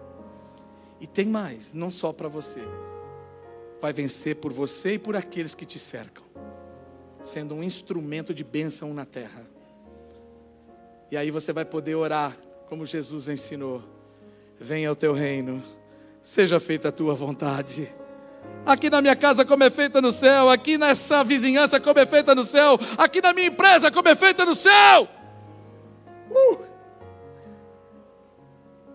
E 1.00 1.06
tem 1.06 1.26
mais, 1.26 1.72
não 1.72 1.90
só 1.90 2.12
para 2.12 2.28
você. 2.28 2.62
Vai 3.80 3.92
vencer 3.92 4.36
por 4.36 4.52
você 4.52 4.94
e 4.94 4.98
por 4.98 5.16
aqueles 5.16 5.54
que 5.54 5.66
te 5.66 5.78
cercam, 5.78 6.24
sendo 7.20 7.54
um 7.54 7.62
instrumento 7.62 8.32
de 8.32 8.44
bênção 8.44 8.94
na 8.94 9.04
terra. 9.04 9.44
E 11.10 11.16
aí 11.16 11.30
você 11.30 11.52
vai 11.52 11.64
poder 11.64 11.94
orar 11.94 12.36
como 12.68 12.86
Jesus 12.86 13.28
ensinou: 13.28 13.82
Venha 14.58 14.90
o 14.92 14.96
teu 14.96 15.12
reino, 15.12 15.62
seja 16.22 16.60
feita 16.60 16.88
a 16.88 16.92
tua 16.92 17.14
vontade 17.14 17.94
Aqui 18.64 18.90
na 18.90 19.00
minha 19.00 19.14
casa, 19.14 19.44
como 19.44 19.62
é 19.62 19.70
feita 19.70 20.02
no 20.02 20.10
céu. 20.10 20.50
Aqui 20.50 20.76
nessa 20.76 21.22
vizinhança, 21.22 21.78
como 21.78 22.00
é 22.00 22.04
feita 22.04 22.34
no 22.34 22.44
céu. 22.44 22.76
Aqui 22.98 23.22
na 23.22 23.32
minha 23.32 23.46
empresa, 23.46 23.92
como 23.92 24.08
é 24.08 24.16
feita 24.16 24.44
no 24.44 24.56
céu. 24.56 25.08
Uh! 26.28 26.64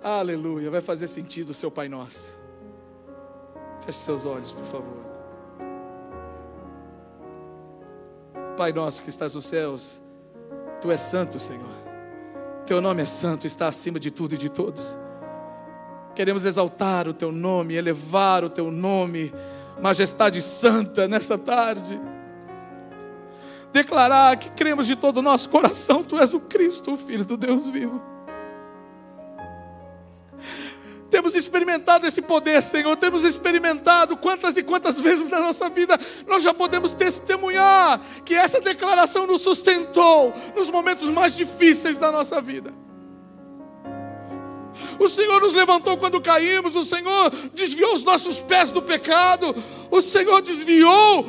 Aleluia. 0.03 0.69
Vai 0.69 0.81
fazer 0.81 1.07
sentido 1.07 1.51
o 1.51 1.53
seu 1.53 1.71
Pai 1.71 1.87
Nosso. 1.87 2.37
Feche 3.85 3.99
seus 3.99 4.25
olhos, 4.25 4.51
por 4.51 4.65
favor. 4.65 5.01
Pai 8.57 8.73
nosso 8.73 9.01
que 9.01 9.09
estás 9.09 9.33
nos 9.33 9.45
céus, 9.45 10.01
Tu 10.81 10.91
és 10.91 10.99
santo, 10.99 11.39
Senhor. 11.39 11.80
Teu 12.65 12.81
nome 12.81 13.01
é 13.01 13.05
santo, 13.05 13.47
está 13.47 13.67
acima 13.67 13.99
de 13.99 14.11
tudo 14.11 14.35
e 14.35 14.37
de 14.37 14.49
todos. 14.49 14.97
Queremos 16.15 16.45
exaltar 16.45 17.07
o 17.07 17.13
teu 17.13 17.31
nome, 17.31 17.75
elevar 17.75 18.43
o 18.43 18.49
teu 18.49 18.69
nome, 18.71 19.33
majestade 19.81 20.41
santa, 20.41 21.07
nessa 21.07 21.37
tarde. 21.37 21.99
Declarar 23.71 24.35
que 24.37 24.49
cremos 24.51 24.85
de 24.85 24.95
todo 24.95 25.17
o 25.17 25.21
nosso 25.21 25.49
coração, 25.49 26.03
tu 26.03 26.17
és 26.17 26.33
o 26.33 26.39
Cristo, 26.41 26.93
o 26.93 26.97
Filho 26.97 27.23
do 27.23 27.37
Deus 27.37 27.67
vivo. 27.67 28.10
Temos 31.11 31.35
experimentado 31.35 32.07
esse 32.07 32.21
poder, 32.21 32.63
Senhor. 32.63 32.95
Temos 32.95 33.25
experimentado 33.25 34.15
quantas 34.15 34.55
e 34.55 34.63
quantas 34.63 34.97
vezes 34.97 35.27
na 35.27 35.41
nossa 35.41 35.69
vida 35.69 35.99
nós 36.25 36.41
já 36.41 36.53
podemos 36.53 36.93
testemunhar 36.93 37.99
que 38.23 38.33
essa 38.33 38.61
declaração 38.61 39.27
nos 39.27 39.41
sustentou 39.41 40.33
nos 40.55 40.69
momentos 40.69 41.09
mais 41.09 41.35
difíceis 41.35 41.97
da 41.97 42.13
nossa 42.13 42.41
vida. 42.41 42.73
O 44.97 45.09
Senhor 45.09 45.41
nos 45.41 45.53
levantou 45.53 45.97
quando 45.97 46.21
caímos, 46.21 46.77
o 46.77 46.85
Senhor 46.85 47.29
desviou 47.53 47.93
os 47.93 48.05
nossos 48.05 48.41
pés 48.41 48.71
do 48.71 48.81
pecado, 48.81 49.53
o 49.91 50.01
Senhor 50.01 50.41
desviou 50.41 51.25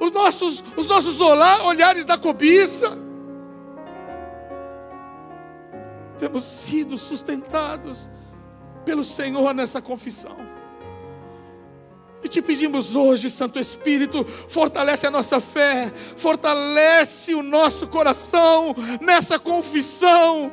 os 0.00 0.10
nossos, 0.10 0.62
os 0.76 0.86
nossos 0.86 1.18
olhares 1.18 2.04
da 2.04 2.18
cobiça. 2.18 2.98
Temos 6.18 6.44
sido 6.44 6.98
sustentados 6.98 8.10
pelo 8.84 9.04
Senhor 9.04 9.54
nessa 9.54 9.80
confissão. 9.80 10.36
E 12.22 12.28
te 12.28 12.40
pedimos 12.40 12.96
hoje, 12.96 13.28
Santo 13.28 13.58
Espírito, 13.58 14.24
fortalece 14.24 15.06
a 15.06 15.10
nossa 15.10 15.40
fé, 15.40 15.92
fortalece 16.16 17.34
o 17.34 17.42
nosso 17.42 17.86
coração 17.86 18.74
nessa 19.00 19.38
confissão 19.38 20.52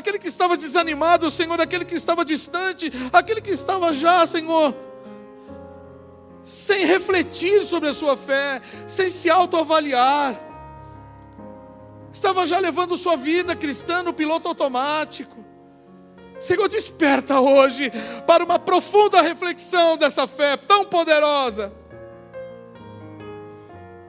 aquele 0.00 0.18
que 0.18 0.28
estava 0.28 0.56
desanimado, 0.56 1.30
Senhor, 1.30 1.60
aquele 1.60 1.84
que 1.84 1.94
estava 1.94 2.24
distante, 2.24 2.90
aquele 3.12 3.40
que 3.40 3.50
estava 3.50 3.92
já, 3.92 4.26
Senhor, 4.26 4.74
sem 6.42 6.84
refletir 6.86 7.64
sobre 7.64 7.88
a 7.88 7.92
sua 7.92 8.16
fé, 8.16 8.60
sem 8.86 9.08
se 9.08 9.30
autoavaliar, 9.30 10.38
estava 12.12 12.46
já 12.46 12.58
levando 12.58 12.96
sua 12.96 13.16
vida 13.16 13.54
cristã 13.54 14.02
no 14.02 14.12
piloto 14.12 14.48
automático. 14.48 15.44
Senhor, 16.38 16.68
desperta 16.68 17.38
hoje 17.38 17.92
para 18.26 18.42
uma 18.42 18.58
profunda 18.58 19.20
reflexão 19.20 19.96
dessa 19.96 20.26
fé 20.26 20.56
tão 20.56 20.86
poderosa. 20.86 21.72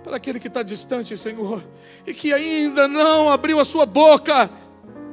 Para 0.03 0.15
aquele 0.15 0.39
que 0.39 0.47
está 0.47 0.63
distante, 0.63 1.15
Senhor, 1.17 1.63
e 2.07 2.13
que 2.13 2.33
ainda 2.33 2.87
não 2.87 3.29
abriu 3.29 3.59
a 3.59 3.65
sua 3.65 3.85
boca 3.85 4.49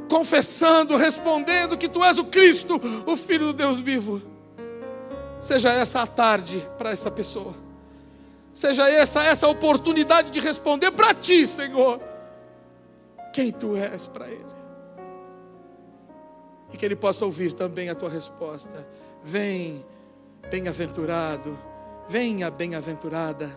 confessando, 0.08 0.96
respondendo 0.96 1.76
que 1.76 1.88
tu 1.88 2.02
és 2.02 2.18
o 2.18 2.24
Cristo, 2.24 2.80
o 3.04 3.16
Filho 3.16 3.46
do 3.46 3.52
Deus 3.52 3.80
vivo. 3.80 4.22
Seja 5.40 5.70
essa 5.70 6.02
a 6.02 6.06
tarde 6.06 6.66
para 6.78 6.90
essa 6.90 7.10
pessoa. 7.10 7.54
Seja 8.54 8.88
essa 8.88 9.22
essa 9.22 9.46
oportunidade 9.46 10.30
de 10.30 10.40
responder 10.40 10.90
para 10.92 11.14
ti, 11.14 11.46
Senhor, 11.46 12.00
quem 13.38 13.52
tu 13.52 13.76
és 13.76 14.06
para 14.08 14.28
ele. 14.28 14.58
E 16.72 16.76
que 16.76 16.84
ele 16.84 16.96
possa 16.96 17.24
ouvir 17.24 17.52
também 17.52 17.88
a 17.88 17.94
tua 17.94 18.10
resposta. 18.10 18.84
Vem, 19.22 19.84
bem-aventurado, 20.50 21.56
venha 22.08 22.50
bem-aventurada. 22.50 23.48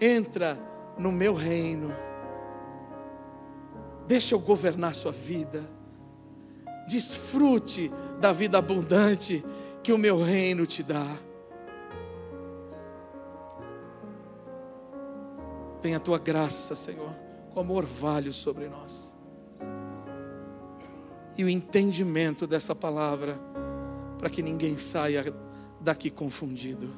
Entra 0.00 0.58
no 0.98 1.12
meu 1.12 1.34
reino 1.34 1.94
Deixa 4.06 4.34
eu 4.34 4.38
governar 4.38 4.94
sua 4.94 5.12
vida. 5.12 5.68
Desfrute 6.86 7.90
da 8.20 8.32
vida 8.32 8.58
abundante 8.58 9.44
que 9.82 9.92
o 9.92 9.98
meu 9.98 10.18
reino 10.18 10.66
te 10.66 10.82
dá. 10.82 11.16
Tem 15.80 15.94
a 15.94 16.00
tua 16.00 16.18
graça, 16.18 16.74
Senhor, 16.74 17.23
como 17.54 17.72
orvalho 17.74 18.32
sobre 18.32 18.68
nós. 18.68 19.14
E 21.38 21.44
o 21.44 21.48
entendimento 21.48 22.46
dessa 22.46 22.74
palavra, 22.74 23.38
para 24.18 24.28
que 24.28 24.42
ninguém 24.42 24.76
saia 24.76 25.24
daqui 25.80 26.10
confundido. 26.10 26.90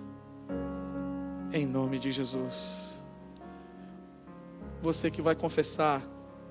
Em 1.52 1.66
nome 1.66 1.98
de 1.98 2.10
Jesus. 2.10 3.04
Você 4.82 5.10
que 5.10 5.20
vai 5.20 5.34
confessar 5.34 6.02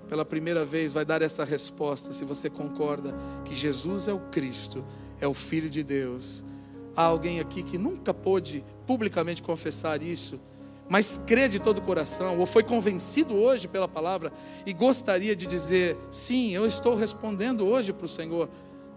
pela 0.07 0.23
primeira 0.23 0.63
vez, 0.63 0.93
vai 0.93 1.03
dar 1.03 1.23
essa 1.23 1.43
resposta, 1.43 2.13
se 2.13 2.23
você 2.23 2.47
concorda 2.47 3.15
que 3.43 3.55
Jesus 3.55 4.07
é 4.07 4.13
o 4.13 4.19
Cristo, 4.19 4.85
é 5.19 5.27
o 5.27 5.33
Filho 5.33 5.69
de 5.69 5.83
Deus. 5.83 6.43
Há 6.95 7.03
alguém 7.03 7.39
aqui 7.39 7.63
que 7.63 7.77
nunca 7.77 8.13
pôde 8.13 8.63
publicamente 8.85 9.41
confessar 9.41 10.01
isso, 10.03 10.39
mas 10.87 11.19
crê 11.25 11.47
de 11.47 11.59
todo 11.59 11.79
o 11.79 11.81
coração, 11.81 12.39
ou 12.39 12.45
foi 12.45 12.63
convencido 12.63 13.35
hoje 13.35 13.67
pela 13.67 13.87
palavra 13.87 14.31
e 14.65 14.73
gostaria 14.73 15.35
de 15.35 15.45
dizer: 15.45 15.97
sim, 16.11 16.51
eu 16.51 16.65
estou 16.65 16.95
respondendo 16.95 17.65
hoje 17.65 17.91
para 17.91 18.05
o 18.05 18.09
Senhor 18.09 18.49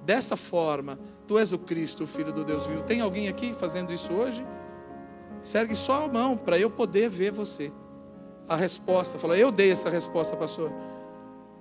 dessa 0.05 0.37
forma. 0.37 0.99
Tu 1.27 1.39
és 1.39 1.53
o 1.53 1.59
Cristo, 1.59 2.05
o 2.05 2.07
Filho 2.07 2.33
do 2.33 2.45
Deus 2.45 2.67
vivo. 2.67 2.83
Tem 2.83 3.01
alguém 3.01 3.29
aqui 3.29 3.55
fazendo 3.55 3.93
isso 3.93 4.13
hoje? 4.13 4.45
Sergue 5.43 5.77
só 5.77 6.05
a 6.05 6.09
mão 6.09 6.37
para 6.37 6.59
eu 6.59 6.71
poder 6.71 7.09
ver 7.09 7.31
você. 7.31 7.71
A 8.49 8.57
resposta, 8.57 9.19
fala, 9.19 9.37
eu 9.37 9.53
dei 9.53 9.71
essa 9.71 9.91
resposta, 9.91 10.35
pastor. 10.37 10.73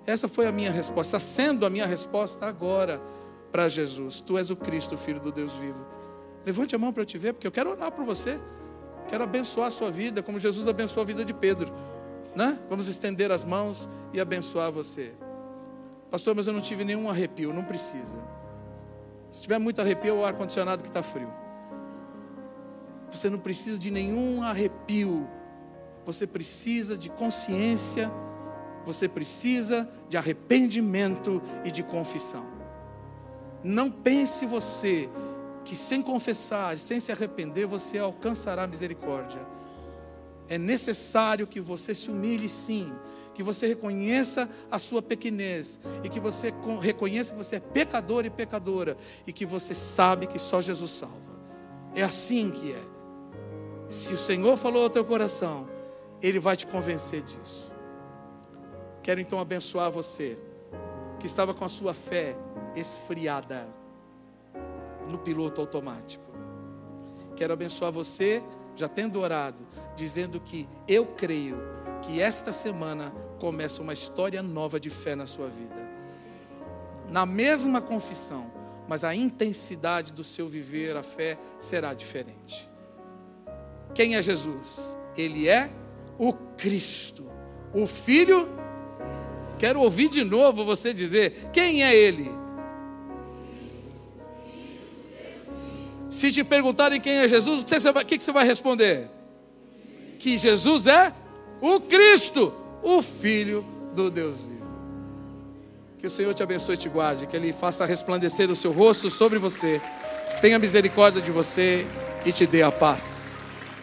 Essa 0.05 0.30
foi 0.30 0.47
a 0.47 0.51
minha 0.53 0.71
resposta, 0.71 1.17
está 1.17 1.19
sendo 1.19 1.65
a 1.65 1.69
minha 1.69 1.86
resposta 1.86 2.45
agora 2.45 3.01
para 3.51 3.67
Jesus. 3.67 4.21
Tu 4.21 4.38
és 4.38 4.49
o 4.49 4.55
Cristo, 4.55 4.95
Filho 4.97 5.19
do 5.19 5.32
Deus 5.32 5.51
vivo. 5.53 5.86
Levante 6.45 6.73
a 6.73 6.78
mão 6.78 6.93
para 6.93 7.01
eu 7.01 7.05
te 7.05 7.17
ver, 7.17 7.34
porque 7.34 7.45
eu 7.45 7.51
quero 7.51 7.71
orar 7.71 7.91
por 7.91 8.05
você. 8.05 8.39
Quero 9.07 9.23
abençoar 9.23 9.67
a 9.67 9.71
sua 9.71 9.89
vida, 9.89 10.21
como 10.21 10.37
Jesus 10.37 10.67
abençoou 10.67 11.03
a 11.03 11.05
vida 11.05 11.23
de 11.23 11.33
Pedro. 11.33 11.71
Né? 12.35 12.57
Vamos 12.69 12.87
estender 12.87 13.31
as 13.31 13.43
mãos 13.43 13.89
e 14.13 14.19
abençoar 14.19 14.71
você. 14.71 15.13
Pastor, 16.11 16.35
mas 16.35 16.47
eu 16.47 16.53
não 16.53 16.61
tive 16.61 16.83
nenhum 16.83 17.09
arrepio, 17.09 17.53
não 17.53 17.63
precisa. 17.63 18.17
Se 19.29 19.41
tiver 19.41 19.59
muito 19.59 19.81
arrepio, 19.81 20.09
é 20.09 20.13
o 20.13 20.25
ar-condicionado 20.25 20.81
que 20.83 20.89
está 20.89 21.03
frio. 21.03 21.31
Você 23.09 23.29
não 23.29 23.39
precisa 23.39 23.79
de 23.79 23.91
nenhum 23.91 24.41
arrepio. 24.43 25.27
Você 26.05 26.25
precisa 26.25 26.97
de 26.97 27.09
consciência 27.09 28.11
você 28.87 29.09
precisa 29.09 29.87
de 30.07 30.15
arrependimento 30.15 31.41
e 31.65 31.69
de 31.69 31.83
confissão. 31.83 32.45
Não 33.61 33.91
pense 33.91 34.45
você 34.45 35.09
que 35.68 35.76
sem 35.76 36.01
confessar, 36.01 36.78
sem 36.78 36.97
se 36.97 37.11
arrepender, 37.11 37.68
você 37.68 37.99
alcançará 37.99 38.65
misericórdia. 38.65 39.45
é 40.49 40.57
necessário 40.57 41.45
que 41.45 41.59
você 41.59 41.93
se 41.93 42.09
humilhe 42.09 42.47
sim, 42.47 42.89
que 43.34 43.43
você 43.43 43.68
reconheça 43.68 44.49
a 44.72 44.80
sua 44.80 45.01
pequenez 45.01 45.78
e 46.05 46.07
que 46.07 46.22
você 46.22 46.53
reconheça 46.82 47.34
que 47.34 47.38
você 47.38 47.57
é 47.57 47.59
pecador 47.59 48.26
e 48.26 48.30
pecadora 48.30 48.95
e 49.28 49.34
que 49.34 49.45
você 49.45 49.74
sabe 49.74 50.26
que 50.26 50.39
só 50.39 50.61
Jesus 50.61 50.91
salva. 50.91 51.38
É 51.93 52.01
assim 52.01 52.49
que 52.49 52.72
é. 52.72 52.82
Se 53.89 54.13
o 54.13 54.18
Senhor 54.18 54.55
falou 54.55 54.84
ao 54.84 54.89
teu 54.89 55.03
coração, 55.03 55.68
Ele 56.22 56.39
vai 56.39 56.55
te 56.55 56.65
convencer 56.65 57.22
disso. 57.24 57.70
Quero 59.03 59.20
então 59.20 59.38
abençoar 59.38 59.91
você 59.91 60.38
que 61.20 61.26
estava 61.26 61.53
com 61.53 61.65
a 61.65 61.70
sua 61.70 61.93
fé 61.93 62.38
esfriada 62.74 63.76
no 65.07 65.17
piloto 65.17 65.61
automático. 65.61 66.25
Quero 67.35 67.53
abençoar 67.53 67.91
você, 67.91 68.41
já 68.75 68.87
tendo 68.87 69.19
orado, 69.19 69.65
dizendo 69.95 70.39
que 70.39 70.67
eu 70.87 71.05
creio 71.05 71.57
que 72.01 72.21
esta 72.21 72.53
semana 72.53 73.13
começa 73.39 73.81
uma 73.81 73.93
história 73.93 74.41
nova 74.41 74.79
de 74.79 74.89
fé 74.89 75.15
na 75.15 75.25
sua 75.25 75.47
vida. 75.47 75.75
Na 77.09 77.25
mesma 77.25 77.81
confissão, 77.81 78.51
mas 78.87 79.03
a 79.03 79.15
intensidade 79.15 80.13
do 80.13 80.23
seu 80.23 80.47
viver, 80.47 80.95
a 80.95 81.03
fé 81.03 81.37
será 81.59 81.93
diferente. 81.93 82.69
Quem 83.93 84.15
é 84.15 84.21
Jesus? 84.21 84.97
Ele 85.15 85.47
é 85.47 85.69
o 86.17 86.33
Cristo, 86.33 87.25
o 87.73 87.87
Filho. 87.87 88.47
Quero 89.57 89.81
ouvir 89.81 90.09
de 90.09 90.23
novo 90.23 90.63
você 90.63 90.93
dizer: 90.93 91.49
quem 91.51 91.83
é 91.83 91.95
Ele? 91.95 92.31
Se 96.09 96.31
te 96.31 96.43
perguntarem 96.43 97.01
quem 97.01 97.17
é 97.17 97.27
Jesus, 97.27 97.61
o 97.61 97.65
que 97.65 97.79
você 97.79 97.91
vai, 97.91 98.05
que 98.05 98.19
você 98.19 98.31
vai 98.31 98.45
responder? 98.45 99.09
Que 100.19 100.37
Jesus 100.37 100.87
é 100.87 101.13
o 101.61 101.79
Cristo, 101.79 102.53
o 102.81 103.01
Filho 103.01 103.65
do 103.93 104.09
Deus 104.09 104.37
vivo. 104.37 104.67
Que 105.99 106.07
o 106.07 106.09
Senhor 106.09 106.33
te 106.33 106.43
abençoe 106.43 106.75
e 106.75 106.77
te 106.77 106.89
guarde, 106.89 107.27
que 107.27 107.35
Ele 107.35 107.51
faça 107.51 107.85
resplandecer 107.85 108.49
o 108.49 108.55
seu 108.55 108.71
rosto 108.71 109.09
sobre 109.09 109.39
você, 109.39 109.81
tenha 110.41 110.59
misericórdia 110.59 111.21
de 111.21 111.31
você 111.31 111.85
e 112.25 112.31
te 112.31 112.45
dê 112.45 112.61
a 112.61 112.71
paz. 112.71 113.37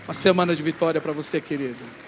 Uma 0.07 0.15
semana 0.15 0.55
de 0.55 0.63
vitória 0.63 1.01
para 1.01 1.13
você, 1.13 1.41
querido. 1.41 2.04